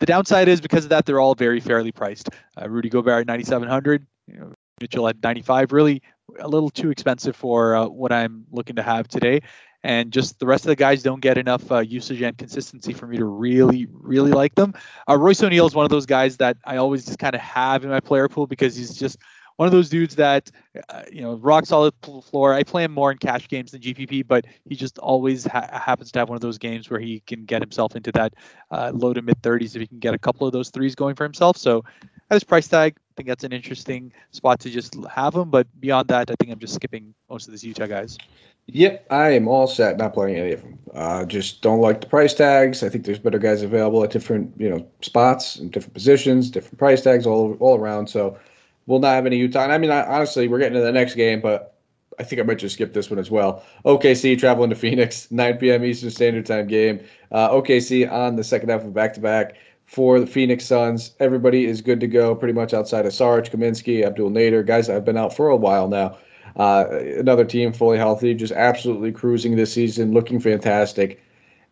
The 0.00 0.06
downside 0.06 0.48
is 0.48 0.60
because 0.60 0.84
of 0.84 0.90
that, 0.90 1.06
they're 1.06 1.20
all 1.20 1.36
very 1.36 1.60
fairly 1.60 1.92
priced. 1.92 2.28
Uh, 2.60 2.68
Rudy 2.68 2.90
Gobert 2.90 3.20
at 3.20 3.26
9,700, 3.28 4.04
you 4.26 4.38
know, 4.38 4.52
Mitchell 4.80 5.08
at 5.08 5.22
95, 5.22 5.72
really 5.72 6.02
a 6.38 6.48
little 6.48 6.70
too 6.70 6.90
expensive 6.90 7.36
for 7.36 7.76
uh, 7.76 7.86
what 7.86 8.12
I'm 8.12 8.46
looking 8.50 8.76
to 8.76 8.82
have 8.82 9.08
today. 9.08 9.40
And 9.82 10.12
just 10.12 10.38
the 10.38 10.46
rest 10.46 10.64
of 10.64 10.68
the 10.68 10.76
guys 10.76 11.02
don't 11.02 11.20
get 11.20 11.36
enough 11.36 11.70
uh, 11.70 11.80
usage 11.80 12.22
and 12.22 12.36
consistency 12.36 12.94
for 12.94 13.06
me 13.06 13.18
to 13.18 13.26
really, 13.26 13.86
really 13.92 14.32
like 14.32 14.54
them. 14.54 14.72
Uh, 15.08 15.18
Royce 15.18 15.42
O'Neale 15.42 15.66
is 15.66 15.74
one 15.74 15.84
of 15.84 15.90
those 15.90 16.06
guys 16.06 16.38
that 16.38 16.56
I 16.64 16.78
always 16.78 17.04
just 17.04 17.18
kind 17.18 17.34
of 17.34 17.42
have 17.42 17.84
in 17.84 17.90
my 17.90 18.00
player 18.00 18.28
pool 18.28 18.46
because 18.46 18.74
he's 18.74 18.94
just 18.94 19.18
one 19.56 19.66
of 19.66 19.72
those 19.72 19.88
dudes 19.88 20.16
that, 20.16 20.50
uh, 20.88 21.02
you 21.12 21.22
know, 21.22 21.34
rock 21.36 21.66
solid 21.66 21.94
floor. 22.02 22.54
I 22.54 22.62
play 22.64 22.84
him 22.84 22.92
more 22.92 23.12
in 23.12 23.18
cash 23.18 23.48
games 23.48 23.70
than 23.70 23.80
GPP, 23.80 24.26
but 24.26 24.46
he 24.68 24.74
just 24.74 24.98
always 24.98 25.46
ha- 25.46 25.68
happens 25.72 26.10
to 26.12 26.18
have 26.18 26.28
one 26.28 26.36
of 26.36 26.42
those 26.42 26.58
games 26.58 26.90
where 26.90 27.00
he 27.00 27.20
can 27.20 27.44
get 27.44 27.62
himself 27.62 27.94
into 27.94 28.10
that 28.12 28.34
uh, 28.70 28.90
low 28.94 29.12
to 29.12 29.22
mid 29.22 29.40
30s 29.42 29.74
if 29.74 29.80
he 29.80 29.86
can 29.86 30.00
get 30.00 30.14
a 30.14 30.18
couple 30.18 30.46
of 30.46 30.52
those 30.52 30.70
threes 30.70 30.94
going 30.94 31.14
for 31.14 31.24
himself. 31.24 31.56
So 31.56 31.84
at 32.30 32.34
his 32.34 32.44
price 32.44 32.66
tag, 32.66 32.96
I 32.96 33.12
think 33.16 33.28
that's 33.28 33.44
an 33.44 33.52
interesting 33.52 34.12
spot 34.32 34.58
to 34.60 34.70
just 34.70 34.96
have 35.08 35.34
him. 35.34 35.50
But 35.50 35.68
beyond 35.80 36.08
that, 36.08 36.30
I 36.30 36.34
think 36.40 36.50
I'm 36.50 36.58
just 36.58 36.74
skipping 36.74 37.14
most 37.30 37.46
of 37.46 37.52
these 37.52 37.62
Utah 37.62 37.86
guys. 37.86 38.18
Yep, 38.66 39.06
I 39.10 39.30
am 39.30 39.46
all 39.46 39.66
set. 39.66 39.98
Not 39.98 40.14
playing 40.14 40.36
any 40.36 40.52
of 40.52 40.62
them. 40.62 40.78
Uh, 40.94 41.24
just 41.26 41.60
don't 41.60 41.80
like 41.80 42.00
the 42.00 42.06
price 42.06 42.32
tags. 42.32 42.82
I 42.82 42.88
think 42.88 43.04
there's 43.04 43.18
better 43.18 43.38
guys 43.38 43.62
available 43.62 44.02
at 44.02 44.10
different 44.10 44.52
you 44.58 44.70
know 44.70 44.86
spots 45.02 45.56
and 45.56 45.70
different 45.70 45.92
positions, 45.92 46.50
different 46.50 46.78
price 46.78 47.02
tags 47.02 47.26
all 47.26 47.56
all 47.60 47.78
around. 47.78 48.06
So 48.08 48.38
we'll 48.86 49.00
not 49.00 49.14
have 49.14 49.26
any 49.26 49.36
Utah. 49.36 49.64
And 49.64 49.72
I 49.72 49.78
mean, 49.78 49.90
I, 49.90 50.04
honestly, 50.04 50.48
we're 50.48 50.58
getting 50.58 50.74
to 50.74 50.80
the 50.80 50.92
next 50.92 51.14
game, 51.14 51.40
but 51.40 51.74
I 52.18 52.22
think 52.22 52.40
I 52.40 52.44
might 52.44 52.58
just 52.58 52.74
skip 52.74 52.92
this 52.92 53.10
one 53.10 53.18
as 53.18 53.30
well. 53.30 53.64
OKC 53.84 54.38
traveling 54.38 54.70
to 54.70 54.76
Phoenix, 54.76 55.28
9 55.30 55.58
p.m. 55.58 55.84
Eastern 55.84 56.10
Standard 56.10 56.46
Time 56.46 56.66
game. 56.66 57.00
Uh, 57.32 57.50
OKC 57.50 58.10
on 58.10 58.36
the 58.36 58.44
second 58.44 58.68
half 58.68 58.84
of 58.84 58.94
back 58.94 59.14
to 59.14 59.20
back 59.20 59.56
for 59.86 60.20
the 60.20 60.26
Phoenix 60.26 60.64
Suns. 60.64 61.14
Everybody 61.20 61.66
is 61.66 61.80
good 61.80 62.00
to 62.00 62.06
go 62.06 62.34
pretty 62.34 62.54
much 62.54 62.72
outside 62.72 63.06
of 63.06 63.12
Sarge, 63.12 63.50
Kaminsky, 63.50 64.04
Abdel 64.04 64.30
Nader, 64.30 64.64
guys 64.64 64.86
that 64.86 64.94
have 64.94 65.04
been 65.04 65.18
out 65.18 65.34
for 65.34 65.48
a 65.48 65.56
while 65.56 65.88
now. 65.88 66.16
Uh, 66.56 66.86
another 67.18 67.44
team 67.44 67.72
fully 67.72 67.98
healthy, 67.98 68.32
just 68.34 68.52
absolutely 68.52 69.10
cruising 69.10 69.56
this 69.56 69.72
season, 69.72 70.12
looking 70.12 70.38
fantastic. 70.38 71.20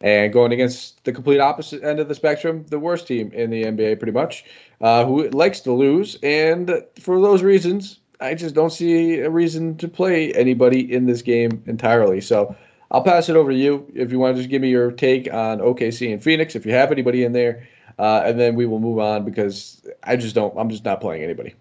And 0.03 0.33
going 0.33 0.53
against 0.53 1.05
the 1.05 1.13
complete 1.13 1.39
opposite 1.39 1.83
end 1.85 2.01
of 2.01 2.09
the 2.09 2.15
spectrum, 2.15 2.65
the 2.69 2.79
worst 2.79 3.07
team 3.07 3.31
in 3.33 3.51
the 3.51 3.63
NBA, 3.63 3.99
pretty 3.99 4.13
much, 4.13 4.45
uh, 4.81 5.05
who 5.05 5.29
likes 5.31 5.61
to 5.61 5.73
lose. 5.73 6.19
And 6.23 6.83
for 7.01 7.21
those 7.21 7.43
reasons, 7.43 8.01
I 8.21 8.35
just 8.35 8.55
don't 8.55 8.71
see 8.71 9.19
a 9.19 9.31
reason 9.31 9.77
to 9.79 9.89
play 9.89 10.33
anybody 10.33 10.93
in 10.93 11.07
this 11.07 11.23
game 11.23 11.63
entirely. 11.67 12.21
So 12.21 12.55
I'll 12.91 13.03
pass 13.03 13.29
it 13.29 13.37
over 13.37 13.51
to 13.51 13.57
you 13.57 13.87
if 13.95 14.13
you 14.13 14.19
want 14.19 14.37
to 14.37 14.43
just 14.43 14.51
give 14.51 14.61
me 14.61 14.71
your 14.71 14.93
take 14.93 15.33
on 15.33 15.59
OKC 15.59 16.13
and 16.13 16.23
Phoenix, 16.23 16.55
if 16.55 16.67
you 16.67 16.73
have 16.73 16.93
anybody 16.93 17.25
in 17.25 17.33
there, 17.33 17.67
uh, 17.99 18.23
and 18.25 18.39
then 18.39 18.55
we 18.55 18.67
will 18.67 18.81
move 18.81 18.99
on 18.99 19.25
because 19.25 19.83
I 20.03 20.17
just 20.17 20.35
don't. 20.35 20.55
I'm 20.57 20.69
just 20.69 20.85
not 20.85 21.01
playing 21.01 21.23
anybody. 21.23 21.55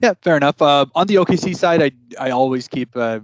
Yeah, 0.00 0.14
fair 0.22 0.36
enough. 0.36 0.60
Uh, 0.60 0.86
on 0.94 1.06
the 1.06 1.16
OKC 1.16 1.56
side, 1.56 1.82
I 1.82 1.92
I 2.18 2.30
always 2.30 2.68
keep 2.68 2.96
uh, 2.96 3.20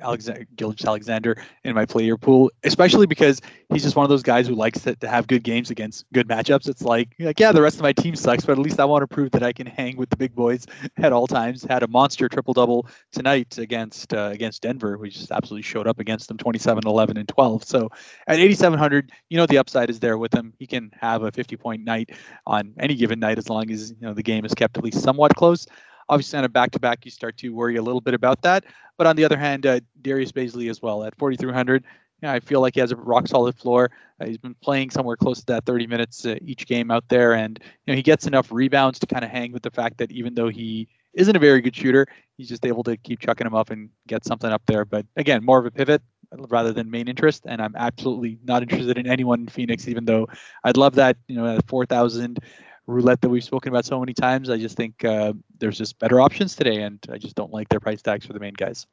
Alexander, 0.00 0.46
Gilgeous-Alexander 0.56 1.42
in 1.64 1.74
my 1.74 1.86
player 1.86 2.16
pool, 2.16 2.50
especially 2.64 3.06
because 3.06 3.40
he's 3.72 3.82
just 3.82 3.96
one 3.96 4.04
of 4.04 4.10
those 4.10 4.22
guys 4.22 4.46
who 4.46 4.54
likes 4.54 4.80
to, 4.82 4.94
to 4.96 5.08
have 5.08 5.26
good 5.26 5.42
games 5.42 5.70
against 5.70 6.04
good 6.12 6.28
matchups. 6.28 6.68
It's 6.68 6.82
like, 6.82 7.14
like, 7.18 7.40
yeah, 7.40 7.52
the 7.52 7.62
rest 7.62 7.76
of 7.76 7.82
my 7.82 7.92
team 7.92 8.14
sucks, 8.14 8.44
but 8.44 8.52
at 8.52 8.58
least 8.58 8.80
I 8.80 8.84
want 8.84 9.02
to 9.02 9.06
prove 9.06 9.30
that 9.32 9.42
I 9.42 9.52
can 9.52 9.66
hang 9.66 9.96
with 9.96 10.10
the 10.10 10.16
big 10.16 10.34
boys 10.34 10.66
at 10.98 11.12
all 11.12 11.26
times. 11.26 11.64
Had 11.64 11.82
a 11.82 11.88
monster 11.88 12.28
triple 12.28 12.54
double 12.54 12.86
tonight 13.12 13.58
against 13.58 14.12
uh, 14.14 14.30
against 14.32 14.62
Denver. 14.62 14.98
We 14.98 15.10
just 15.10 15.30
absolutely 15.30 15.62
showed 15.62 15.86
up 15.86 15.98
against 16.00 16.28
them 16.28 16.36
27, 16.36 16.86
11, 16.86 17.16
and 17.16 17.28
12. 17.28 17.64
So 17.64 17.90
at 18.26 18.38
8,700, 18.38 19.12
you 19.28 19.36
know 19.36 19.46
the 19.46 19.58
upside 19.58 19.90
is 19.90 20.00
there 20.00 20.18
with 20.18 20.34
him. 20.34 20.52
He 20.58 20.66
can 20.66 20.90
have 21.00 21.22
a 21.22 21.32
50 21.32 21.56
point 21.56 21.84
night 21.84 22.10
on 22.46 22.74
any 22.78 22.94
given 22.94 23.20
night 23.20 23.38
as 23.38 23.48
long 23.48 23.70
as 23.70 23.90
you 23.90 23.96
know 24.00 24.14
the 24.14 24.22
game 24.22 24.44
is 24.44 24.54
kept 24.54 24.76
at 24.78 24.84
least 24.84 25.02
somewhat 25.02 25.34
close. 25.34 25.66
Obviously, 26.08 26.38
on 26.38 26.44
a 26.44 26.48
back 26.48 26.70
to 26.72 26.78
back, 26.78 27.04
you 27.04 27.10
start 27.10 27.36
to 27.38 27.50
worry 27.50 27.76
a 27.76 27.82
little 27.82 28.00
bit 28.00 28.14
about 28.14 28.42
that. 28.42 28.64
But 28.96 29.06
on 29.06 29.16
the 29.16 29.24
other 29.24 29.36
hand, 29.36 29.66
uh, 29.66 29.80
Darius 30.02 30.32
Bazley 30.32 30.70
as 30.70 30.82
well 30.82 31.04
at 31.04 31.16
4,300. 31.18 31.84
Yeah, 32.22 32.32
I 32.32 32.40
feel 32.40 32.60
like 32.60 32.74
he 32.74 32.80
has 32.80 32.90
a 32.90 32.96
rock 32.96 33.28
solid 33.28 33.56
floor. 33.56 33.90
Uh, 34.20 34.26
he's 34.26 34.38
been 34.38 34.56
playing 34.60 34.90
somewhere 34.90 35.16
close 35.16 35.38
to 35.40 35.46
that 35.46 35.66
30 35.66 35.86
minutes 35.86 36.26
uh, 36.26 36.36
each 36.42 36.66
game 36.66 36.90
out 36.90 37.08
there, 37.08 37.34
and 37.34 37.60
you 37.62 37.92
know 37.92 37.96
he 37.96 38.02
gets 38.02 38.26
enough 38.26 38.50
rebounds 38.50 38.98
to 38.98 39.06
kind 39.06 39.24
of 39.24 39.30
hang 39.30 39.52
with 39.52 39.62
the 39.62 39.70
fact 39.70 39.98
that 39.98 40.10
even 40.10 40.34
though 40.34 40.48
he 40.48 40.88
isn't 41.14 41.36
a 41.36 41.38
very 41.38 41.60
good 41.60 41.76
shooter, 41.76 42.06
he's 42.36 42.48
just 42.48 42.66
able 42.66 42.82
to 42.82 42.96
keep 42.96 43.20
chucking 43.20 43.44
them 43.44 43.54
up 43.54 43.70
and 43.70 43.88
get 44.08 44.24
something 44.24 44.50
up 44.50 44.62
there. 44.66 44.84
But 44.84 45.06
again, 45.16 45.44
more 45.44 45.58
of 45.58 45.66
a 45.66 45.70
pivot 45.70 46.02
rather 46.32 46.72
than 46.72 46.90
main 46.90 47.06
interest, 47.06 47.44
and 47.46 47.62
I'm 47.62 47.74
absolutely 47.76 48.38
not 48.44 48.62
interested 48.62 48.98
in 48.98 49.06
anyone 49.06 49.42
in 49.42 49.48
Phoenix, 49.48 49.86
even 49.86 50.04
though 50.04 50.26
I'd 50.64 50.76
love 50.76 50.96
that 50.96 51.16
you 51.28 51.36
know 51.36 51.56
at 51.56 51.68
4,000 51.68 52.40
roulette 52.88 53.20
that 53.20 53.28
we've 53.28 53.44
spoken 53.44 53.68
about 53.70 53.84
so 53.84 54.00
many 54.00 54.14
times. 54.14 54.50
I 54.50 54.56
just 54.56 54.76
think 54.76 55.04
uh, 55.04 55.34
there's 55.58 55.78
just 55.78 55.98
better 55.98 56.20
options 56.20 56.56
today, 56.56 56.82
and 56.82 56.98
I 57.12 57.18
just 57.18 57.36
don't 57.36 57.52
like 57.52 57.68
their 57.68 57.80
price 57.80 58.02
tags 58.02 58.26
for 58.26 58.32
the 58.32 58.40
main 58.40 58.54
guys. 58.54 58.86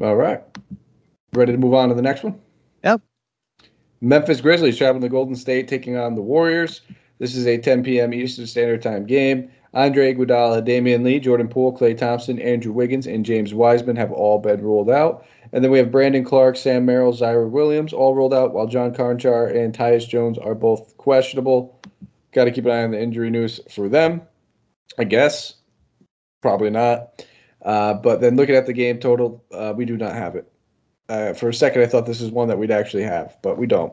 All 0.00 0.16
right. 0.16 0.42
Ready 1.34 1.52
to 1.52 1.58
move 1.58 1.74
on 1.74 1.90
to 1.90 1.94
the 1.94 2.02
next 2.02 2.24
one? 2.24 2.40
Yep. 2.82 3.02
Memphis 4.00 4.40
Grizzlies 4.40 4.78
traveling 4.78 5.02
to 5.02 5.08
Golden 5.08 5.36
State, 5.36 5.68
taking 5.68 5.96
on 5.96 6.14
the 6.14 6.22
Warriors. 6.22 6.80
This 7.18 7.36
is 7.36 7.46
a 7.46 7.58
10 7.58 7.84
p.m. 7.84 8.12
Eastern 8.12 8.46
Standard 8.46 8.82
Time 8.82 9.06
game. 9.06 9.50
Andre 9.74 10.12
Iguodala, 10.12 10.66
Damion 10.66 11.02
Lee, 11.04 11.20
Jordan 11.20 11.48
Poole, 11.48 11.76
Klay 11.76 11.96
Thompson, 11.96 12.38
Andrew 12.40 12.72
Wiggins, 12.72 13.06
and 13.06 13.24
James 13.24 13.54
Wiseman 13.54 13.96
have 13.96 14.12
all 14.12 14.38
been 14.38 14.60
ruled 14.60 14.90
out. 14.90 15.24
And 15.52 15.62
then 15.62 15.70
we 15.70 15.78
have 15.78 15.90
Brandon 15.90 16.24
Clarke, 16.24 16.56
Sam 16.56 16.84
Merrill, 16.84 17.12
Ziaire 17.12 17.48
Williams 17.48 17.92
all 17.92 18.14
ruled 18.14 18.34
out, 18.34 18.52
while 18.52 18.66
John 18.66 18.92
Konchar 18.92 19.54
and 19.54 19.74
Tyus 19.74 20.06
Jones 20.06 20.36
are 20.36 20.54
both 20.54 20.96
questionable. 20.98 21.78
Got 22.32 22.44
to 22.44 22.50
keep 22.50 22.64
an 22.64 22.70
eye 22.70 22.84
on 22.84 22.90
the 22.90 23.00
injury 23.00 23.30
news 23.30 23.60
for 23.70 23.88
them, 23.88 24.22
I 24.98 25.04
guess. 25.04 25.54
Probably 26.40 26.70
not. 26.70 27.24
Uh, 27.64 27.94
but 27.94 28.20
then 28.20 28.36
looking 28.36 28.54
at 28.54 28.66
the 28.66 28.72
game 28.72 28.98
total, 28.98 29.44
uh, 29.52 29.72
we 29.76 29.84
do 29.84 29.96
not 29.96 30.14
have 30.14 30.34
it. 30.34 30.50
Uh, 31.08 31.34
for 31.34 31.50
a 31.50 31.54
second, 31.54 31.82
I 31.82 31.86
thought 31.86 32.06
this 32.06 32.20
is 32.20 32.30
one 32.30 32.48
that 32.48 32.58
we'd 32.58 32.70
actually 32.70 33.02
have, 33.02 33.36
but 33.42 33.58
we 33.58 33.66
don't. 33.66 33.92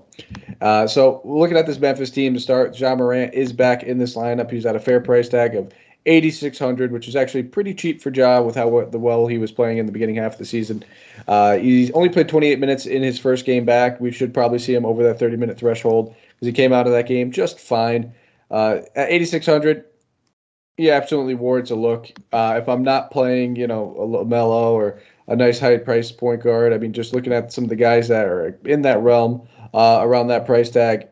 Uh, 0.62 0.88
so 0.88 1.22
looking 1.26 1.58
at 1.58 1.66
this 1.66 1.80
Memphis 1.80 2.10
team 2.10 2.34
to 2.34 2.40
start, 2.40 2.80
Ja 2.80 2.96
Morant 2.96 3.34
is 3.34 3.52
back 3.52 3.84
in 3.84 3.98
this 3.98 4.16
lineup. 4.16 4.50
He's 4.50 4.66
at 4.66 4.76
a 4.76 4.80
fair 4.80 5.02
price 5.02 5.28
tag 5.28 5.56
of 5.56 5.72
8600 6.06 6.92
which 6.92 7.08
is 7.08 7.16
actually 7.16 7.44
pretty 7.44 7.74
cheap 7.74 8.02
for 8.02 8.10
Ja 8.10 8.42
with 8.42 8.56
how 8.56 8.86
the 8.86 8.98
well 8.98 9.28
he 9.28 9.38
was 9.38 9.52
playing 9.52 9.80
in 9.80 9.86
the 9.86 9.92
beginning 9.92 10.16
half 10.16 10.34
of 10.34 10.40
the 10.40 10.46
season. 10.46 10.84
Uh, 11.28 11.58
he's 11.58 11.92
only 11.92 12.10
played 12.10 12.30
28 12.30 12.58
minutes 12.58 12.86
in 12.86 13.04
his 13.04 13.20
first 13.20 13.46
game 13.46 13.66
back. 13.66 14.00
We 14.00 14.12
should 14.12 14.34
probably 14.34 14.60
see 14.60 14.74
him 14.74 14.86
over 14.86 15.04
that 15.04 15.20
30 15.20 15.38
minute 15.38 15.60
threshold 15.60 16.16
because 16.30 16.48
he 16.48 16.54
came 16.54 16.72
out 16.72 16.88
of 16.88 16.94
that 16.94 17.08
game 17.08 17.32
just 17.32 17.60
fine. 17.60 18.14
Uh, 18.50 18.82
at 18.96 19.12
8600, 19.12 19.86
he 20.78 20.90
absolutely 20.90 21.36
warrants 21.36 21.72
a 21.72 21.76
look. 21.76 22.10
Uh, 22.32 22.58
if 22.62 22.70
I'm 22.70 22.84
not 22.84 23.12
playing, 23.12 23.56
you 23.56 23.68
know, 23.68 23.96
a 24.22 24.26
Melo 24.26 24.74
or 24.74 25.00
a 25.28 25.36
nice 25.36 25.60
high 25.60 25.78
price 25.78 26.12
point 26.12 26.42
guard, 26.42 26.74
I 26.74 26.78
mean, 26.78 26.94
just 26.94 27.14
looking 27.14 27.34
at 27.34 27.52
some 27.52 27.66
of 27.66 27.70
the 27.70 27.76
guys 27.76 28.08
that 28.08 28.26
are 28.26 28.58
in 28.66 28.82
that 28.84 29.02
realm 29.02 29.48
uh, 29.74 30.00
around 30.02 30.28
that 30.28 30.46
price 30.46 30.70
tag, 30.70 31.08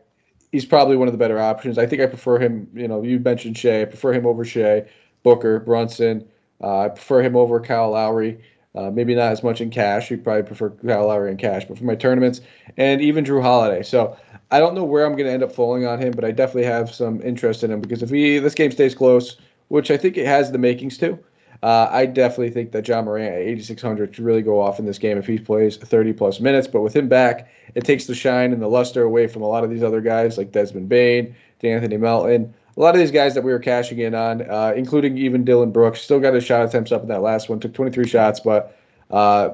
he's 0.52 0.64
probably 0.64 0.96
one 0.96 1.06
of 1.06 1.12
the 1.12 1.18
better 1.18 1.38
options. 1.38 1.78
I 1.78 1.86
think 1.86 2.00
I 2.00 2.06
prefer 2.06 2.38
him. 2.38 2.68
You 2.74 2.88
know, 2.88 3.02
you 3.02 3.18
mentioned 3.18 3.58
Shai. 3.58 3.82
I 3.82 3.84
prefer 3.84 4.12
him 4.14 4.26
over 4.26 4.44
Shai, 4.44 4.84
Booker, 5.22 5.60
Brunson. 5.60 6.26
Uh, 6.62 6.86
I 6.86 6.88
prefer 6.88 7.22
him 7.22 7.36
over 7.36 7.60
Kyle 7.60 7.90
Lowry. 7.90 8.40
Uh, 8.74 8.90
maybe 8.90 9.14
not 9.14 9.32
as 9.32 9.42
much 9.42 9.60
in 9.60 9.70
cash. 9.70 10.10
You 10.10 10.18
probably 10.18 10.42
prefer 10.42 10.70
Kyle 10.70 11.06
Lowry 11.06 11.30
in 11.30 11.36
cash, 11.36 11.64
but 11.64 11.78
for 11.78 11.84
my 11.84 11.94
tournaments 11.94 12.40
and 12.76 13.00
even 13.00 13.24
Jrue 13.24 13.42
Holiday. 13.42 13.82
So 13.82 14.16
I 14.50 14.60
don't 14.60 14.74
know 14.74 14.84
where 14.84 15.04
I'm 15.04 15.12
going 15.12 15.26
to 15.26 15.32
end 15.32 15.42
up 15.42 15.52
falling 15.52 15.86
on 15.86 15.98
him, 15.98 16.12
but 16.12 16.24
I 16.24 16.30
definitely 16.30 16.64
have 16.64 16.94
some 16.94 17.20
interest 17.22 17.64
in 17.64 17.70
him 17.70 17.80
because 17.80 18.02
if 18.02 18.10
he 18.10 18.38
this 18.38 18.54
game 18.54 18.70
stays 18.70 18.94
close, 18.94 19.36
which 19.68 19.90
I 19.90 19.96
think 19.96 20.16
it 20.16 20.26
has 20.26 20.52
the 20.52 20.58
makings 20.58 20.98
to, 20.98 21.18
uh, 21.62 21.88
I 21.90 22.06
definitely 22.06 22.50
think 22.50 22.72
that 22.72 22.86
Ja 22.86 23.02
Morant 23.02 23.34
at 23.34 23.40
8,600 23.40 24.14
could 24.14 24.24
really 24.24 24.42
go 24.42 24.60
off 24.60 24.78
in 24.78 24.86
this 24.86 24.98
game 24.98 25.18
if 25.18 25.26
he 25.26 25.38
plays 25.38 25.76
30 25.76 26.12
plus 26.12 26.38
minutes. 26.38 26.68
But 26.68 26.82
with 26.82 26.94
him 26.94 27.08
back, 27.08 27.48
it 27.74 27.84
takes 27.84 28.06
the 28.06 28.14
shine 28.14 28.52
and 28.52 28.62
the 28.62 28.68
luster 28.68 29.02
away 29.02 29.26
from 29.26 29.42
a 29.42 29.48
lot 29.48 29.64
of 29.64 29.70
these 29.70 29.82
other 29.82 30.00
guys 30.00 30.38
like 30.38 30.52
Desmond 30.52 30.88
Bane, 30.88 31.34
Anthony 31.62 31.96
Melton. 31.96 32.54
A 32.78 32.80
lot 32.80 32.94
of 32.94 33.00
these 33.00 33.10
guys 33.10 33.34
that 33.34 33.42
we 33.42 33.50
were 33.50 33.58
cashing 33.58 33.98
in 33.98 34.14
on, 34.14 34.48
uh, 34.48 34.72
including 34.76 35.18
even 35.18 35.44
Dillon 35.44 35.72
Brooks, 35.72 36.00
still 36.00 36.20
got 36.20 36.32
his 36.32 36.44
shot 36.44 36.64
attempts 36.64 36.92
up 36.92 37.02
in 37.02 37.08
that 37.08 37.22
last 37.22 37.48
one. 37.48 37.58
Took 37.58 37.74
23 37.74 38.06
shots, 38.06 38.38
but 38.38 38.78
uh, 39.10 39.50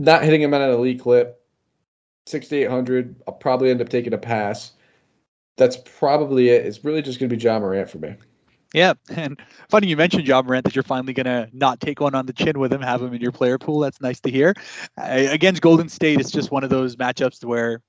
not 0.00 0.24
hitting 0.24 0.42
him 0.42 0.52
at 0.52 0.60
an 0.60 0.70
elite 0.70 1.00
clip. 1.00 1.40
6,800. 2.26 3.14
I'll 3.26 3.34
probably 3.34 3.70
end 3.70 3.80
up 3.80 3.88
taking 3.88 4.12
a 4.12 4.18
pass. 4.18 4.72
That's 5.56 5.76
probably 5.76 6.50
it. 6.50 6.66
It's 6.66 6.84
really 6.84 7.00
just 7.00 7.20
going 7.20 7.30
to 7.30 7.36
be 7.36 7.40
Ja 7.42 7.60
Morant 7.60 7.88
for 7.88 7.98
me. 7.98 8.16
Yeah, 8.74 8.94
and 9.08 9.40
funny 9.70 9.86
you 9.86 9.96
mentioned 9.96 10.28
Ja 10.28 10.42
Morant 10.42 10.64
that 10.64 10.76
you're 10.76 10.82
finally 10.82 11.14
gonna 11.14 11.48
not 11.54 11.80
take 11.80 12.00
one 12.00 12.14
on 12.14 12.26
the 12.26 12.34
chin 12.34 12.58
with 12.58 12.70
him, 12.70 12.82
have 12.82 13.00
him 13.00 13.14
in 13.14 13.22
your 13.22 13.32
player 13.32 13.56
pool. 13.56 13.80
That's 13.80 13.98
nice 14.00 14.20
to 14.20 14.30
hear. 14.30 14.54
Uh, 14.98 15.26
against 15.30 15.62
Golden 15.62 15.88
State, 15.88 16.20
it's 16.20 16.30
just 16.30 16.50
one 16.50 16.64
of 16.64 16.70
those 16.70 16.96
matchups 16.96 17.42
where, 17.44 17.80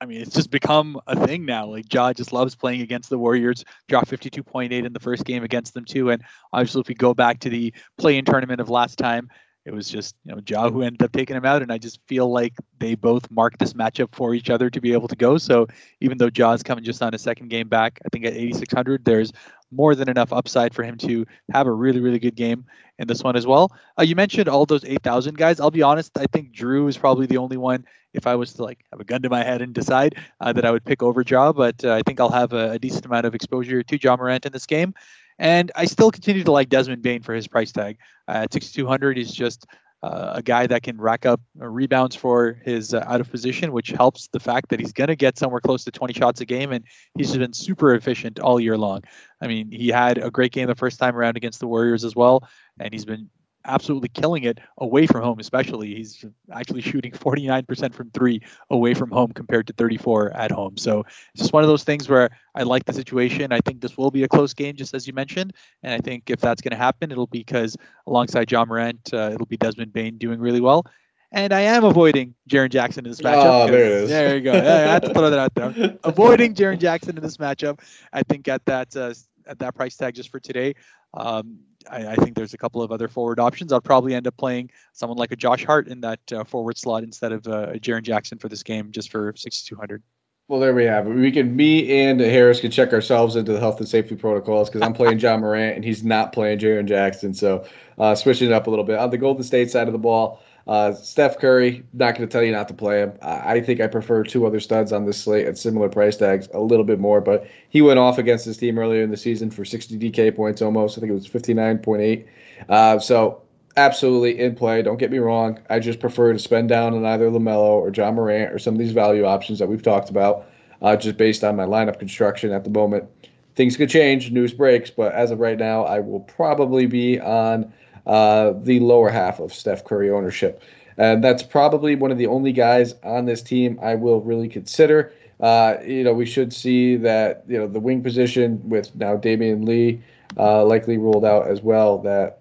I 0.00 0.06
mean, 0.06 0.20
it's 0.20 0.34
just 0.34 0.50
become 0.50 1.00
a 1.06 1.26
thing 1.26 1.46
now. 1.46 1.66
Like 1.66 1.92
Ja 1.92 2.12
just 2.12 2.32
loves 2.32 2.54
playing 2.54 2.82
against 2.82 3.08
the 3.08 3.18
Warriors. 3.18 3.64
Dropped 3.88 4.10
52.8 4.10 4.70
in 4.70 4.92
the 4.92 5.00
first 5.00 5.24
game 5.24 5.42
against 5.42 5.74
them 5.74 5.84
too, 5.84 6.10
and 6.10 6.22
obviously 6.52 6.80
if 6.82 6.88
we 6.88 6.94
go 6.94 7.14
back 7.14 7.40
to 7.40 7.50
the 7.50 7.72
play-in 7.96 8.24
tournament 8.24 8.60
of 8.60 8.68
last 8.68 8.98
time, 8.98 9.28
it 9.64 9.74
was 9.74 9.88
just 9.88 10.14
you 10.24 10.32
know 10.32 10.40
Ja 10.46 10.70
who 10.70 10.82
ended 10.82 11.02
up 11.02 11.12
taking 11.12 11.36
him 11.36 11.44
out, 11.44 11.62
and 11.62 11.72
I 11.72 11.78
just 11.78 11.98
feel 12.06 12.30
like 12.30 12.54
they 12.78 12.94
both 12.94 13.30
marked 13.30 13.58
this 13.58 13.72
matchup 13.72 14.14
for 14.14 14.34
each 14.34 14.50
other 14.50 14.70
to 14.70 14.80
be 14.80 14.92
able 14.92 15.08
to 15.08 15.16
go. 15.16 15.38
So 15.38 15.66
even 16.00 16.18
though 16.18 16.30
Ja's 16.30 16.62
coming 16.62 16.84
just 16.84 17.02
on 17.02 17.14
a 17.14 17.18
second 17.18 17.48
game 17.48 17.68
back, 17.68 17.98
I 18.04 18.08
think 18.10 18.26
at 18.26 18.34
8600, 18.34 19.04
there's 19.04 19.32
more 19.70 19.94
than 19.94 20.08
enough 20.08 20.32
upside 20.32 20.74
for 20.74 20.82
him 20.82 20.96
to 20.96 21.26
have 21.52 21.66
a 21.66 21.72
really 21.72 22.00
really 22.00 22.18
good 22.18 22.34
game 22.34 22.64
in 22.98 23.06
this 23.08 23.22
one 23.22 23.36
as 23.36 23.46
well. 23.46 23.72
Uh, 23.98 24.02
you 24.02 24.16
mentioned 24.16 24.48
all 24.48 24.64
those 24.64 24.84
8000 24.84 25.36
guys. 25.36 25.60
I'll 25.60 25.70
be 25.70 25.82
honest, 25.82 26.16
I 26.18 26.26
think 26.26 26.52
Jrue 26.52 26.88
is 26.88 26.96
probably 26.96 27.26
the 27.26 27.36
only 27.36 27.56
one. 27.56 27.84
If 28.14 28.26
I 28.26 28.34
was 28.34 28.54
to 28.54 28.64
like 28.64 28.82
have 28.90 29.00
a 29.00 29.04
gun 29.04 29.20
to 29.22 29.28
my 29.28 29.44
head 29.44 29.60
and 29.60 29.74
decide 29.74 30.16
uh, 30.40 30.52
that 30.54 30.64
I 30.64 30.70
would 30.70 30.84
pick 30.84 31.02
over 31.02 31.22
Ja, 31.26 31.52
but 31.52 31.84
uh, 31.84 31.92
I 31.92 32.02
think 32.02 32.18
I'll 32.18 32.30
have 32.30 32.54
a, 32.54 32.72
a 32.72 32.78
decent 32.78 33.04
amount 33.04 33.26
of 33.26 33.34
exposure 33.34 33.82
to 33.82 33.98
Ja 34.02 34.16
Morant 34.16 34.46
in 34.46 34.52
this 34.52 34.64
game. 34.64 34.94
And 35.38 35.70
I 35.76 35.84
still 35.84 36.10
continue 36.10 36.42
to 36.44 36.52
like 36.52 36.70
Desmond 36.70 37.02
Bane 37.02 37.22
for 37.22 37.34
his 37.34 37.46
price 37.46 37.72
tag. 37.72 37.98
Uh, 38.26 38.44
at 38.44 38.54
6,200, 38.54 39.18
he's 39.18 39.32
just 39.32 39.66
uh, 40.02 40.32
a 40.34 40.42
guy 40.42 40.66
that 40.66 40.82
can 40.82 40.98
rack 40.98 41.26
up 41.26 41.40
uh, 41.60 41.66
rebounds 41.66 42.14
for 42.14 42.60
his 42.64 42.94
uh, 42.94 43.04
out 43.06 43.20
of 43.20 43.30
position, 43.30 43.72
which 43.72 43.88
helps 43.88 44.28
the 44.28 44.40
fact 44.40 44.68
that 44.68 44.78
he's 44.78 44.92
going 44.92 45.08
to 45.08 45.16
get 45.16 45.38
somewhere 45.38 45.60
close 45.60 45.84
to 45.84 45.90
20 45.90 46.12
shots 46.12 46.40
a 46.40 46.44
game, 46.44 46.72
and 46.72 46.84
he's 47.16 47.36
been 47.36 47.52
super 47.52 47.94
efficient 47.94 48.38
all 48.38 48.60
year 48.60 48.76
long. 48.76 49.02
I 49.40 49.46
mean, 49.46 49.70
he 49.70 49.88
had 49.88 50.18
a 50.18 50.30
great 50.30 50.52
game 50.52 50.66
the 50.66 50.74
first 50.74 50.98
time 50.98 51.16
around 51.16 51.36
against 51.36 51.60
the 51.60 51.66
Warriors 51.66 52.04
as 52.04 52.14
well, 52.14 52.46
and 52.78 52.92
he's 52.92 53.04
been 53.04 53.30
absolutely 53.66 54.08
killing 54.08 54.44
it 54.44 54.58
away 54.78 55.06
from 55.06 55.22
home, 55.22 55.38
especially. 55.38 55.94
He's 55.94 56.24
actually 56.52 56.80
shooting 56.80 57.12
49% 57.12 57.94
from 57.94 58.10
three 58.10 58.40
away 58.70 58.94
from 58.94 59.10
home 59.10 59.32
compared 59.32 59.66
to 59.66 59.72
34 59.74 60.30
at 60.30 60.50
home. 60.50 60.76
So 60.76 61.00
it's 61.00 61.42
just 61.42 61.52
one 61.52 61.62
of 61.62 61.68
those 61.68 61.84
things 61.84 62.08
where 62.08 62.30
I 62.54 62.62
like 62.62 62.84
the 62.84 62.92
situation. 62.92 63.52
I 63.52 63.60
think 63.60 63.80
this 63.80 63.98
will 63.98 64.10
be 64.10 64.22
a 64.22 64.28
close 64.28 64.54
game, 64.54 64.76
just 64.76 64.94
as 64.94 65.06
you 65.06 65.12
mentioned. 65.12 65.52
And 65.82 65.92
I 65.92 65.98
think 65.98 66.30
if 66.30 66.40
that's 66.40 66.62
going 66.62 66.70
to 66.70 66.76
happen, 66.76 67.10
it'll 67.10 67.26
be 67.26 67.40
because 67.40 67.76
alongside 68.06 68.50
Ja 68.50 68.64
Morant, 68.64 69.12
uh, 69.12 69.30
it'll 69.34 69.46
be 69.46 69.56
Desmond 69.56 69.92
Bane 69.92 70.16
doing 70.18 70.40
really 70.40 70.60
well. 70.60 70.86
And 71.32 71.52
I 71.52 71.62
am 71.62 71.84
avoiding 71.84 72.34
Jaren 72.48 72.70
Jackson 72.70 73.04
in 73.04 73.10
this 73.10 73.20
matchup. 73.20 73.66
Oh, 73.66 73.70
there 73.70 73.84
it 73.84 73.92
is. 73.92 74.08
There 74.08 74.36
you 74.36 74.42
go. 74.42 74.52
I 74.52 74.56
had 74.56 75.02
to 75.02 75.12
throw 75.12 75.28
that 75.28 75.38
out 75.38 75.54
there. 75.54 75.98
avoiding 76.04 76.54
Jaren 76.54 76.78
Jackson 76.78 77.16
in 77.16 77.22
this 77.22 77.36
matchup. 77.36 77.80
I 78.12 78.22
think 78.22 78.46
at 78.48 78.64
that 78.66 78.96
uh, 78.96 79.12
at 79.46 79.58
that 79.58 79.74
price 79.74 79.96
tag 79.96 80.14
just 80.14 80.30
for 80.30 80.40
today, 80.40 80.74
um, 81.14 81.58
I, 81.90 82.08
I, 82.08 82.14
think 82.16 82.36
there's 82.36 82.54
a 82.54 82.58
couple 82.58 82.82
of 82.82 82.92
other 82.92 83.08
forward 83.08 83.40
options. 83.40 83.72
I'll 83.72 83.80
probably 83.80 84.14
end 84.14 84.26
up 84.26 84.36
playing 84.36 84.70
someone 84.92 85.18
like 85.18 85.32
a 85.32 85.36
Josh 85.36 85.64
Hart 85.64 85.88
in 85.88 86.00
that 86.00 86.20
uh, 86.32 86.44
forward 86.44 86.78
slot 86.78 87.02
instead 87.02 87.32
of 87.32 87.46
uh, 87.46 87.72
Jaren 87.74 88.02
Jackson 88.02 88.38
for 88.38 88.48
this 88.48 88.62
game, 88.62 88.90
just 88.90 89.10
for 89.10 89.32
6,200. 89.36 90.02
Well, 90.48 90.60
there 90.60 90.74
we 90.74 90.84
have 90.84 91.08
it. 91.08 91.10
We 91.10 91.32
can, 91.32 91.56
me 91.56 92.04
and 92.04 92.20
Harris 92.20 92.60
can 92.60 92.70
check 92.70 92.92
ourselves 92.92 93.34
into 93.34 93.52
the 93.52 93.58
health 93.58 93.80
and 93.80 93.88
safety 93.88 94.14
protocols 94.14 94.68
because 94.68 94.80
I'm 94.80 94.92
playing 94.92 95.18
Ja 95.18 95.36
Morant 95.36 95.74
and 95.74 95.84
he's 95.84 96.04
not 96.04 96.32
playing 96.32 96.60
Jaren 96.60 96.86
Jackson. 96.86 97.34
So 97.34 97.66
uh, 97.98 98.14
switching 98.14 98.48
it 98.48 98.52
up 98.52 98.68
a 98.68 98.70
little 98.70 98.84
bit 98.84 98.96
on 98.96 99.10
the 99.10 99.18
Golden 99.18 99.42
State 99.42 99.72
side 99.72 99.88
of 99.88 99.92
the 99.92 99.98
ball. 99.98 100.40
Uh, 100.66 100.92
Steph 100.92 101.38
Curry, 101.38 101.84
not 101.92 102.16
going 102.16 102.28
to 102.28 102.32
tell 102.32 102.42
you 102.42 102.50
not 102.50 102.66
to 102.68 102.74
play 102.74 102.98
him. 103.00 103.12
I 103.22 103.60
think 103.60 103.80
I 103.80 103.86
prefer 103.86 104.24
two 104.24 104.46
other 104.46 104.58
studs 104.58 104.92
on 104.92 105.06
this 105.06 105.22
slate 105.22 105.46
at 105.46 105.56
similar 105.56 105.88
price 105.88 106.16
tags 106.16 106.48
a 106.54 106.60
little 106.60 106.84
bit 106.84 106.98
more, 106.98 107.20
but 107.20 107.46
he 107.68 107.82
went 107.82 108.00
off 108.00 108.18
against 108.18 108.44
his 108.44 108.56
team 108.56 108.78
earlier 108.78 109.02
in 109.02 109.10
the 109.10 109.16
season 109.16 109.50
for 109.50 109.64
60 109.64 109.96
DK 109.96 110.34
points 110.34 110.62
almost. 110.62 110.98
I 110.98 111.00
think 111.00 111.10
it 111.10 111.14
was 111.14 111.28
59.8. 111.28 112.26
Uh, 112.68 112.98
so 112.98 113.42
absolutely 113.76 114.40
in 114.40 114.56
play. 114.56 114.82
Don't 114.82 114.96
get 114.96 115.12
me 115.12 115.18
wrong. 115.18 115.60
I 115.70 115.78
just 115.78 116.00
prefer 116.00 116.32
to 116.32 116.38
spend 116.38 116.68
down 116.68 116.94
on 116.94 117.04
either 117.04 117.30
LaMelo 117.30 117.60
or 117.60 117.90
Ja 117.90 118.10
Morant 118.10 118.52
or 118.52 118.58
some 118.58 118.74
of 118.74 118.80
these 118.80 118.92
value 118.92 119.24
options 119.24 119.60
that 119.60 119.68
we've 119.68 119.82
talked 119.82 120.10
about, 120.10 120.46
uh, 120.82 120.96
just 120.96 121.16
based 121.16 121.44
on 121.44 121.54
my 121.54 121.64
lineup 121.64 122.00
construction 122.00 122.50
at 122.50 122.64
the 122.64 122.70
moment. 122.70 123.08
Things 123.54 123.76
could 123.76 123.88
change, 123.88 124.32
news 124.32 124.52
breaks, 124.52 124.90
but 124.90 125.12
as 125.12 125.30
of 125.30 125.38
right 125.38 125.58
now, 125.58 125.84
I 125.84 126.00
will 126.00 126.20
probably 126.20 126.86
be 126.86 127.20
on 127.20 127.72
uh, 128.06 128.52
the 128.62 128.80
lower 128.80 129.10
half 129.10 129.40
of 129.40 129.52
Steph 129.52 129.84
Curry 129.84 130.10
ownership. 130.10 130.62
And 130.98 131.22
that's 131.22 131.42
probably 131.42 131.94
one 131.94 132.10
of 132.10 132.18
the 132.18 132.26
only 132.26 132.52
guys 132.52 132.94
on 133.02 133.26
this 133.26 133.42
team 133.42 133.78
I 133.82 133.94
will 133.94 134.20
really 134.22 134.48
consider. 134.48 135.12
Uh, 135.40 135.76
you 135.84 136.02
know, 136.02 136.14
we 136.14 136.24
should 136.24 136.52
see 136.52 136.96
that, 136.96 137.44
you 137.46 137.58
know, 137.58 137.66
the 137.66 137.80
wing 137.80 138.02
position 138.02 138.66
with 138.66 138.94
now 138.96 139.16
Damion 139.16 139.66
Lee 139.66 140.00
uh, 140.38 140.64
likely 140.64 140.96
ruled 140.96 141.24
out 141.24 141.48
as 141.48 141.60
well. 141.60 141.98
That 141.98 142.38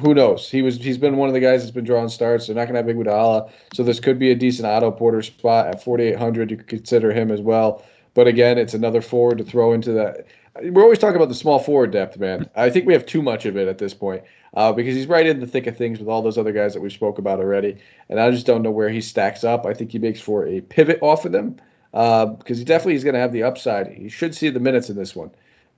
who 0.00 0.14
knows? 0.14 0.50
He 0.50 0.62
was 0.62 0.76
he's 0.76 0.98
been 0.98 1.16
one 1.16 1.28
of 1.28 1.34
the 1.34 1.40
guys 1.40 1.62
that's 1.62 1.70
been 1.70 1.84
drawing 1.84 2.08
starts. 2.08 2.46
They're 2.46 2.56
not 2.56 2.68
going 2.68 2.74
to 2.74 2.92
have 2.92 2.96
Iguodala, 2.96 3.50
so 3.74 3.82
this 3.82 4.00
could 4.00 4.18
be 4.18 4.30
a 4.30 4.34
decent 4.34 4.66
Otto 4.66 4.90
Porter 4.90 5.22
spot 5.22 5.68
at 5.68 5.82
4,800. 5.82 6.50
You 6.50 6.56
could 6.56 6.66
consider 6.66 7.12
him 7.12 7.30
as 7.30 7.40
well. 7.40 7.84
But 8.14 8.26
again, 8.26 8.58
it's 8.58 8.74
another 8.74 9.00
forward 9.00 9.38
to 9.38 9.44
throw 9.44 9.72
into 9.72 9.92
that. 9.92 10.26
We're 10.60 10.82
always 10.82 10.98
talking 10.98 11.16
about 11.16 11.28
the 11.28 11.34
small 11.36 11.60
forward 11.60 11.92
depth, 11.92 12.18
man. 12.18 12.50
I 12.56 12.70
think 12.70 12.86
we 12.86 12.92
have 12.92 13.06
too 13.06 13.22
much 13.22 13.46
of 13.46 13.56
it 13.56 13.68
at 13.68 13.78
this 13.78 13.94
point 13.94 14.24
uh, 14.54 14.72
because 14.72 14.94
he's 14.94 15.06
right 15.06 15.26
in 15.26 15.40
the 15.40 15.46
thick 15.46 15.66
of 15.66 15.76
things 15.76 15.98
with 15.98 16.08
all 16.08 16.22
those 16.22 16.38
other 16.38 16.52
guys 16.52 16.74
that 16.74 16.80
we 16.80 16.90
spoke 16.90 17.18
about 17.18 17.38
already. 17.38 17.76
And 18.08 18.20
I 18.20 18.30
just 18.30 18.46
don't 18.46 18.62
know 18.62 18.70
where 18.70 18.88
he 18.88 19.00
stacks 19.00 19.44
up. 19.44 19.66
I 19.66 19.74
think 19.74 19.92
he 19.92 19.98
makes 19.98 20.20
for 20.20 20.46
a 20.46 20.60
pivot 20.60 20.98
off 21.02 21.24
of 21.24 21.32
them 21.32 21.56
uh, 21.94 22.26
because 22.26 22.58
he 22.58 22.64
definitely 22.64 22.94
is 22.94 23.04
going 23.04 23.14
to 23.14 23.20
have 23.20 23.32
the 23.32 23.42
upside. 23.42 23.88
He 23.88 24.08
should 24.08 24.34
see 24.34 24.50
the 24.50 24.60
minutes 24.60 24.90
in 24.90 24.96
this 24.96 25.14
one. 25.14 25.30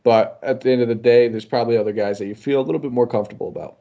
But 0.03 0.39
at 0.43 0.63
the 0.63 0.71
end 0.71 0.83
of 0.83 0.89
the 0.89 0.95
day, 0.95 1.29
there's 1.29 1.45
probably 1.45 1.77
other 1.77 1.93
guys 1.93 2.19
that 2.19 2.27
you 2.27 2.35
feel 2.35 2.61
a 2.61 2.63
little 2.63 2.81
bit 2.81 2.93
more 2.93 3.07
comfortable 3.07 3.49
about. 3.49 3.79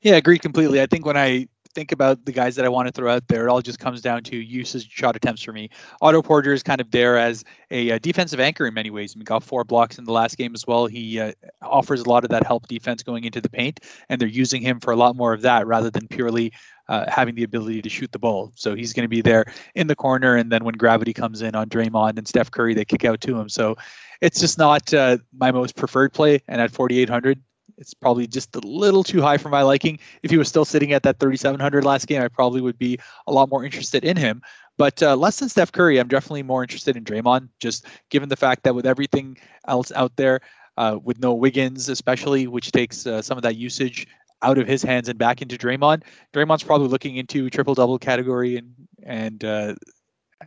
Yeah, 0.00 0.14
I 0.14 0.16
agree 0.16 0.38
completely. 0.38 0.80
I 0.80 0.86
think 0.86 1.04
when 1.04 1.16
I 1.16 1.46
think 1.74 1.92
about 1.92 2.24
the 2.24 2.32
guys 2.32 2.56
that 2.56 2.64
I 2.64 2.68
want 2.68 2.88
to 2.88 2.92
throw 2.92 3.12
out 3.12 3.28
there, 3.28 3.46
it 3.46 3.50
all 3.50 3.60
just 3.60 3.78
comes 3.78 4.00
down 4.00 4.22
to 4.24 4.36
usage 4.36 4.90
shot 4.90 5.16
attempts 5.16 5.42
for 5.42 5.52
me. 5.52 5.70
Otto 6.00 6.22
Porter 6.22 6.52
is 6.52 6.62
kind 6.62 6.80
of 6.80 6.90
there 6.90 7.16
as 7.16 7.44
a, 7.70 7.90
a 7.90 7.98
defensive 7.98 8.40
anchor 8.40 8.66
in 8.66 8.74
many 8.74 8.90
ways. 8.90 9.14
He 9.14 9.22
got 9.22 9.42
four 9.42 9.64
blocks 9.64 9.98
in 9.98 10.04
the 10.04 10.12
last 10.12 10.36
game 10.36 10.54
as 10.54 10.66
well. 10.66 10.86
He 10.86 11.20
uh, 11.20 11.32
offers 11.62 12.00
a 12.00 12.08
lot 12.08 12.24
of 12.24 12.30
that 12.30 12.44
help 12.44 12.66
defense 12.66 13.02
going 13.02 13.24
into 13.24 13.40
the 13.40 13.50
paint, 13.50 13.80
and 14.08 14.20
they're 14.20 14.28
using 14.28 14.62
him 14.62 14.80
for 14.80 14.92
a 14.92 14.96
lot 14.96 15.16
more 15.16 15.32
of 15.32 15.42
that 15.42 15.66
rather 15.66 15.90
than 15.90 16.08
purely 16.08 16.52
uh, 16.88 17.04
having 17.08 17.36
the 17.36 17.44
ability 17.44 17.80
to 17.82 17.88
shoot 17.88 18.10
the 18.10 18.18
ball. 18.18 18.52
So 18.56 18.74
he's 18.74 18.92
going 18.92 19.04
to 19.04 19.08
be 19.08 19.22
there 19.22 19.44
in 19.74 19.86
the 19.86 19.94
corner, 19.94 20.36
and 20.36 20.50
then 20.50 20.64
when 20.64 20.74
gravity 20.74 21.12
comes 21.12 21.40
in 21.40 21.54
on 21.54 21.68
Draymond 21.68 22.18
and 22.18 22.26
Steph 22.26 22.50
Curry, 22.50 22.74
they 22.74 22.84
kick 22.84 23.04
out 23.04 23.20
to 23.22 23.38
him. 23.38 23.48
So 23.48 23.76
it's 24.20 24.40
just 24.40 24.58
not 24.58 24.92
uh, 24.92 25.18
my 25.32 25.52
most 25.52 25.76
preferred 25.76 26.12
play. 26.12 26.40
And 26.48 26.60
at 26.60 26.70
4,800, 26.70 27.40
it's 27.80 27.94
probably 27.94 28.26
just 28.26 28.54
a 28.54 28.60
little 28.60 29.02
too 29.02 29.22
high 29.22 29.38
for 29.38 29.48
my 29.48 29.62
liking. 29.62 29.98
If 30.22 30.30
he 30.30 30.36
was 30.36 30.48
still 30.48 30.64
sitting 30.64 30.92
at 30.92 31.02
that 31.02 31.18
3,700 31.18 31.84
last 31.84 32.06
game, 32.06 32.22
I 32.22 32.28
probably 32.28 32.60
would 32.60 32.78
be 32.78 32.98
a 33.26 33.32
lot 33.32 33.50
more 33.50 33.64
interested 33.64 34.04
in 34.04 34.16
him. 34.16 34.42
But 34.76 35.02
uh, 35.02 35.16
less 35.16 35.38
than 35.40 35.48
Steph 35.48 35.72
Curry, 35.72 35.98
I'm 35.98 36.08
definitely 36.08 36.42
more 36.42 36.62
interested 36.62 36.96
in 36.96 37.04
Draymond, 37.04 37.48
just 37.58 37.86
given 38.10 38.28
the 38.28 38.36
fact 38.36 38.62
that 38.62 38.74
with 38.74 38.86
everything 38.86 39.36
else 39.66 39.90
out 39.92 40.14
there, 40.16 40.40
uh, 40.76 40.98
with 41.02 41.18
no 41.18 41.34
Wiggins, 41.34 41.88
especially, 41.88 42.46
which 42.46 42.72
takes 42.72 43.06
uh, 43.06 43.20
some 43.20 43.36
of 43.36 43.42
that 43.42 43.56
usage 43.56 44.06
out 44.42 44.56
of 44.56 44.66
his 44.66 44.82
hands 44.82 45.08
and 45.08 45.18
back 45.18 45.42
into 45.42 45.58
Draymond. 45.58 46.02
Draymond's 46.32 46.62
probably 46.62 46.88
looking 46.88 47.16
into 47.16 47.50
triple 47.50 47.74
double 47.74 47.98
category 47.98 48.56
and 48.56 48.74
and 49.02 49.44
uh, 49.44 49.74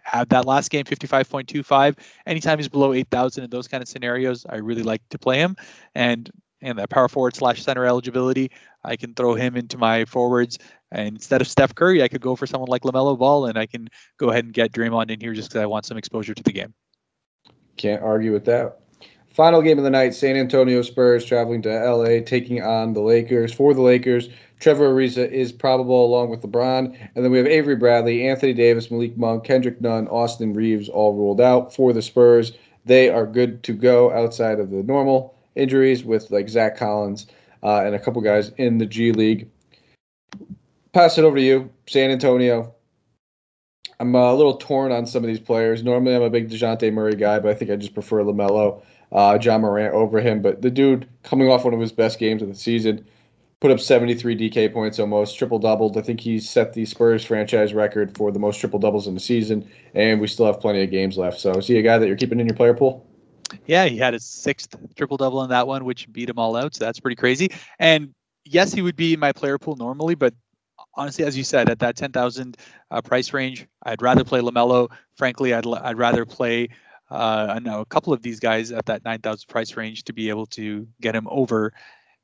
have 0.04 0.30
that 0.30 0.46
last 0.46 0.70
game 0.72 0.86
55.25. 0.86 1.98
Anytime 2.26 2.58
he's 2.58 2.70
below 2.70 2.94
8,000 2.94 3.44
in 3.44 3.50
those 3.50 3.68
kind 3.68 3.82
of 3.82 3.88
scenarios, 3.88 4.46
I 4.50 4.58
really 4.58 4.84
like 4.84 5.02
to 5.10 5.20
play 5.20 5.38
him. 5.38 5.56
And 5.94 6.32
and 6.64 6.80
that 6.80 6.90
power 6.90 7.08
forward 7.08 7.36
slash 7.36 7.62
center 7.62 7.86
eligibility, 7.86 8.50
I 8.84 8.96
can 8.96 9.14
throw 9.14 9.36
him 9.36 9.56
into 9.56 9.78
my 9.78 10.06
forwards. 10.06 10.58
And 10.92 11.16
instead 11.16 11.42
of 11.42 11.48
Steph 11.48 11.76
Curry, 11.76 12.02
I 12.02 12.08
could 12.08 12.22
go 12.22 12.36
for 12.36 12.48
someone 12.48 12.70
like 12.70 12.84
LaMelo 12.84 13.18
Ball, 13.18 13.46
and 13.46 13.58
I 13.58 13.66
can 13.66 13.88
go 14.18 14.30
ahead 14.30 14.46
and 14.46 14.54
get 14.54 14.72
Draymond 14.72 15.12
in 15.12 15.20
here 15.20 15.34
just 15.34 15.50
because 15.50 15.62
I 15.62 15.66
want 15.66 15.86
some 15.86 15.98
exposure 15.98 16.34
to 16.34 16.44
the 16.44 16.52
game. 16.52 16.74
Can't 17.78 18.02
argue 18.02 18.32
with 18.32 18.46
that. 18.46 18.80
Final 19.30 19.64
game 19.64 19.80
of 19.80 19.84
the 19.84 19.90
night: 19.90 20.14
San 20.14 20.36
Antonio 20.36 20.84
Spurs 20.84 21.26
traveling 21.26 21.64
to 21.64 21.70
LA, 21.70 22.24
taking 22.24 22.62
on 22.62 22.94
the 22.94 23.02
Lakers. 23.02 23.52
For 23.52 23.74
the 23.74 23.82
Lakers, 23.82 24.30
Trevor 24.60 24.94
Ariza 24.94 25.30
is 25.30 25.52
probable 25.52 26.06
along 26.06 26.30
with 26.30 26.42
LeBron, 26.42 26.96
and 27.16 27.26
then 27.26 27.32
we 27.32 27.40
have 27.40 27.48
Avery 27.48 27.76
Bradley, 27.76 28.28
Anthony 28.28 28.54
Davis, 28.54 28.92
Malik 28.92 29.18
Monk, 29.18 29.44
Kendrick 29.44 29.82
Nunn, 29.82 30.08
Austin 30.08 30.54
Reaves 30.54 30.88
all 30.88 31.16
ruled 31.16 31.42
out. 31.42 31.74
For 31.74 31.92
the 31.92 32.04
Spurs, 32.04 32.54
they 32.86 33.10
are 33.10 33.26
good 33.26 33.64
to 33.64 33.74
go 33.74 34.14
outside 34.14 34.60
of 34.60 34.70
the 34.70 34.84
normal 34.84 35.36
injuries 35.56 36.04
with 36.04 36.32
like 36.32 36.50
Zach 36.50 36.78
Collins 36.78 37.28
uh, 37.64 37.84
and 37.86 37.96
a 37.96 38.00
couple 38.00 38.22
guys 38.22 38.52
in 38.58 38.78
the 38.78 38.86
G 38.86 39.12
League. 39.12 39.50
Pass 40.92 41.18
it 41.18 41.24
over 41.24 41.38
to 41.38 41.42
you, 41.42 41.72
San 41.88 42.12
Antonio. 42.12 42.74
I'm 44.00 44.14
a 44.16 44.34
little 44.34 44.58
torn 44.58 44.92
on 44.92 45.06
some 45.06 45.24
of 45.24 45.28
these 45.28 45.40
players. 45.40 45.84
Normally, 45.84 46.16
I'm 46.16 46.22
a 46.24 46.30
big 46.30 46.50
Dejounte 46.50 46.92
Murray 46.92 47.16
guy, 47.16 47.40
but 47.40 47.52
I 47.52 47.54
think 47.54 47.72
I 47.72 47.76
just 47.76 47.94
prefer 47.94 48.22
LaMelo, 48.22 48.84
uh, 49.12 49.40
Ja 49.42 49.58
Morant 49.58 49.94
over 49.94 50.20
him. 50.20 50.42
But 50.42 50.62
the 50.62 50.70
dude 50.70 51.08
coming 51.24 51.50
off 51.50 51.64
one 51.64 51.74
of 51.74 51.80
his 51.80 51.92
best 51.92 52.20
games 52.20 52.42
of 52.42 52.50
the 52.50 52.56
season, 52.56 53.06
put 53.62 53.72
up 53.72 53.80
73 53.80 54.36
DK 54.36 54.74
points 54.74 55.00
almost, 55.00 55.38
triple 55.38 55.58
doubled. 55.58 55.98
I 55.98 56.02
think 56.02 56.20
he 56.20 56.40
set 56.40 56.74
the 56.74 56.86
Spurs 56.86 57.24
franchise 57.24 57.74
record 57.74 58.16
for 58.18 58.32
the 58.32 58.40
most 58.40 58.60
triple 58.60 58.80
doubles 58.80 59.08
in 59.08 59.14
the 59.14 59.20
season, 59.20 59.68
and 59.96 60.20
we 60.20 60.28
still 60.28 60.48
have 60.48 60.60
plenty 60.60 60.84
of 60.84 60.92
games 60.92 61.18
left. 61.18 61.40
So, 61.40 61.52
is 61.54 61.68
he 61.68 61.78
a 61.78 61.82
guy 61.82 61.98
that 61.98 62.08
you're 62.08 62.18
keeping 62.18 62.40
in 62.40 62.48
your 62.48 62.58
player 62.58 62.74
pool? 62.74 63.08
Yeah, 63.66 63.86
he 63.86 63.98
had 63.98 64.14
his 64.14 64.26
sixth 64.26 64.76
triple 64.96 65.18
double 65.18 65.44
in 65.44 65.50
that 65.50 65.68
one, 65.68 65.86
which 65.86 66.12
beat 66.12 66.30
him 66.30 66.40
all 66.40 66.56
out. 66.56 66.76
So 66.76 66.86
that's 66.86 67.00
pretty 67.00 67.16
crazy. 67.16 67.52
And 67.80 68.14
yes, 68.46 68.74
he 68.74 68.82
would 68.82 68.96
be 68.96 69.14
in 69.14 69.20
my 69.20 69.32
player 69.32 69.58
pool 69.58 69.76
normally, 69.76 70.16
but 70.16 70.34
honestly, 70.96 71.26
as 71.26 71.38
you 71.38 71.44
said, 71.44 71.70
at 71.70 71.80
that 71.80 71.96
10,000 71.96 72.58
uh, 72.92 73.02
price 73.02 73.34
range, 73.34 73.68
I'd 73.84 74.02
rather 74.02 74.24
play 74.24 74.42
LaMelo. 74.42 74.90
Frankly, 75.16 75.54
I'd, 75.54 75.66
I'd 75.66 75.98
rather 75.98 76.26
play 76.26 76.70
uh, 77.14 77.54
I 77.56 77.60
know 77.60 77.82
a 77.82 77.86
couple 77.86 78.12
of 78.12 78.24
these 78.24 78.40
guys 78.40 78.72
at 78.72 78.88
that 78.88 79.06
9,000 79.06 79.48
price 79.48 79.78
range 79.78 80.04
to 80.06 80.14
be 80.14 80.30
able 80.30 80.48
to 80.48 80.88
get 81.00 81.16
him 81.16 81.28
over 81.30 81.72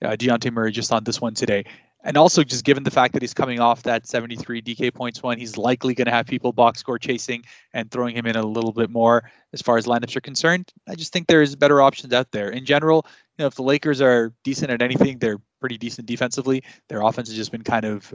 uh, 0.04 0.12
Dejounte 0.12 0.52
Murray 0.52 0.72
just 0.72 0.92
on 0.92 1.04
this 1.04 1.22
one 1.22 1.36
today. 1.36 1.66
And 2.04 2.16
also, 2.16 2.44
just 2.44 2.64
given 2.64 2.84
the 2.84 2.92
fact 2.92 3.14
that 3.14 3.22
he's 3.22 3.34
coming 3.34 3.60
off 3.60 3.84
that 3.84 4.08
73 4.08 4.62
DK 4.62 4.94
points 4.94 5.22
one, 5.22 5.38
he's 5.38 5.58
likely 5.58 5.94
going 5.94 6.06
to 6.06 6.12
have 6.12 6.28
people 6.28 6.54
box 6.54 6.80
score 6.80 6.98
chasing 6.98 7.44
and 7.74 7.92
throwing 7.92 8.16
him 8.16 8.26
in 8.26 8.38
a 8.38 8.46
little 8.46 8.72
bit 8.72 8.90
more 8.90 9.30
as 9.52 9.62
far 9.62 9.78
as 9.78 9.86
lineups 9.86 10.16
are 10.16 10.22
concerned. 10.22 10.72
I 10.88 10.96
just 10.96 11.12
think 11.12 11.28
there's 11.28 11.56
better 11.56 11.82
options 11.82 12.14
out 12.14 12.32
there. 12.32 12.50
In 12.50 12.64
general, 12.64 13.06
you 13.38 13.44
know, 13.44 13.48
if 13.48 13.56
the 13.56 13.64
Lakers 13.64 14.02
are 14.02 14.34
decent 14.46 14.72
at 14.72 14.82
anything, 14.82 15.20
they're 15.20 15.40
pretty 15.60 15.78
decent 15.78 16.08
defensively. 16.08 16.64
Their 16.88 17.02
offense 17.02 17.28
has 17.28 17.36
just 17.36 17.52
been 17.52 17.64
kind 17.64 17.84
of 17.84 18.14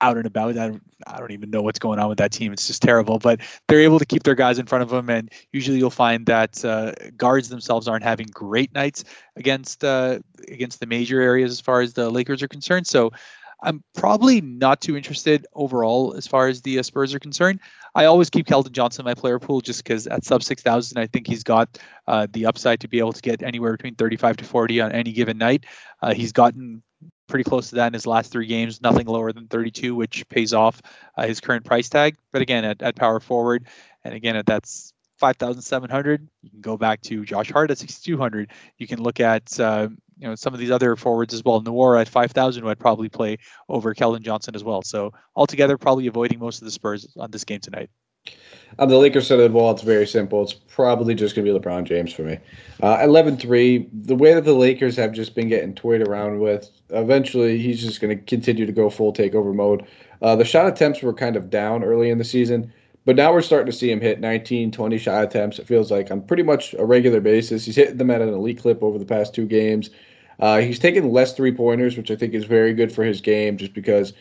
out 0.00 0.16
and 0.16 0.26
about. 0.26 0.56
I 0.58 0.68
don't, 0.68 0.82
I 1.06 1.18
don't 1.18 1.32
even 1.32 1.50
know 1.50 1.62
what's 1.62 1.78
going 1.78 1.98
on 1.98 2.08
with 2.08 2.18
that 2.18 2.32
team. 2.32 2.52
It's 2.52 2.66
just 2.66 2.82
terrible. 2.82 3.18
But 3.18 3.40
they're 3.68 3.80
able 3.80 3.98
to 3.98 4.06
keep 4.06 4.22
their 4.22 4.34
guys 4.34 4.58
in 4.58 4.66
front 4.66 4.82
of 4.82 4.90
them, 4.90 5.08
and 5.10 5.30
usually 5.52 5.78
you'll 5.78 5.90
find 5.90 6.26
that 6.26 6.64
uh, 6.64 6.92
guards 7.16 7.48
themselves 7.48 7.88
aren't 7.88 8.04
having 8.04 8.26
great 8.32 8.72
nights 8.74 9.04
against 9.36 9.84
uh, 9.84 10.18
against 10.48 10.80
the 10.80 10.86
major 10.86 11.20
areas 11.20 11.52
as 11.52 11.60
far 11.60 11.80
as 11.80 11.94
the 11.94 12.10
Lakers 12.10 12.42
are 12.42 12.48
concerned. 12.48 12.86
So. 12.86 13.10
I'm 13.62 13.82
probably 13.94 14.42
not 14.42 14.82
too 14.82 14.94
interested 14.94 15.46
overall 15.54 16.12
as 16.14 16.26
far 16.26 16.48
as 16.48 16.60
the 16.60 16.78
uh, 16.78 16.82
Spurs 16.82 17.14
are 17.14 17.18
concerned. 17.18 17.60
I 17.94 18.04
always 18.04 18.28
keep 18.28 18.46
Keldon 18.46 18.72
Johnson 18.72 19.02
in 19.02 19.04
my 19.06 19.14
player 19.14 19.38
pool 19.38 19.62
just 19.62 19.82
because 19.82 20.06
at 20.06 20.24
sub 20.24 20.42
6,000, 20.42 20.98
I 20.98 21.06
think 21.06 21.26
he's 21.26 21.42
got 21.42 21.78
uh, 22.06 22.26
the 22.32 22.44
upside 22.44 22.80
to 22.80 22.88
be 22.88 22.98
able 22.98 23.14
to 23.14 23.22
get 23.22 23.42
anywhere 23.42 23.72
between 23.72 23.94
35 23.94 24.36
to 24.38 24.44
40 24.44 24.80
on 24.82 24.92
any 24.92 25.12
given 25.12 25.38
night. 25.38 25.64
Uh, 26.02 26.12
he's 26.12 26.32
gotten 26.32 26.82
pretty 27.26 27.44
close 27.44 27.70
to 27.70 27.76
that 27.76 27.88
in 27.88 27.92
his 27.92 28.06
last 28.06 28.30
three 28.30 28.46
games, 28.46 28.80
nothing 28.82 29.06
lower 29.06 29.32
than 29.32 29.46
32, 29.46 29.94
which 29.94 30.28
pays 30.28 30.52
off 30.52 30.80
uh, 31.16 31.26
his 31.26 31.40
current 31.40 31.64
price 31.64 31.88
tag. 31.88 32.16
But 32.32 32.42
again, 32.42 32.64
at, 32.64 32.82
at 32.82 32.96
power 32.96 33.20
forward, 33.20 33.66
and 34.04 34.14
again, 34.14 34.36
at 34.36 34.46
that's 34.46 34.92
5,700, 35.18 36.28
you 36.42 36.50
can 36.50 36.60
go 36.60 36.76
back 36.76 37.00
to 37.02 37.24
Josh 37.24 37.50
Hart 37.50 37.70
at 37.70 37.78
6,200. 37.78 38.50
You 38.78 38.86
can 38.86 39.02
look 39.02 39.20
at 39.20 39.58
uh, 39.60 39.88
you 40.18 40.28
know 40.28 40.34
some 40.34 40.54
of 40.54 40.60
these 40.60 40.70
other 40.70 40.96
forwards 40.96 41.34
as 41.34 41.42
well. 41.44 41.62
Nwora 41.62 42.00
at 42.00 42.08
5,000, 42.08 42.66
I'd 42.66 42.78
probably 42.78 43.08
play 43.08 43.38
over 43.68 43.94
Keldon 43.94 44.22
Johnson 44.22 44.54
as 44.54 44.64
well. 44.64 44.82
So 44.82 45.12
altogether, 45.36 45.78
probably 45.78 46.06
avoiding 46.06 46.38
most 46.38 46.60
of 46.60 46.66
the 46.66 46.70
Spurs 46.70 47.06
on 47.16 47.30
this 47.30 47.44
game 47.44 47.60
tonight. 47.60 47.90
On 48.78 48.88
the 48.88 48.98
Lakers 48.98 49.28
side 49.28 49.38
of 49.38 49.44
the 49.44 49.50
ball, 49.50 49.70
it's 49.70 49.82
very 49.82 50.06
simple. 50.06 50.42
It's 50.42 50.52
probably 50.52 51.14
just 51.14 51.36
going 51.36 51.46
to 51.46 51.52
be 51.52 51.58
LeBron 51.58 51.84
James 51.84 52.12
for 52.12 52.22
me. 52.22 52.38
Uh, 52.82 52.98
11 53.02 53.36
3, 53.36 53.88
the 53.92 54.16
way 54.16 54.34
that 54.34 54.44
the 54.44 54.54
Lakers 54.54 54.96
have 54.96 55.12
just 55.12 55.34
been 55.34 55.48
getting 55.48 55.74
toyed 55.74 56.06
around 56.06 56.40
with, 56.40 56.70
eventually 56.90 57.58
he's 57.58 57.80
just 57.80 58.00
going 58.00 58.16
to 58.16 58.24
continue 58.24 58.66
to 58.66 58.72
go 58.72 58.90
full 58.90 59.12
takeover 59.12 59.54
mode. 59.54 59.86
Uh, 60.22 60.34
the 60.34 60.44
shot 60.44 60.66
attempts 60.66 61.02
were 61.02 61.12
kind 61.12 61.36
of 61.36 61.50
down 61.50 61.84
early 61.84 62.10
in 62.10 62.18
the 62.18 62.24
season, 62.24 62.72
but 63.04 63.14
now 63.14 63.32
we're 63.32 63.42
starting 63.42 63.70
to 63.70 63.76
see 63.76 63.90
him 63.90 64.00
hit 64.00 64.18
19, 64.18 64.72
20 64.72 64.98
shot 64.98 65.22
attempts. 65.22 65.58
It 65.60 65.68
feels 65.68 65.92
like 65.92 66.10
on 66.10 66.22
pretty 66.22 66.42
much 66.42 66.74
a 66.74 66.84
regular 66.84 67.20
basis. 67.20 67.64
He's 67.64 67.76
hitting 67.76 67.98
them 67.98 68.10
at 68.10 68.22
an 68.22 68.30
elite 68.30 68.58
clip 68.58 68.82
over 68.82 68.98
the 68.98 69.04
past 69.04 69.34
two 69.34 69.46
games. 69.46 69.90
Uh, 70.40 70.58
he's 70.58 70.80
taken 70.80 71.12
less 71.12 71.34
three 71.34 71.52
pointers, 71.52 71.96
which 71.96 72.10
I 72.10 72.16
think 72.16 72.34
is 72.34 72.44
very 72.44 72.72
good 72.74 72.90
for 72.90 73.04
his 73.04 73.20
game 73.20 73.56
just 73.56 73.72
because 73.72 74.14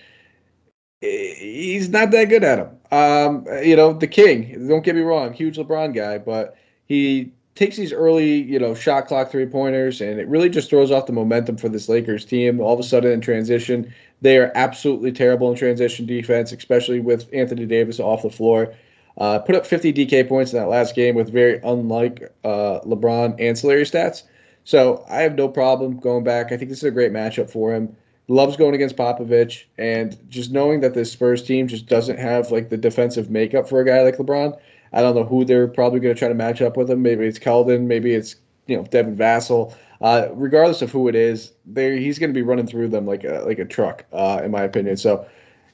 he's 1.04 1.90
not 1.90 2.12
that 2.12 2.26
good 2.26 2.44
at 2.44 2.58
them. 2.58 2.78
Um, 2.92 3.46
you 3.64 3.76
know, 3.76 3.94
the 3.94 4.08
king. 4.08 4.68
Don't 4.68 4.84
get 4.84 4.96
me 4.96 5.02
wrong, 5.02 5.34
huge 5.34 5.58
LeBron 5.58 5.94
guy, 5.94 6.18
but 6.18 6.56
he 6.86 7.32
takes 7.56 7.76
these 7.76 7.94
early, 7.94 8.42
you 8.42 8.60
know, 8.60 8.74
shot 8.74 9.08
clock 9.08 9.30
three 9.30 9.46
pointers, 9.46 10.02
and 10.02 10.20
it 10.20 10.28
really 10.28 10.50
just 10.50 10.70
throws 10.70 10.92
off 10.92 11.06
the 11.06 11.14
momentum 11.14 11.58
for 11.58 11.70
this 11.70 11.90
Lakers 11.90 12.26
team. 12.26 12.60
All 12.60 12.74
of 12.74 12.80
a 12.80 12.84
sudden, 12.84 13.12
in 13.12 13.22
transition, 13.22 13.94
they 14.22 14.38
are 14.38 14.52
absolutely 14.56 15.12
terrible 15.12 15.52
in 15.52 15.58
transition 15.58 16.06
defense, 16.06 16.52
especially 16.52 17.00
with 17.00 17.28
Anthony 17.34 17.66
Davis 17.66 18.00
off 18.00 18.24
the 18.24 18.30
floor. 18.30 18.74
Uh, 19.18 19.40
put 19.40 19.56
up 19.56 19.66
50 19.66 19.94
DK 19.94 20.28
points 20.28 20.54
in 20.54 20.60
that 20.60 20.70
last 20.70 20.96
game 20.96 21.14
with 21.14 21.32
very 21.32 21.60
unlike 21.64 22.34
uh, 22.44 22.80
LeBron 22.82 23.40
ancillary 23.40 23.84
stats. 23.84 24.24
So 24.64 25.06
I 25.10 25.18
have 25.18 25.36
no 25.36 25.48
problem 25.48 26.00
going 26.00 26.24
back. 26.24 26.52
I 26.52 26.58
think 26.58 26.70
this 26.70 26.80
is 26.80 26.86
a 26.86 26.92
great 26.92 27.12
matchup 27.12 27.50
for 27.50 27.74
him 27.74 27.96
loves 28.28 28.56
going 28.56 28.76
against 28.76 28.96
Popovich, 28.96 29.66
and 29.78 30.18
just 30.30 30.52
knowing 30.52 30.82
that 30.82 30.94
this 30.94 31.12
Spurs 31.12 31.44
team 31.44 31.68
just 31.68 31.88
doesn't 31.88 32.20
have 32.20 32.52
like 32.52 32.70
the 32.70 32.78
defensive 32.78 33.30
makeup 33.30 33.68
for 33.68 33.82
a 33.82 33.86
guy 33.86 34.02
like 34.02 34.18
LeBron. 34.18 34.58
I 34.94 35.02
don't 35.02 35.16
know 35.16 35.24
who 35.24 35.44
they're 35.44 35.68
probably 35.68 36.00
going 36.00 36.14
to 36.14 36.20
try 36.20 36.28
to 36.28 36.36
match 36.36 36.62
up 36.62 36.78
with 36.78 36.90
him. 36.90 37.02
Maybe 37.02 37.26
it's 37.26 37.40
Keldon, 37.40 37.84
maybe 37.84 38.14
it's 38.14 38.36
you 38.68 38.78
know 38.78 38.84
Devin 38.84 39.18
Vassell. 39.18 39.76
Uh, 40.02 40.28
regardless 40.34 40.82
of 40.82 40.92
who 40.92 41.08
it 41.08 41.16
is, 41.16 41.54
he's 41.76 42.20
going 42.20 42.30
to 42.30 42.34
be 42.34 42.42
running 42.42 42.68
through 42.68 42.90
them 42.90 43.06
like 43.06 43.24
a 43.24 43.44
like 43.46 43.60
a 43.60 43.66
truck, 43.66 44.06
uh, 44.14 44.42
in 44.44 44.52
my 44.52 44.64
opinion. 44.64 44.98
So, 44.98 45.26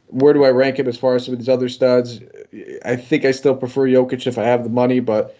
where 0.08 0.34
do 0.34 0.44
I 0.44 0.50
rank 0.50 0.78
him 0.78 0.88
as 0.88 0.98
far 0.98 1.16
as 1.16 1.26
some 1.26 1.34
of 1.34 1.40
these 1.40 1.50
other 1.50 1.70
studs? 1.70 2.22
I 2.86 2.96
think 2.96 3.26
I 3.26 3.32
still 3.32 3.56
prefer 3.56 3.88
Jokic 3.88 4.26
if 4.28 4.38
I 4.38 4.44
have 4.44 4.64
the 4.64 4.70
money, 4.70 5.00
but 5.00 5.36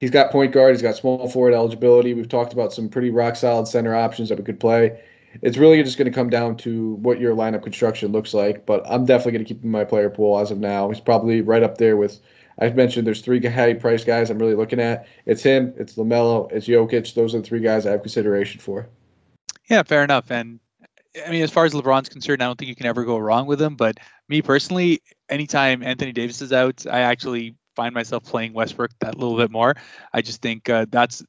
he's 0.00 0.10
got 0.10 0.30
point 0.30 0.52
guard, 0.52 0.74
he's 0.74 0.82
got 0.82 0.96
small 0.96 1.28
forward 1.28 1.54
eligibility. 1.54 2.14
We've 2.14 2.28
talked 2.28 2.52
about 2.52 2.72
some 2.72 2.88
pretty 2.88 3.10
rock 3.10 3.36
solid 3.36 3.68
center 3.68 3.94
options 3.94 4.28
that 4.30 4.38
we 4.38 4.44
could 4.44 4.60
play 4.60 4.98
it's 5.42 5.56
really 5.56 5.82
just 5.82 5.98
going 5.98 6.10
to 6.10 6.14
come 6.14 6.30
down 6.30 6.56
to 6.58 6.94
what 6.96 7.20
your 7.20 7.34
lineup 7.34 7.62
construction 7.62 8.12
looks 8.12 8.34
like. 8.34 8.66
But 8.66 8.82
I'm 8.86 9.04
definitely 9.04 9.32
going 9.32 9.44
to 9.44 9.48
keep 9.48 9.62
him 9.62 9.66
in 9.66 9.70
my 9.72 9.84
player 9.84 10.10
pool 10.10 10.38
as 10.38 10.50
of 10.50 10.58
now. 10.58 10.88
He's 10.88 11.00
probably 11.00 11.40
right 11.40 11.62
up 11.62 11.78
there 11.78 11.96
with. 11.96 12.20
I've 12.58 12.74
mentioned 12.74 13.06
there's 13.06 13.20
three 13.20 13.44
high 13.44 13.74
price 13.74 14.02
guys 14.02 14.30
I'm 14.30 14.38
really 14.38 14.54
looking 14.54 14.80
at. 14.80 15.06
It's 15.26 15.42
him, 15.42 15.74
it's 15.76 15.96
Lamelo, 15.96 16.50
it's 16.50 16.66
Jokic. 16.66 17.12
Those 17.12 17.34
are 17.34 17.38
the 17.38 17.44
three 17.44 17.60
guys 17.60 17.86
I 17.86 17.90
have 17.90 18.00
consideration 18.00 18.60
for. 18.60 18.88
Yeah, 19.68 19.82
fair 19.82 20.02
enough. 20.02 20.30
And 20.30 20.58
I 21.26 21.30
mean, 21.30 21.42
as 21.42 21.50
far 21.50 21.64
as 21.64 21.74
LeBron's 21.74 22.08
concerned, 22.08 22.42
I 22.42 22.46
don't 22.46 22.58
think 22.58 22.68
you 22.68 22.74
can 22.74 22.86
ever 22.86 23.04
go 23.04 23.18
wrong 23.18 23.46
with 23.46 23.60
him. 23.60 23.76
But 23.76 23.98
me 24.28 24.40
personally, 24.40 25.02
anytime 25.28 25.82
Anthony 25.82 26.12
Davis 26.12 26.40
is 26.40 26.52
out, 26.52 26.86
I 26.86 27.00
actually 27.00 27.54
find 27.74 27.94
myself 27.94 28.24
playing 28.24 28.54
Westbrook 28.54 28.90
that 29.00 29.18
little 29.18 29.36
bit 29.36 29.50
more. 29.50 29.76
I 30.12 30.22
just 30.22 30.40
think 30.40 30.68
uh, 30.68 30.86
that's 30.90 31.22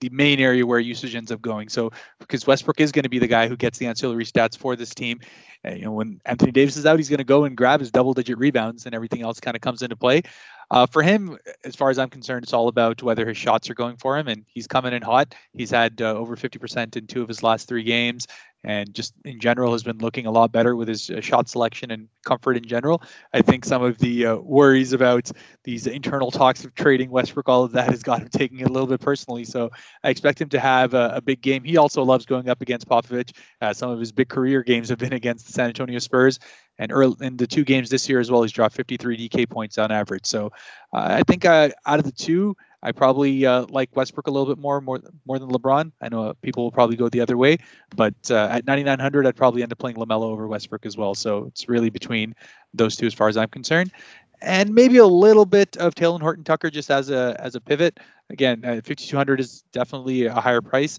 the 0.00 0.10
main 0.10 0.40
area 0.40 0.66
where 0.66 0.78
usage 0.78 1.14
ends 1.14 1.32
up 1.32 1.40
going. 1.40 1.68
So 1.68 1.90
because 2.18 2.46
Westbrook 2.46 2.80
is 2.80 2.92
going 2.92 3.02
to 3.02 3.08
be 3.08 3.18
the 3.18 3.26
guy 3.26 3.48
who 3.48 3.56
gets 3.56 3.78
the 3.78 3.86
ancillary 3.86 4.24
stats 4.24 4.56
for 4.56 4.76
this 4.76 4.94
team, 4.94 5.20
uh, 5.66 5.72
you 5.72 5.82
know, 5.82 5.92
when 5.92 6.20
Anthony 6.24 6.52
Davis 6.52 6.76
is 6.76 6.86
out, 6.86 6.98
he's 6.98 7.08
going 7.08 7.18
to 7.18 7.24
go 7.24 7.44
and 7.44 7.56
grab 7.56 7.80
his 7.80 7.90
double-digit 7.90 8.38
rebounds, 8.38 8.86
and 8.86 8.94
everything 8.94 9.22
else 9.22 9.40
kind 9.40 9.56
of 9.56 9.60
comes 9.60 9.82
into 9.82 9.96
play. 9.96 10.22
Uh, 10.70 10.86
for 10.86 11.02
him, 11.02 11.38
as 11.64 11.74
far 11.74 11.90
as 11.90 11.98
I'm 11.98 12.10
concerned, 12.10 12.44
it's 12.44 12.52
all 12.52 12.68
about 12.68 13.02
whether 13.02 13.26
his 13.26 13.38
shots 13.38 13.70
are 13.70 13.74
going 13.74 13.96
for 13.96 14.18
him, 14.18 14.28
and 14.28 14.44
he's 14.46 14.66
coming 14.66 14.92
in 14.92 15.02
hot. 15.02 15.34
He's 15.54 15.70
had 15.70 16.00
uh, 16.00 16.14
over 16.14 16.36
50% 16.36 16.96
in 16.96 17.06
two 17.06 17.22
of 17.22 17.28
his 17.28 17.42
last 17.42 17.68
three 17.68 17.82
games 17.82 18.26
and 18.64 18.92
just 18.92 19.14
in 19.24 19.40
general 19.40 19.72
has 19.72 19.82
been 19.82 19.98
looking 19.98 20.26
a 20.26 20.30
lot 20.30 20.52
better 20.52 20.74
with 20.74 20.88
his 20.88 21.10
uh, 21.10 21.20
shot 21.20 21.48
selection 21.48 21.90
and 21.90 22.08
comfort 22.24 22.56
in 22.56 22.64
general. 22.64 23.02
I 23.32 23.42
think 23.42 23.64
some 23.64 23.82
of 23.82 23.98
the 23.98 24.26
uh, 24.26 24.36
worries 24.36 24.92
about 24.92 25.30
these 25.64 25.86
internal 25.86 26.30
talks 26.30 26.64
of 26.64 26.74
trading 26.74 27.10
Westbrook, 27.10 27.48
all 27.48 27.64
of 27.64 27.72
that 27.72 27.88
has 27.90 28.02
got 28.02 28.20
him 28.20 28.28
taking 28.28 28.60
it 28.60 28.68
a 28.68 28.72
little 28.72 28.88
bit 28.88 29.00
personally. 29.00 29.44
So 29.44 29.70
I 30.02 30.10
expect 30.10 30.40
him 30.40 30.48
to 30.50 30.60
have 30.60 30.94
a, 30.94 31.12
a 31.14 31.20
big 31.20 31.40
game. 31.40 31.64
He 31.64 31.76
also 31.76 32.02
loves 32.02 32.26
going 32.26 32.48
up 32.48 32.60
against 32.60 32.88
Popovich. 32.88 33.32
Uh, 33.60 33.72
some 33.72 33.90
of 33.90 34.00
his 34.00 34.12
big 34.12 34.28
career 34.28 34.62
games 34.62 34.88
have 34.88 34.98
been 34.98 35.12
against 35.12 35.46
the 35.46 35.52
San 35.52 35.68
Antonio 35.68 35.98
Spurs. 35.98 36.38
And 36.78 36.92
early, 36.92 37.16
in 37.20 37.36
the 37.36 37.46
two 37.46 37.64
games 37.64 37.90
this 37.90 38.08
year 38.08 38.20
as 38.20 38.30
well, 38.30 38.42
he's 38.42 38.52
dropped 38.52 38.74
53 38.76 39.28
DK 39.28 39.50
points 39.50 39.78
on 39.78 39.90
average. 39.90 40.26
So 40.26 40.52
uh, 40.92 41.18
I 41.18 41.22
think 41.26 41.44
uh, 41.44 41.70
out 41.86 41.98
of 41.98 42.04
the 42.04 42.12
two, 42.12 42.56
I 42.82 42.92
probably 42.92 43.44
uh, 43.44 43.66
like 43.70 43.94
Westbrook 43.96 44.28
a 44.28 44.30
little 44.30 44.46
bit 44.46 44.60
more, 44.60 44.80
more 44.80 45.00
more 45.26 45.38
than 45.38 45.50
LeBron. 45.50 45.92
I 46.00 46.08
know 46.08 46.34
people 46.42 46.62
will 46.64 46.72
probably 46.72 46.96
go 46.96 47.08
the 47.08 47.20
other 47.20 47.36
way, 47.36 47.58
but 47.96 48.14
uh, 48.30 48.48
at 48.52 48.66
9,900, 48.66 49.26
I'd 49.26 49.36
probably 49.36 49.62
end 49.62 49.72
up 49.72 49.78
playing 49.78 49.96
Lamelo 49.96 50.24
over 50.24 50.46
Westbrook 50.46 50.86
as 50.86 50.96
well. 50.96 51.14
So 51.14 51.46
it's 51.46 51.68
really 51.68 51.90
between 51.90 52.34
those 52.74 52.96
two 52.96 53.06
as 53.06 53.14
far 53.14 53.28
as 53.28 53.36
I'm 53.36 53.48
concerned. 53.48 53.92
and 54.40 54.74
maybe 54.74 54.98
a 54.98 55.06
little 55.06 55.46
bit 55.46 55.76
of 55.78 55.94
Talen 55.94 56.20
Horton 56.20 56.44
Tucker 56.44 56.70
just 56.70 56.90
as 56.90 57.10
a 57.10 57.36
as 57.40 57.54
a 57.54 57.60
pivot. 57.60 58.00
Again, 58.30 58.64
uh, 58.64 58.74
5200 58.84 59.40
is 59.40 59.62
definitely 59.72 60.26
a 60.26 60.34
higher 60.34 60.60
price, 60.60 60.98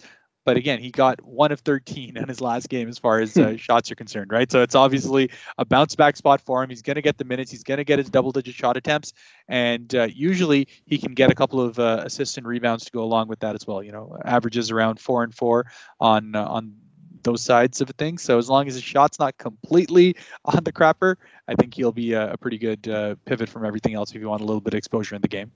but 0.50 0.58
again, 0.58 0.80
he 0.80 0.90
got 0.90 1.24
one 1.24 1.52
of 1.52 1.60
13 1.60 2.18
in 2.18 2.28
his 2.28 2.42
last 2.42 2.70
game 2.70 2.90
as 2.90 2.98
far 2.98 3.20
as 3.20 3.38
uh, 3.38 3.56
shots 3.56 3.92
are 3.92 3.96
concerned, 3.96 4.32
right? 4.32 4.52
So 4.52 4.64
it's 4.64 4.74
obviously 4.74 5.30
a 5.60 5.64
bounce 5.64 5.96
back 5.96 6.18
spot 6.18 6.42
for 6.42 6.64
him. 6.64 6.72
He's 6.72 6.82
going 6.82 6.96
to 6.96 7.04
get 7.04 7.20
the 7.20 7.24
minutes. 7.24 7.52
He's 7.52 7.62
going 7.62 7.78
to 7.78 7.84
get 7.84 8.00
his 8.00 8.10
double 8.10 8.32
digit 8.32 8.56
shot 8.56 8.76
attempts, 8.76 9.14
and 9.48 9.94
uh, 9.94 10.08
usually 10.12 10.68
he 10.88 10.98
can 10.98 11.14
get 11.14 11.30
a 11.30 11.36
couple 11.36 11.62
of 11.62 11.78
uh, 11.78 12.02
assists 12.04 12.36
and 12.40 12.48
rebounds 12.48 12.84
to 12.86 12.92
go 12.92 13.04
along 13.04 13.28
with 13.28 13.42
that 13.42 13.54
as 13.54 13.68
well. 13.68 13.84
You 13.84 13.92
know, 13.92 14.18
averages 14.26 14.72
around 14.72 15.00
four 15.00 15.22
and 15.22 15.36
four 15.36 15.68
on 16.00 16.36
uh, 16.36 16.46
on 16.46 16.74
those 17.22 17.44
sides 17.44 17.80
of 17.80 17.90
things. 17.90 18.24
So 18.24 18.40
as 18.40 18.50
long 18.50 18.68
as 18.68 18.74
his 18.74 18.84
shot's 18.84 19.20
not 19.20 19.38
completely 19.38 20.16
on 20.46 20.64
the 20.64 20.74
crapper, 20.74 21.18
I 21.48 21.54
think 21.54 21.76
he'll 21.76 21.92
be 21.92 22.14
a, 22.14 22.34
a 22.34 22.38
pretty 22.38 22.58
good 22.58 22.88
uh, 22.88 23.18
pivot 23.26 23.50
from 23.50 23.66
everything 23.66 23.94
else 23.94 24.16
if 24.16 24.20
you 24.20 24.30
want 24.30 24.42
a 24.42 24.46
little 24.46 24.62
bit 24.62 24.74
of 24.74 24.80
exposure 24.80 25.14
in 25.14 25.22
the 25.22 25.28
game. 25.28 25.52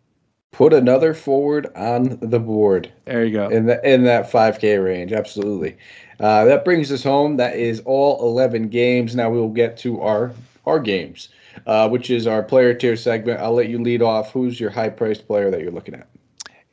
Put 0.53 0.71
another 0.71 1.15
forward 1.15 1.67
on 1.75 2.19
the 2.21 2.39
board. 2.39 2.91
There 3.05 3.25
you 3.25 3.33
go. 3.33 3.49
In 3.49 3.65
the 3.65 3.83
in 3.83 4.03
that 4.03 4.31
5K 4.31 4.83
range, 4.83 5.11
absolutely. 5.11 5.75
Uh, 6.19 6.45
that 6.45 6.63
brings 6.63 6.91
us 6.91 7.03
home. 7.03 7.37
That 7.37 7.57
is 7.57 7.81
all 7.85 8.21
11 8.21 8.69
games. 8.69 9.15
Now 9.15 9.31
we 9.31 9.39
will 9.39 9.49
get 9.49 9.77
to 9.77 9.99
our 10.01 10.31
our 10.67 10.79
games, 10.79 11.29
uh, 11.65 11.89
which 11.89 12.11
is 12.11 12.27
our 12.27 12.43
player 12.43 12.73
tier 12.73 12.95
segment. 12.95 13.39
I'll 13.41 13.53
let 13.53 13.67
you 13.67 13.81
lead 13.81 14.03
off. 14.03 14.31
Who's 14.31 14.59
your 14.59 14.69
high 14.69 14.89
priced 14.89 15.27
player 15.27 15.49
that 15.49 15.59
you're 15.59 15.71
looking 15.71 15.95
at? 15.95 16.07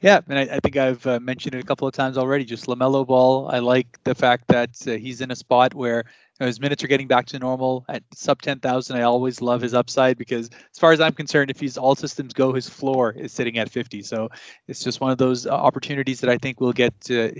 Yeah, 0.00 0.20
and 0.28 0.38
I, 0.38 0.42
I 0.42 0.60
think 0.60 0.76
I've 0.76 1.06
uh, 1.06 1.18
mentioned 1.18 1.54
it 1.54 1.60
a 1.60 1.66
couple 1.66 1.88
of 1.88 1.94
times 1.94 2.18
already. 2.18 2.44
Just 2.44 2.66
Lamelo 2.66 3.06
Ball. 3.06 3.48
I 3.50 3.60
like 3.60 3.98
the 4.04 4.14
fact 4.14 4.48
that 4.48 4.70
uh, 4.86 4.92
he's 4.92 5.22
in 5.22 5.30
a 5.30 5.36
spot 5.36 5.74
where 5.74 6.04
know, 6.40 6.46
his 6.46 6.60
minutes 6.60 6.82
are 6.82 6.88
getting 6.88 7.06
back 7.06 7.26
to 7.26 7.38
normal 7.38 7.84
at 7.88 8.02
sub 8.14 8.40
10,000. 8.42 8.96
I 8.96 9.02
always 9.02 9.40
love 9.40 9.60
his 9.60 9.74
upside 9.74 10.16
because, 10.16 10.48
as 10.48 10.78
far 10.78 10.92
as 10.92 11.00
I'm 11.00 11.12
concerned, 11.12 11.50
if 11.50 11.60
he's 11.60 11.76
all 11.76 11.94
systems 11.94 12.32
go, 12.32 12.52
his 12.52 12.68
floor 12.68 13.12
is 13.12 13.32
sitting 13.32 13.58
at 13.58 13.70
50. 13.70 14.02
So 14.02 14.28
it's 14.66 14.82
just 14.82 15.00
one 15.00 15.10
of 15.10 15.18
those 15.18 15.46
uh, 15.46 15.50
opportunities 15.50 16.20
that 16.20 16.30
I 16.30 16.38
think 16.38 16.60
we'll 16.60 16.72
get 16.72 16.98
to, 17.02 17.32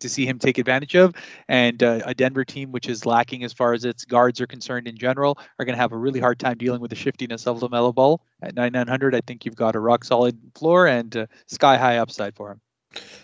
to 0.00 0.08
see 0.08 0.26
him 0.26 0.38
take 0.38 0.58
advantage 0.58 0.96
of. 0.96 1.14
And 1.48 1.82
uh, 1.82 2.00
a 2.04 2.14
Denver 2.14 2.44
team, 2.44 2.72
which 2.72 2.88
is 2.88 3.06
lacking 3.06 3.44
as 3.44 3.52
far 3.52 3.72
as 3.72 3.84
its 3.84 4.04
guards 4.04 4.40
are 4.40 4.46
concerned 4.46 4.88
in 4.88 4.96
general, 4.96 5.38
are 5.58 5.64
going 5.64 5.76
to 5.76 5.80
have 5.80 5.92
a 5.92 5.96
really 5.96 6.20
hard 6.20 6.38
time 6.38 6.58
dealing 6.58 6.80
with 6.80 6.90
the 6.90 6.96
shiftiness 6.96 7.46
of 7.46 7.60
LaMelo 7.60 7.94
Ball. 7.94 8.20
At 8.42 8.54
9,900, 8.54 9.14
I 9.14 9.20
think 9.26 9.44
you've 9.44 9.56
got 9.56 9.76
a 9.76 9.80
rock 9.80 10.04
solid 10.04 10.38
floor 10.54 10.86
and 10.86 11.16
uh, 11.16 11.26
sky 11.46 11.76
high 11.76 11.98
upside 11.98 12.34
for 12.34 12.50
him. 12.50 12.60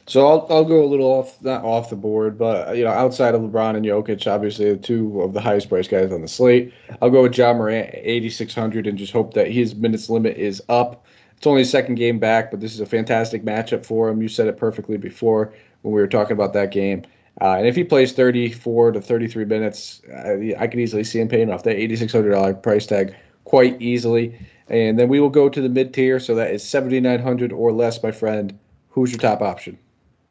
So 0.07 0.27
I'll 0.27 0.47
I'll 0.51 0.65
go 0.65 0.83
a 0.83 0.87
little 0.87 1.07
off 1.07 1.41
not 1.43 1.63
off 1.65 1.91
the 1.91 1.97
board, 1.97 2.37
but 2.37 2.77
you 2.77 2.83
know 2.83 2.91
outside 2.91 3.35
of 3.35 3.43
LeBron 3.43 3.77
and 3.77 3.87
Jokic, 3.87 4.27
obviously 4.27 4.71
the 4.73 4.77
two 4.77 5.23
of 5.23 5.35
the 5.35 5.41
highest 5.41 5.69
priced 5.69 5.91
guys 5.91 6.11
on 6.11 6.21
the 6.21 6.29
slate. 6.29 6.73
I'll 7.01 7.11
go 7.11 7.23
with 7.23 7.39
Ja 7.39 7.53
Morant, 7.53 7.91
eighty 7.95 8.29
six 8.29 8.55
hundred, 8.55 8.87
and 8.87 8.99
just 8.99 9.13
hope 9.13 9.35
that 9.35 9.53
his 9.53 9.77
minutes 9.77 10.11
limit 10.11 10.37
is 10.37 10.61
up. 10.69 11.07
It's 11.37 11.47
only 11.47 11.63
a 11.63 11.65
second 11.67 11.95
game 11.95 12.19
back, 12.19 12.51
but 12.51 12.61
this 12.61 12.75
is 12.75 12.81
a 12.81 12.87
fantastic 12.87 13.45
matchup 13.45 13.87
for 13.87 14.09
him. 14.09 14.21
You 14.21 14.29
said 14.29 14.47
it 14.47 14.57
perfectly 14.57 14.97
before 14.97 15.55
when 15.83 15.95
we 15.95 16.01
were 16.01 16.09
talking 16.09 16.33
about 16.33 16.53
that 16.55 16.71
game. 16.71 17.05
Uh, 17.41 17.55
and 17.55 17.67
if 17.67 17.75
he 17.75 17.85
plays 17.85 18.13
34 18.13 18.93
to 18.93 19.01
33 19.01 19.45
minutes, 19.47 20.03
I, 20.15 20.55
I 20.59 20.67
could 20.67 20.81
easily 20.81 21.05
see 21.05 21.21
him 21.21 21.29
paying 21.29 21.51
off 21.51 21.63
that 21.63 21.77
$8,600 21.77 22.63
price 22.63 22.85
tag 22.85 23.15
quite 23.45 23.81
easily. 23.81 24.39
And 24.69 24.99
then 24.99 25.09
we 25.09 25.21
will 25.21 25.31
go 25.31 25.49
to 25.49 25.61
the 25.61 25.69
mid 25.69 25.95
tier. 25.95 26.21
So 26.21 26.35
that 26.35 26.51
is 26.51 26.63
7,900 26.63 27.53
or 27.53 27.73
less, 27.73 28.03
my 28.03 28.11
friend. 28.11 28.59
Who's 28.91 29.13
your 29.13 29.19
top 29.19 29.41
option? 29.41 29.79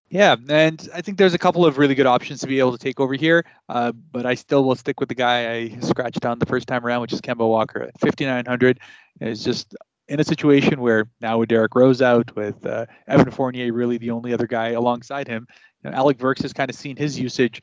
Yeah, 0.10 0.36
and 0.50 0.90
I 0.94 1.02
think 1.02 1.20
there's 1.20 1.36
a 1.36 1.38
couple 1.38 1.66
of 1.66 1.78
really 1.78 1.94
good 1.94 2.08
options 2.08 2.42
to 2.42 2.48
be 2.48 2.58
able 2.58 2.72
to 2.72 2.80
take 2.80 3.00
over 3.00 3.14
here, 3.14 3.46
uh, 3.70 3.92
but 3.92 4.26
I 4.26 4.34
still 4.34 4.64
will 4.64 4.76
stick 4.76 5.00
with 5.00 5.08
the 5.08 5.16
guy 5.16 5.52
I 5.52 5.80
scratched 5.82 6.26
on 6.26 6.40
the 6.40 6.48
first 6.48 6.68
time 6.68 6.84
around, 6.84 7.02
which 7.02 7.14
is 7.14 7.22
Kemba 7.22 7.48
Walker 7.48 7.84
at 7.84 8.00
5,900. 8.00 8.80
Is 9.22 9.44
just 9.44 9.76
in 10.08 10.20
a 10.20 10.24
situation 10.24 10.82
where 10.82 11.08
now 11.22 11.38
with 11.38 11.50
Derrick 11.50 11.76
Rose 11.76 12.02
out, 12.02 12.36
with 12.36 12.66
uh, 12.66 12.88
Evan 13.08 13.30
Fournier 13.30 13.72
really 13.72 14.00
the 14.00 14.10
only 14.10 14.34
other 14.34 14.48
guy 14.48 14.70
alongside 14.70 15.28
him, 15.28 15.46
you 15.84 15.92
know, 15.92 15.96
Alec 15.96 16.18
Burks 16.18 16.42
has 16.42 16.54
kind 16.54 16.72
of 16.72 16.76
seen 16.76 16.96
his 16.96 17.20
usage 17.20 17.62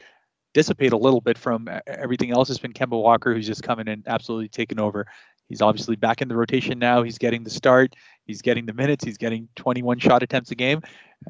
dissipate 0.55 0.93
a 0.93 0.97
little 0.97 1.21
bit 1.21 1.37
from 1.37 1.69
everything 1.87 2.31
else. 2.31 2.49
Has 2.49 2.59
been 2.59 2.73
Kemba 2.73 3.03
Walker, 3.03 3.35
who's 3.35 3.47
just 3.47 3.65
coming 3.65 3.89
and 3.89 4.05
absolutely 4.07 4.49
taken 4.49 4.79
over. 4.79 5.07
He's 5.49 5.63
obviously 5.63 5.97
back 5.97 6.23
in 6.23 6.29
the 6.29 6.37
rotation 6.37 6.79
now. 6.79 7.03
He's 7.03 7.19
getting 7.19 7.45
the 7.45 7.51
start. 7.51 7.95
He's 8.27 8.43
getting 8.43 8.67
the 8.67 8.73
minutes. 8.73 9.05
He's 9.05 9.19
getting 9.19 9.49
21 9.57 9.99
shot 9.99 10.23
attempts 10.23 10.51
a 10.51 10.55
game. 10.55 10.83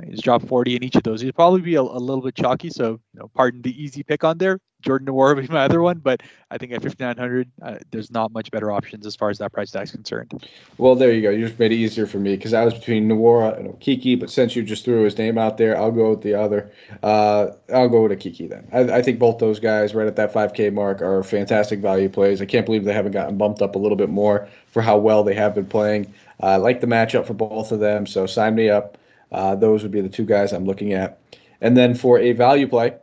He's 0.08 0.20
dropped 0.20 0.46
40 0.48 0.76
in 0.76 0.82
each 0.82 0.96
of 0.96 1.02
those. 1.04 1.20
He'll 1.20 1.32
probably 1.32 1.60
be 1.60 1.76
a, 1.76 1.80
a, 1.80 1.82
little 1.82 2.22
bit 2.22 2.34
chalky. 2.34 2.70
So, 2.70 3.00
you 3.14 3.20
know, 3.20 3.30
pardon 3.34 3.62
the 3.62 3.82
easy 3.82 4.02
pick 4.02 4.24
on 4.24 4.38
there. 4.38 4.58
Jordan 4.82 5.08
Nwora 5.08 5.34
would 5.34 5.48
be 5.48 5.52
my 5.52 5.64
other 5.64 5.80
one, 5.80 5.98
but 5.98 6.22
I 6.50 6.58
think 6.58 6.70
at 6.72 6.82
5,900, 6.82 7.50
uh, 7.62 7.78
there's 7.90 8.10
not 8.10 8.30
much 8.30 8.50
better 8.50 8.70
options 8.70 9.06
as 9.06 9.16
far 9.16 9.30
as 9.30 9.38
that 9.38 9.52
price 9.52 9.70
tag 9.70 9.84
is 9.84 9.90
concerned. 9.90 10.46
Well, 10.76 10.94
there 10.94 11.12
you 11.12 11.22
go. 11.22 11.30
You 11.30 11.46
just 11.46 11.58
made 11.58 11.72
it 11.72 11.76
easier 11.76 12.06
for 12.06 12.18
me 12.18 12.36
because 12.36 12.52
I 12.52 12.64
was 12.64 12.74
between 12.74 13.08
Nwora 13.08 13.58
and 13.58 13.68
Okeke, 13.68 14.20
but 14.20 14.30
since 14.30 14.54
you 14.54 14.62
just 14.62 14.84
threw 14.84 15.02
his 15.02 15.16
name 15.18 15.38
out 15.38 15.56
there, 15.56 15.76
I'll 15.76 15.90
go 15.90 16.10
with 16.10 16.20
the 16.20 16.34
other. 16.34 16.70
Uh, 17.02 17.48
I'll 17.72 17.88
go 17.88 18.02
with 18.02 18.12
Okeke 18.12 18.48
then. 18.48 18.68
I, 18.72 18.98
I, 18.98 19.02
think 19.02 19.18
both 19.18 19.38
those 19.38 19.58
guys 19.58 19.94
right 19.94 20.06
at 20.06 20.16
that 20.16 20.32
5K 20.32 20.72
mark 20.72 21.00
are 21.00 21.22
fantastic 21.22 21.80
value 21.80 22.08
plays. 22.08 22.40
I 22.40 22.44
can't 22.44 22.66
believe 22.66 22.84
they 22.84 22.92
haven't 22.92 23.12
gotten 23.12 23.38
bumped 23.38 23.62
up 23.62 23.74
a 23.74 23.78
little 23.78 23.96
bit 23.96 24.10
more 24.10 24.46
for 24.66 24.82
how 24.82 24.98
well 24.98 25.24
they 25.24 25.34
have 25.34 25.54
been 25.54 25.66
playing. 25.66 26.12
I 26.40 26.56
like 26.56 26.80
the 26.80 26.86
matchup 26.86 27.26
for 27.26 27.34
both 27.34 27.72
of 27.72 27.80
them, 27.80 28.06
so 28.06 28.26
sign 28.26 28.54
me 28.54 28.68
up. 28.68 28.98
Uh, 29.32 29.54
those 29.54 29.82
would 29.82 29.92
be 29.92 30.00
the 30.00 30.08
two 30.08 30.24
guys 30.24 30.52
I'm 30.52 30.66
looking 30.66 30.92
at. 30.92 31.20
And 31.60 31.76
then 31.76 31.94
for 31.94 32.18
a 32.18 32.32
value 32.32 32.68
play, 32.68 32.96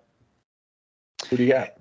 who 1.30 1.38
do 1.38 1.44
you 1.44 1.52
got? 1.52 1.74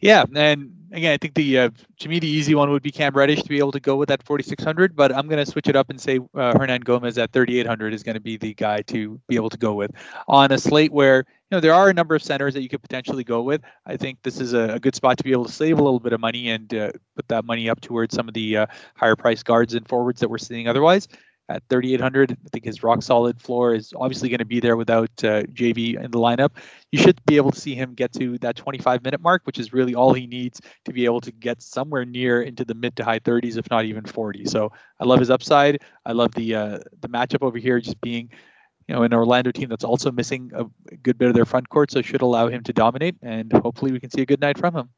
Yeah, 0.00 0.24
and 0.34 0.76
again, 0.92 1.12
I 1.12 1.16
think 1.16 1.34
the 1.34 1.58
uh, 1.58 1.70
to 2.00 2.08
me 2.08 2.18
the 2.18 2.28
easy 2.28 2.54
one 2.54 2.70
would 2.70 2.82
be 2.82 2.90
Cam 2.90 3.14
Reddish 3.14 3.42
to 3.42 3.48
be 3.48 3.58
able 3.58 3.72
to 3.72 3.80
go 3.80 3.96
with 3.96 4.08
that 4.08 4.22
4600, 4.24 4.96
but 4.96 5.14
I'm 5.14 5.28
going 5.28 5.44
to 5.44 5.50
switch 5.50 5.68
it 5.68 5.76
up 5.76 5.90
and 5.90 6.00
say 6.00 6.16
uh, 6.16 6.54
Hernangomez 6.54 7.18
at 7.22 7.32
3800 7.32 7.94
is 7.94 8.02
going 8.02 8.14
to 8.14 8.20
be 8.20 8.36
the 8.36 8.54
guy 8.54 8.82
to 8.82 9.20
be 9.28 9.36
able 9.36 9.50
to 9.50 9.58
go 9.58 9.74
with 9.74 9.90
on 10.28 10.52
a 10.52 10.58
slate 10.58 10.92
where 10.92 11.18
you 11.18 11.56
know 11.56 11.60
there 11.60 11.74
are 11.74 11.88
a 11.88 11.94
number 11.94 12.14
of 12.14 12.22
centers 12.22 12.54
that 12.54 12.62
you 12.62 12.68
could 12.68 12.82
potentially 12.82 13.24
go 13.24 13.42
with. 13.42 13.62
I 13.86 13.96
think 13.96 14.18
this 14.22 14.40
is 14.40 14.52
a, 14.52 14.74
a 14.74 14.80
good 14.80 14.94
spot 14.94 15.18
to 15.18 15.24
be 15.24 15.32
able 15.32 15.46
to 15.46 15.52
save 15.52 15.78
a 15.78 15.82
little 15.82 16.00
bit 16.00 16.12
of 16.12 16.20
money 16.20 16.50
and 16.50 16.72
uh, 16.74 16.92
put 17.16 17.28
that 17.28 17.44
money 17.44 17.68
up 17.68 17.80
towards 17.80 18.14
some 18.14 18.28
of 18.28 18.34
the 18.34 18.58
uh, 18.58 18.66
higher 18.96 19.16
price 19.16 19.42
guards 19.42 19.74
and 19.74 19.86
forwards 19.88 20.20
that 20.20 20.28
we're 20.28 20.38
seeing 20.38 20.68
otherwise 20.68 21.08
at 21.50 21.62
3,800. 21.68 22.32
I 22.32 22.48
think 22.50 22.64
his 22.64 22.82
rock 22.82 23.02
solid 23.02 23.40
floor 23.40 23.74
is 23.74 23.92
obviously 23.96 24.28
going 24.28 24.38
to 24.38 24.44
be 24.44 24.60
there 24.60 24.76
without 24.76 25.10
uh, 25.24 25.42
JV 25.52 26.02
in 26.02 26.10
the 26.10 26.18
lineup. 26.18 26.50
You 26.92 26.98
should 27.00 27.20
be 27.26 27.36
able 27.36 27.50
to 27.50 27.60
see 27.60 27.74
him 27.74 27.94
get 27.94 28.12
to 28.14 28.38
that 28.38 28.56
25 28.56 29.02
minute 29.02 29.20
mark, 29.20 29.42
which 29.44 29.58
is 29.58 29.72
really 29.72 29.94
all 29.94 30.14
he 30.14 30.26
needs 30.26 30.60
to 30.84 30.92
be 30.92 31.04
able 31.04 31.20
to 31.22 31.32
get 31.32 31.60
somewhere 31.60 32.04
near 32.04 32.42
into 32.42 32.64
the 32.64 32.74
mid 32.74 32.96
to 32.96 33.04
high 33.04 33.18
30s, 33.18 33.58
if 33.58 33.68
not 33.70 33.84
even 33.84 34.04
40. 34.04 34.44
So 34.46 34.72
I 35.00 35.04
love 35.04 35.18
his 35.18 35.30
upside. 35.30 35.82
I 36.06 36.12
love 36.12 36.32
the 36.34 36.54
uh, 36.54 36.78
the 37.00 37.08
matchup 37.08 37.42
over 37.42 37.58
here, 37.58 37.80
just 37.80 38.00
being. 38.00 38.30
You 38.88 38.96
know, 38.96 39.04
an 39.04 39.14
Orlando 39.14 39.52
team 39.52 39.68
that's 39.68 39.84
also 39.84 40.10
missing 40.10 40.50
a 40.52 40.64
good 40.96 41.16
bit 41.16 41.28
of 41.28 41.34
their 41.34 41.44
front 41.44 41.68
court, 41.68 41.92
so 41.92 42.02
should 42.02 42.22
allow 42.22 42.48
him 42.48 42.64
to 42.64 42.72
dominate, 42.72 43.14
and 43.22 43.52
hopefully 43.52 43.92
we 43.92 44.00
can 44.00 44.10
see 44.10 44.22
a 44.22 44.26
good 44.26 44.40
night 44.40 44.58
from 44.58 44.74
him. 44.74 44.88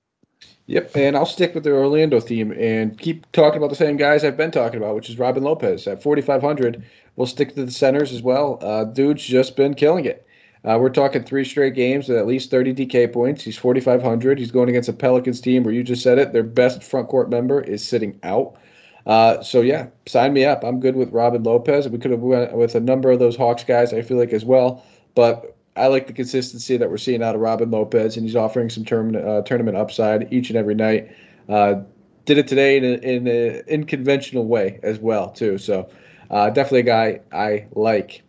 Yep, 0.67 0.97
and 0.97 1.17
I'll 1.17 1.27
stick 1.27 1.55
with 1.55 1.65
the 1.65 1.73
Orlando 1.73 2.21
theme 2.21 2.53
and 2.53 2.99
keep 2.99 3.31
talking 3.33 3.59
about 3.59 3.71
the 3.71 3.77
same 3.77 3.97
guys 3.97 4.25
I've 4.25 4.37
been 4.37 4.53
talking 4.53 4.79
about, 4.79 4.95
which 4.95 5.11
is 5.11 5.19
Robin 5.19 5.43
Lopez 5.43 5.87
at 5.87 6.03
4,500. 6.03 6.83
We'll 7.17 7.27
stick 7.27 7.55
to 7.55 7.65
the 7.65 7.71
centers 7.71 8.13
as 8.13 8.23
well. 8.23 8.59
Uh, 8.63 8.85
dude's 8.85 9.25
just 9.25 9.57
been 9.57 9.75
killing 9.75 10.05
it. 10.05 10.27
Uh, 10.65 10.79
we're 10.81 10.89
talking 10.89 11.25
three 11.25 11.45
straight 11.45 11.75
games 11.75 12.09
with 12.09 12.17
at 12.17 12.27
least 12.27 12.51
30 12.51 12.75
DK 12.75 13.13
points. 13.13 13.43
He's 13.43 13.59
4,500. 13.59 14.39
He's 14.39 14.53
going 14.53 14.69
against 14.69 14.89
a 14.89 14.93
Pelicans 14.93 15.41
team 15.41 15.65
where 15.65 15.75
you 15.75 15.83
just 15.83 16.03
said 16.03 16.19
it. 16.19 16.33
Their 16.33 16.45
best 16.45 16.85
front 16.85 17.09
court 17.09 17.29
member 17.29 17.61
is 17.61 17.87
sitting 17.87 18.19
out. 18.23 18.57
Uh, 19.05 19.43
so 19.43 19.61
yeah, 19.61 19.89
sign 20.07 20.33
me 20.33 20.45
up. 20.45 20.63
I'm 20.63 20.79
good 20.79 20.95
with 20.95 21.11
Robin 21.11 21.43
Lopez. 21.43 21.89
We 21.89 21.99
could 21.99 22.13
have 22.13 22.21
went 22.21 22.53
with 22.53 22.77
a 22.77 22.81
number 22.81 23.11
of 23.11 23.19
those 23.19 23.37
Hawks 23.37 23.65
guys. 23.65 23.93
I 23.93 24.03
feel 24.03 24.17
like 24.17 24.33
as 24.33 24.45
well, 24.45 24.85
but 25.17 25.57
I 25.77 25.87
like 25.87 26.07
the 26.07 26.13
consistency 26.13 26.77
that 26.77 26.91
we're 26.91 26.99
seeing 26.99 27.23
out 27.23 27.35
of 27.35 27.41
Robin 27.41 27.71
Lopez, 27.71 28.17
and 28.17 28.27
he's 28.27 28.37
offering 28.37 28.69
some 28.69 28.85
term, 28.85 29.17
uh, 29.17 29.43
tournament 29.43 29.77
upside 29.77 30.33
each 30.33 30.51
and 30.51 30.59
every 30.59 30.75
night. 30.75 31.11
Uh, 31.49 31.83
did 32.25 32.39
it 32.39 32.47
today 32.47 32.77
in 32.77 32.85
an 32.85 33.03
in 33.03 33.63
unconventional 33.71 34.47
way 34.47 34.79
as 34.83 34.99
well 34.99 35.31
too. 35.31 35.59
So 35.59 35.89
uh, 36.31 36.51
definitely 36.51 36.81
a 36.81 36.83
guy 36.83 37.21
I 37.33 37.67
like. 37.73 38.23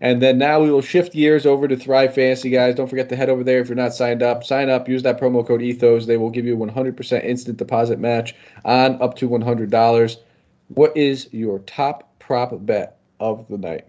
And 0.00 0.22
then 0.22 0.38
now 0.38 0.60
we 0.60 0.70
will 0.70 0.82
shift 0.82 1.12
gears 1.12 1.44
over 1.44 1.66
to 1.66 1.76
Thrive 1.76 2.14
Fantasy, 2.14 2.50
guys. 2.50 2.76
Don't 2.76 2.88
forget 2.88 3.08
to 3.08 3.16
head 3.16 3.28
over 3.28 3.42
there 3.42 3.60
if 3.60 3.68
you're 3.68 3.74
not 3.74 3.94
signed 3.94 4.22
up. 4.22 4.44
Sign 4.44 4.70
up, 4.70 4.88
use 4.88 5.02
that 5.02 5.20
promo 5.20 5.44
code 5.44 5.60
ETHOS. 5.60 6.06
They 6.06 6.16
will 6.16 6.30
give 6.30 6.44
you 6.44 6.56
100% 6.56 7.24
instant 7.24 7.58
deposit 7.58 7.98
match 7.98 8.34
on 8.64 9.00
up 9.02 9.16
to 9.16 9.28
$100. 9.28 10.16
What 10.68 10.96
is 10.96 11.28
your 11.32 11.58
top 11.60 12.16
prop 12.20 12.54
bet 12.64 12.98
of 13.18 13.48
the 13.48 13.58
night? 13.58 13.88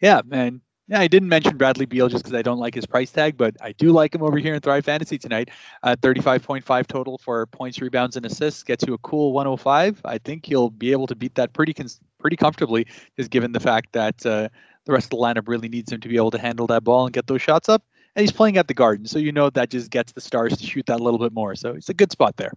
Yeah, 0.00 0.20
man. 0.26 0.60
Yeah, 0.88 1.00
I 1.00 1.08
didn't 1.08 1.28
mention 1.28 1.56
Bradley 1.56 1.84
Beal 1.84 2.08
just 2.08 2.22
because 2.22 2.38
I 2.38 2.42
don't 2.42 2.60
like 2.60 2.74
his 2.74 2.86
price 2.86 3.10
tag, 3.10 3.36
but 3.36 3.56
I 3.60 3.72
do 3.72 3.90
like 3.90 4.14
him 4.14 4.22
over 4.22 4.38
here 4.38 4.54
in 4.54 4.60
Thrive 4.60 4.84
Fantasy 4.84 5.18
tonight. 5.18 5.50
Uh, 5.82 5.96
35.5 6.00 6.86
total 6.86 7.18
for 7.18 7.44
points, 7.46 7.80
rebounds, 7.80 8.16
and 8.16 8.24
assists 8.24 8.62
gets 8.62 8.86
you 8.86 8.94
a 8.94 8.98
cool 8.98 9.32
105. 9.32 10.00
I 10.04 10.18
think 10.18 10.46
he'll 10.46 10.70
be 10.70 10.92
able 10.92 11.08
to 11.08 11.16
beat 11.16 11.34
that 11.34 11.52
pretty 11.54 11.74
cons- 11.74 12.00
pretty 12.20 12.36
comfortably, 12.36 12.86
just 13.16 13.30
given 13.30 13.50
the 13.50 13.58
fact 13.58 13.92
that 13.94 14.24
uh, 14.24 14.48
the 14.84 14.92
rest 14.92 15.06
of 15.06 15.10
the 15.10 15.16
lineup 15.16 15.48
really 15.48 15.68
needs 15.68 15.90
him 15.90 16.00
to 16.00 16.08
be 16.08 16.16
able 16.16 16.30
to 16.30 16.38
handle 16.38 16.68
that 16.68 16.84
ball 16.84 17.04
and 17.04 17.12
get 17.12 17.26
those 17.26 17.42
shots 17.42 17.68
up. 17.68 17.82
And 18.14 18.20
he's 18.20 18.32
playing 18.32 18.56
at 18.56 18.68
the 18.68 18.74
Garden, 18.74 19.06
so 19.06 19.18
you 19.18 19.32
know 19.32 19.50
that 19.50 19.70
just 19.70 19.90
gets 19.90 20.12
the 20.12 20.20
Stars 20.20 20.56
to 20.56 20.64
shoot 20.64 20.86
that 20.86 21.00
a 21.00 21.02
little 21.02 21.18
bit 21.18 21.32
more. 21.32 21.56
So 21.56 21.72
it's 21.72 21.88
a 21.88 21.94
good 21.94 22.12
spot 22.12 22.36
there. 22.36 22.52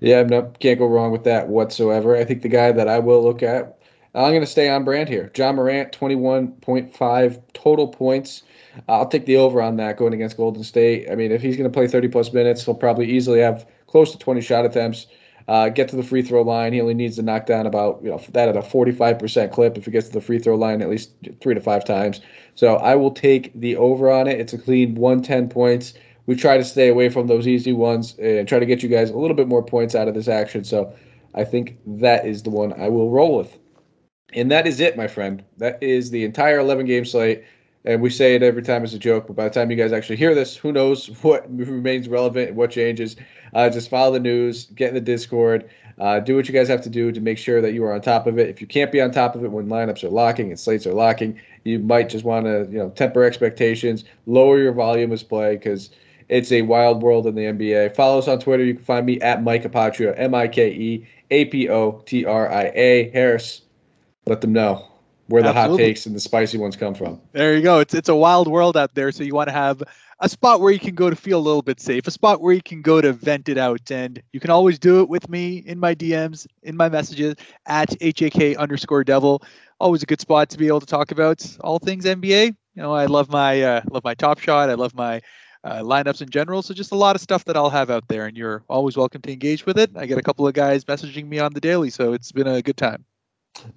Yeah, 0.00 0.22
no, 0.22 0.52
can't 0.60 0.78
go 0.78 0.86
wrong 0.86 1.10
with 1.10 1.24
that 1.24 1.48
whatsoever. 1.48 2.16
I 2.16 2.24
think 2.24 2.42
the 2.42 2.48
guy 2.48 2.72
that 2.72 2.86
I 2.86 2.98
will 2.98 3.22
look 3.22 3.42
at, 3.42 3.79
I'm 4.14 4.32
going 4.32 4.40
to 4.40 4.46
stay 4.46 4.68
on 4.68 4.84
brand 4.84 5.08
here. 5.08 5.30
Ja 5.36 5.52
Morant, 5.52 5.92
21.5 5.92 7.42
total 7.52 7.88
points. 7.88 8.42
I'll 8.88 9.06
take 9.06 9.26
the 9.26 9.36
over 9.36 9.62
on 9.62 9.76
that 9.76 9.96
going 9.96 10.14
against 10.14 10.36
Golden 10.36 10.64
State. 10.64 11.08
I 11.10 11.14
mean, 11.14 11.30
if 11.30 11.42
he's 11.42 11.56
going 11.56 11.70
to 11.70 11.74
play 11.74 11.86
30 11.86 12.08
plus 12.08 12.32
minutes, 12.32 12.64
he'll 12.64 12.74
probably 12.74 13.08
easily 13.08 13.40
have 13.40 13.66
close 13.86 14.10
to 14.12 14.18
20 14.18 14.40
shot 14.40 14.64
attempts. 14.64 15.06
Uh, 15.48 15.68
get 15.68 15.88
to 15.88 15.96
the 15.96 16.02
free 16.02 16.22
throw 16.22 16.42
line. 16.42 16.72
He 16.72 16.80
only 16.80 16.94
needs 16.94 17.16
to 17.16 17.22
knock 17.22 17.46
down 17.46 17.66
about 17.66 18.00
you 18.04 18.10
know 18.10 18.22
that 18.32 18.48
at 18.48 18.56
a 18.56 18.60
45% 18.60 19.50
clip 19.50 19.76
if 19.76 19.84
he 19.84 19.90
gets 19.90 20.06
to 20.08 20.12
the 20.12 20.20
free 20.20 20.38
throw 20.38 20.54
line 20.54 20.80
at 20.80 20.88
least 20.88 21.10
three 21.40 21.54
to 21.54 21.60
five 21.60 21.84
times. 21.84 22.20
So 22.54 22.76
I 22.76 22.94
will 22.94 23.10
take 23.10 23.52
the 23.58 23.74
over 23.76 24.10
on 24.10 24.28
it. 24.28 24.38
It's 24.38 24.52
a 24.52 24.58
clean 24.58 24.94
110 24.94 25.48
points. 25.48 25.94
We 26.26 26.36
try 26.36 26.56
to 26.56 26.62
stay 26.64 26.88
away 26.88 27.08
from 27.08 27.26
those 27.26 27.48
easy 27.48 27.72
ones 27.72 28.16
and 28.18 28.46
try 28.46 28.60
to 28.60 28.66
get 28.66 28.82
you 28.82 28.88
guys 28.88 29.10
a 29.10 29.16
little 29.16 29.34
bit 29.34 29.48
more 29.48 29.64
points 29.64 29.96
out 29.96 30.06
of 30.06 30.14
this 30.14 30.28
action. 30.28 30.62
So 30.62 30.94
I 31.34 31.42
think 31.42 31.78
that 31.84 32.26
is 32.26 32.44
the 32.44 32.50
one 32.50 32.72
I 32.80 32.88
will 32.88 33.10
roll 33.10 33.38
with. 33.38 33.58
And 34.34 34.50
that 34.50 34.66
is 34.66 34.80
it, 34.80 34.96
my 34.96 35.08
friend. 35.08 35.42
That 35.58 35.82
is 35.82 36.10
the 36.10 36.24
entire 36.24 36.58
11 36.58 36.86
game 36.86 37.04
slate. 37.04 37.44
And 37.84 38.02
we 38.02 38.10
say 38.10 38.34
it 38.34 38.42
every 38.42 38.62
time 38.62 38.84
as 38.84 38.92
a 38.92 38.98
joke, 38.98 39.26
but 39.26 39.36
by 39.36 39.44
the 39.44 39.54
time 39.54 39.70
you 39.70 39.76
guys 39.76 39.92
actually 39.92 40.16
hear 40.16 40.34
this, 40.34 40.54
who 40.54 40.70
knows 40.70 41.06
what 41.22 41.44
remains 41.56 42.08
relevant 42.08 42.48
and 42.48 42.56
what 42.56 42.70
changes. 42.70 43.16
Uh, 43.54 43.68
just 43.70 43.88
follow 43.88 44.12
the 44.12 44.20
news, 44.20 44.66
get 44.66 44.88
in 44.88 44.94
the 44.94 45.00
Discord, 45.00 45.68
uh, 45.98 46.20
do 46.20 46.36
what 46.36 46.46
you 46.46 46.54
guys 46.54 46.68
have 46.68 46.82
to 46.82 46.90
do 46.90 47.12
to 47.12 47.20
make 47.20 47.36
sure 47.36 47.60
that 47.60 47.72
you 47.72 47.84
are 47.84 47.92
on 47.92 48.00
top 48.00 48.26
of 48.26 48.38
it. 48.38 48.48
If 48.48 48.60
you 48.60 48.66
can't 48.66 48.92
be 48.92 49.00
on 49.00 49.10
top 49.10 49.34
of 49.34 49.44
it 49.44 49.50
when 49.50 49.68
lineups 49.68 50.04
are 50.04 50.08
locking 50.08 50.48
and 50.50 50.58
slates 50.58 50.86
are 50.86 50.94
locking, 50.94 51.38
you 51.64 51.78
might 51.78 52.08
just 52.08 52.24
want 52.24 52.46
to 52.46 52.66
you 52.70 52.78
know 52.78 52.90
temper 52.90 53.24
expectations, 53.24 54.04
lower 54.26 54.58
your 54.58 54.72
volume 54.72 55.12
of 55.12 55.28
play 55.28 55.56
because 55.56 55.90
it's 56.30 56.52
a 56.52 56.62
wild 56.62 57.02
world 57.02 57.26
in 57.26 57.34
the 57.34 57.42
NBA. 57.42 57.94
Follow 57.94 58.18
us 58.18 58.28
on 58.28 58.38
Twitter. 58.38 58.64
You 58.64 58.74
can 58.74 58.84
find 58.84 59.04
me 59.04 59.20
at 59.20 59.42
Mike 59.42 59.64
Apotria, 59.64 60.14
M 60.16 60.34
I 60.34 60.48
K 60.48 60.70
E 60.70 61.06
A 61.30 61.44
P 61.46 61.68
O 61.68 62.02
T 62.06 62.24
R 62.24 62.50
I 62.50 62.72
A. 62.74 63.10
Harris, 63.10 63.62
let 64.26 64.40
them 64.40 64.52
know 64.52 64.86
where 65.30 65.42
the 65.42 65.48
Absolutely. 65.48 65.84
hot 65.84 65.88
takes 65.88 66.06
and 66.06 66.14
the 66.14 66.20
spicy 66.20 66.58
ones 66.58 66.76
come 66.76 66.94
from. 66.94 67.20
There 67.32 67.54
you 67.54 67.62
go. 67.62 67.78
It's 67.78 67.94
it's 67.94 68.08
a 68.08 68.14
wild 68.14 68.48
world 68.48 68.76
out 68.76 68.94
there, 68.94 69.12
so 69.12 69.22
you 69.22 69.34
want 69.34 69.48
to 69.48 69.52
have 69.52 69.82
a 70.18 70.28
spot 70.28 70.60
where 70.60 70.72
you 70.72 70.78
can 70.78 70.94
go 70.94 71.08
to 71.08 71.16
feel 71.16 71.38
a 71.38 71.40
little 71.40 71.62
bit 71.62 71.80
safe, 71.80 72.06
a 72.06 72.10
spot 72.10 72.40
where 72.40 72.52
you 72.52 72.62
can 72.62 72.82
go 72.82 73.00
to 73.00 73.12
vent 73.12 73.48
it 73.48 73.56
out, 73.56 73.90
and 73.90 74.22
you 74.32 74.40
can 74.40 74.50
always 74.50 74.78
do 74.78 75.00
it 75.00 75.08
with 75.08 75.28
me 75.28 75.58
in 75.58 75.78
my 75.78 75.94
DMs, 75.94 76.46
in 76.62 76.76
my 76.76 76.88
messages 76.88 77.36
at 77.66 77.90
hak 78.02 78.56
underscore 78.56 79.04
devil. 79.04 79.42
Always 79.78 80.02
a 80.02 80.06
good 80.06 80.20
spot 80.20 80.50
to 80.50 80.58
be 80.58 80.66
able 80.66 80.80
to 80.80 80.86
talk 80.86 81.10
about 81.10 81.44
all 81.60 81.78
things 81.78 82.04
NBA. 82.04 82.46
You 82.74 82.82
know, 82.82 82.92
I 82.92 83.06
love 83.06 83.30
my 83.30 83.62
uh, 83.62 83.82
love 83.90 84.04
my 84.04 84.14
top 84.14 84.40
shot. 84.40 84.68
I 84.68 84.74
love 84.74 84.94
my 84.94 85.22
uh, 85.64 85.80
lineups 85.80 86.22
in 86.22 86.28
general. 86.28 86.62
So 86.62 86.74
just 86.74 86.92
a 86.92 86.96
lot 86.96 87.14
of 87.14 87.22
stuff 87.22 87.44
that 87.46 87.56
I'll 87.56 87.70
have 87.70 87.88
out 87.88 88.08
there, 88.08 88.26
and 88.26 88.36
you're 88.36 88.64
always 88.68 88.96
welcome 88.96 89.22
to 89.22 89.32
engage 89.32 89.64
with 89.64 89.78
it. 89.78 89.90
I 89.96 90.06
get 90.06 90.18
a 90.18 90.22
couple 90.22 90.46
of 90.46 90.54
guys 90.54 90.84
messaging 90.84 91.28
me 91.28 91.38
on 91.38 91.52
the 91.52 91.60
daily, 91.60 91.90
so 91.90 92.12
it's 92.12 92.32
been 92.32 92.48
a 92.48 92.62
good 92.62 92.76
time. 92.76 93.04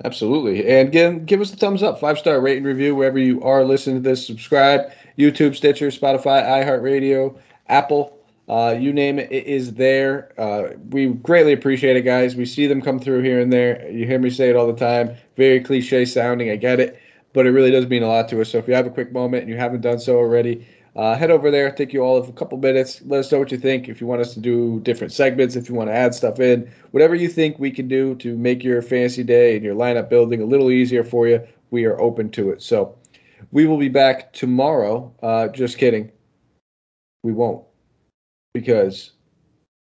Absolutely. 0.05 0.67
And 0.67 0.87
again, 0.87 1.25
give 1.25 1.41
us 1.41 1.53
a 1.53 1.57
thumbs 1.57 1.83
up, 1.83 1.99
five 1.99 2.17
star 2.17 2.39
rate 2.39 2.57
and 2.57 2.65
review 2.65 2.95
wherever 2.95 3.19
you 3.19 3.41
are 3.43 3.63
listening 3.63 3.97
to 3.97 4.09
this. 4.09 4.25
Subscribe, 4.25 4.91
YouTube, 5.17 5.55
Stitcher, 5.55 5.87
Spotify, 5.87 6.43
iHeartRadio, 6.43 7.37
Apple, 7.67 8.17
uh, 8.49 8.75
you 8.77 8.91
name 8.91 9.19
it, 9.19 9.31
it 9.31 9.45
is 9.45 9.73
there. 9.73 10.33
Uh, 10.37 10.75
we 10.89 11.07
greatly 11.07 11.53
appreciate 11.53 11.95
it, 11.95 12.01
guys. 12.01 12.35
We 12.35 12.45
see 12.45 12.67
them 12.67 12.81
come 12.81 12.99
through 12.99 13.21
here 13.23 13.39
and 13.39 13.51
there. 13.53 13.89
You 13.89 14.05
hear 14.05 14.19
me 14.19 14.29
say 14.29 14.49
it 14.49 14.55
all 14.55 14.67
the 14.67 14.77
time. 14.77 15.15
Very 15.37 15.61
cliche 15.61 16.05
sounding, 16.05 16.49
I 16.49 16.57
get 16.57 16.79
it, 16.79 16.99
but 17.31 17.47
it 17.47 17.51
really 17.51 17.71
does 17.71 17.87
mean 17.87 18.03
a 18.03 18.07
lot 18.07 18.27
to 18.29 18.41
us. 18.41 18.51
So 18.51 18.57
if 18.57 18.67
you 18.67 18.73
have 18.73 18.85
a 18.85 18.89
quick 18.89 19.13
moment 19.13 19.43
and 19.43 19.49
you 19.49 19.57
haven't 19.57 19.81
done 19.81 19.99
so 19.99 20.17
already, 20.17 20.67
uh, 20.95 21.15
head 21.15 21.31
over 21.31 21.49
there, 21.49 21.71
take 21.71 21.91
you 21.91 22.01
all 22.01 22.17
of 22.17 22.29
a 22.29 22.33
couple 22.33 22.57
minutes. 22.57 23.01
Let 23.05 23.21
us 23.21 23.31
know 23.31 23.39
what 23.39 23.51
you 23.51 23.57
think. 23.57 23.89
If 23.89 23.99
you 23.99 24.05
want 24.05 24.21
us 24.21 24.33
to 24.35 24.39
do 24.39 24.79
different 24.81 25.11
segments, 25.11 25.55
if 25.55 25.67
you 25.67 25.75
want 25.75 25.89
to 25.89 25.95
add 25.95 26.13
stuff 26.13 26.39
in, 26.39 26.71
whatever 26.91 27.15
you 27.15 27.27
think 27.27 27.57
we 27.57 27.71
can 27.71 27.87
do 27.87 28.15
to 28.15 28.37
make 28.37 28.63
your 28.63 28.81
fantasy 28.81 29.23
day 29.23 29.55
and 29.55 29.65
your 29.65 29.75
lineup 29.75 30.09
building 30.09 30.41
a 30.41 30.45
little 30.45 30.69
easier 30.69 31.03
for 31.03 31.27
you, 31.27 31.41
we 31.71 31.85
are 31.85 31.99
open 31.99 32.29
to 32.31 32.51
it. 32.51 32.61
So 32.61 32.95
we 33.51 33.65
will 33.65 33.77
be 33.77 33.89
back 33.89 34.33
tomorrow. 34.33 35.11
Uh, 35.23 35.47
just 35.47 35.77
kidding. 35.77 36.11
We 37.23 37.31
won't 37.31 37.65
because 38.53 39.11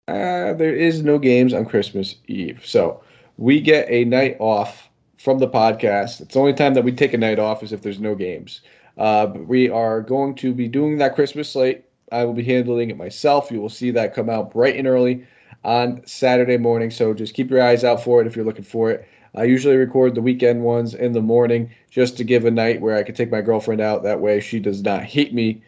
uh, 0.08 0.54
there 0.54 0.74
is 0.74 1.02
no 1.02 1.18
games 1.18 1.52
on 1.52 1.66
Christmas 1.66 2.16
Eve. 2.26 2.62
So 2.64 3.02
we 3.36 3.60
get 3.60 3.86
a 3.90 4.04
night 4.04 4.36
off 4.40 4.88
from 5.18 5.38
the 5.38 5.48
podcast. 5.48 6.20
It's 6.20 6.34
the 6.34 6.40
only 6.40 6.54
time 6.54 6.74
that 6.74 6.84
we 6.84 6.92
take 6.92 7.12
a 7.12 7.18
night 7.18 7.38
off 7.38 7.62
is 7.62 7.72
if 7.72 7.82
there's 7.82 8.00
no 8.00 8.14
games. 8.14 8.62
Uh, 8.98 9.28
we 9.34 9.68
are 9.68 10.00
going 10.00 10.34
to 10.36 10.52
be 10.52 10.68
doing 10.68 10.98
that 10.98 11.14
Christmas 11.14 11.50
slate. 11.50 11.84
I 12.10 12.24
will 12.24 12.34
be 12.34 12.44
handling 12.44 12.90
it 12.90 12.96
myself. 12.96 13.50
You 13.50 13.60
will 13.60 13.68
see 13.68 13.90
that 13.92 14.14
come 14.14 14.28
out 14.28 14.52
bright 14.52 14.76
and 14.76 14.86
early 14.86 15.26
on 15.64 16.02
Saturday 16.06 16.58
morning. 16.58 16.90
So 16.90 17.14
just 17.14 17.34
keep 17.34 17.50
your 17.50 17.62
eyes 17.62 17.84
out 17.84 18.02
for 18.02 18.20
it 18.20 18.26
if 18.26 18.36
you're 18.36 18.44
looking 18.44 18.64
for 18.64 18.90
it. 18.90 19.08
I 19.34 19.44
usually 19.44 19.76
record 19.76 20.14
the 20.14 20.20
weekend 20.20 20.62
ones 20.62 20.94
in 20.94 21.12
the 21.12 21.22
morning 21.22 21.70
just 21.90 22.18
to 22.18 22.24
give 22.24 22.44
a 22.44 22.50
night 22.50 22.82
where 22.82 22.96
I 22.96 23.02
can 23.02 23.14
take 23.14 23.30
my 23.30 23.40
girlfriend 23.40 23.80
out. 23.80 24.02
That 24.02 24.20
way 24.20 24.40
she 24.40 24.60
does 24.60 24.82
not 24.82 25.04
hate 25.04 25.32
me 25.32 25.62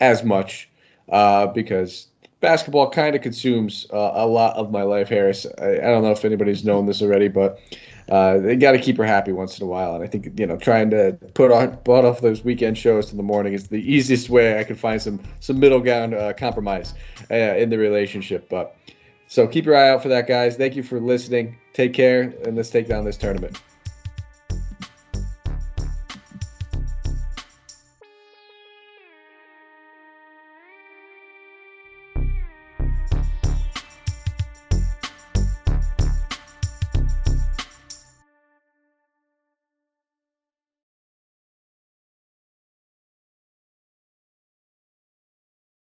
as 0.00 0.24
much 0.24 0.70
uh, 1.10 1.46
because 1.48 2.06
basketball 2.40 2.90
kind 2.90 3.14
of 3.14 3.20
consumes 3.20 3.86
uh, 3.92 4.12
a 4.14 4.26
lot 4.26 4.56
of 4.56 4.70
my 4.70 4.82
life, 4.82 5.10
Harris. 5.10 5.46
I, 5.60 5.72
I, 5.72 5.90
don't 5.90 6.02
know 6.02 6.12
if 6.12 6.24
anybody's 6.24 6.64
known 6.64 6.86
this 6.86 7.02
already, 7.02 7.28
but 7.28 7.60
uh, 8.10 8.38
they 8.38 8.56
got 8.56 8.72
to 8.72 8.78
keep 8.78 8.96
her 8.96 9.04
happy 9.04 9.32
once 9.32 9.58
in 9.58 9.64
a 9.64 9.68
while. 9.68 9.94
And 9.94 10.02
I 10.02 10.06
think 10.06 10.38
you 10.38 10.46
know, 10.46 10.56
trying 10.56 10.90
to 10.90 11.16
put 11.34 11.52
on 11.52 11.76
put 11.78 12.04
off 12.04 12.20
those 12.20 12.44
weekend 12.44 12.76
shows 12.76 13.10
in 13.10 13.16
the 13.16 13.22
morning 13.22 13.52
is 13.52 13.68
the 13.68 13.76
easiest 13.76 14.28
way 14.28 14.58
I 14.58 14.64
can 14.64 14.76
find 14.76 15.00
some 15.00 15.20
some 15.40 15.60
middle 15.60 15.80
ground 15.80 16.14
uh, 16.14 16.32
compromise 16.32 16.94
uh, 17.30 17.34
in 17.34 17.70
the 17.70 17.78
relationship. 17.78 18.48
But 18.48 18.76
so 19.28 19.46
keep 19.46 19.64
your 19.64 19.76
eye 19.76 19.90
out 19.90 20.02
for 20.02 20.08
that, 20.08 20.26
guys. 20.26 20.56
Thank 20.56 20.74
you 20.74 20.82
for 20.82 21.00
listening. 21.00 21.56
Take 21.72 21.94
care, 21.94 22.34
and 22.44 22.56
let's 22.56 22.70
take 22.70 22.88
down 22.88 23.04
this 23.04 23.16
tournament. 23.16 23.60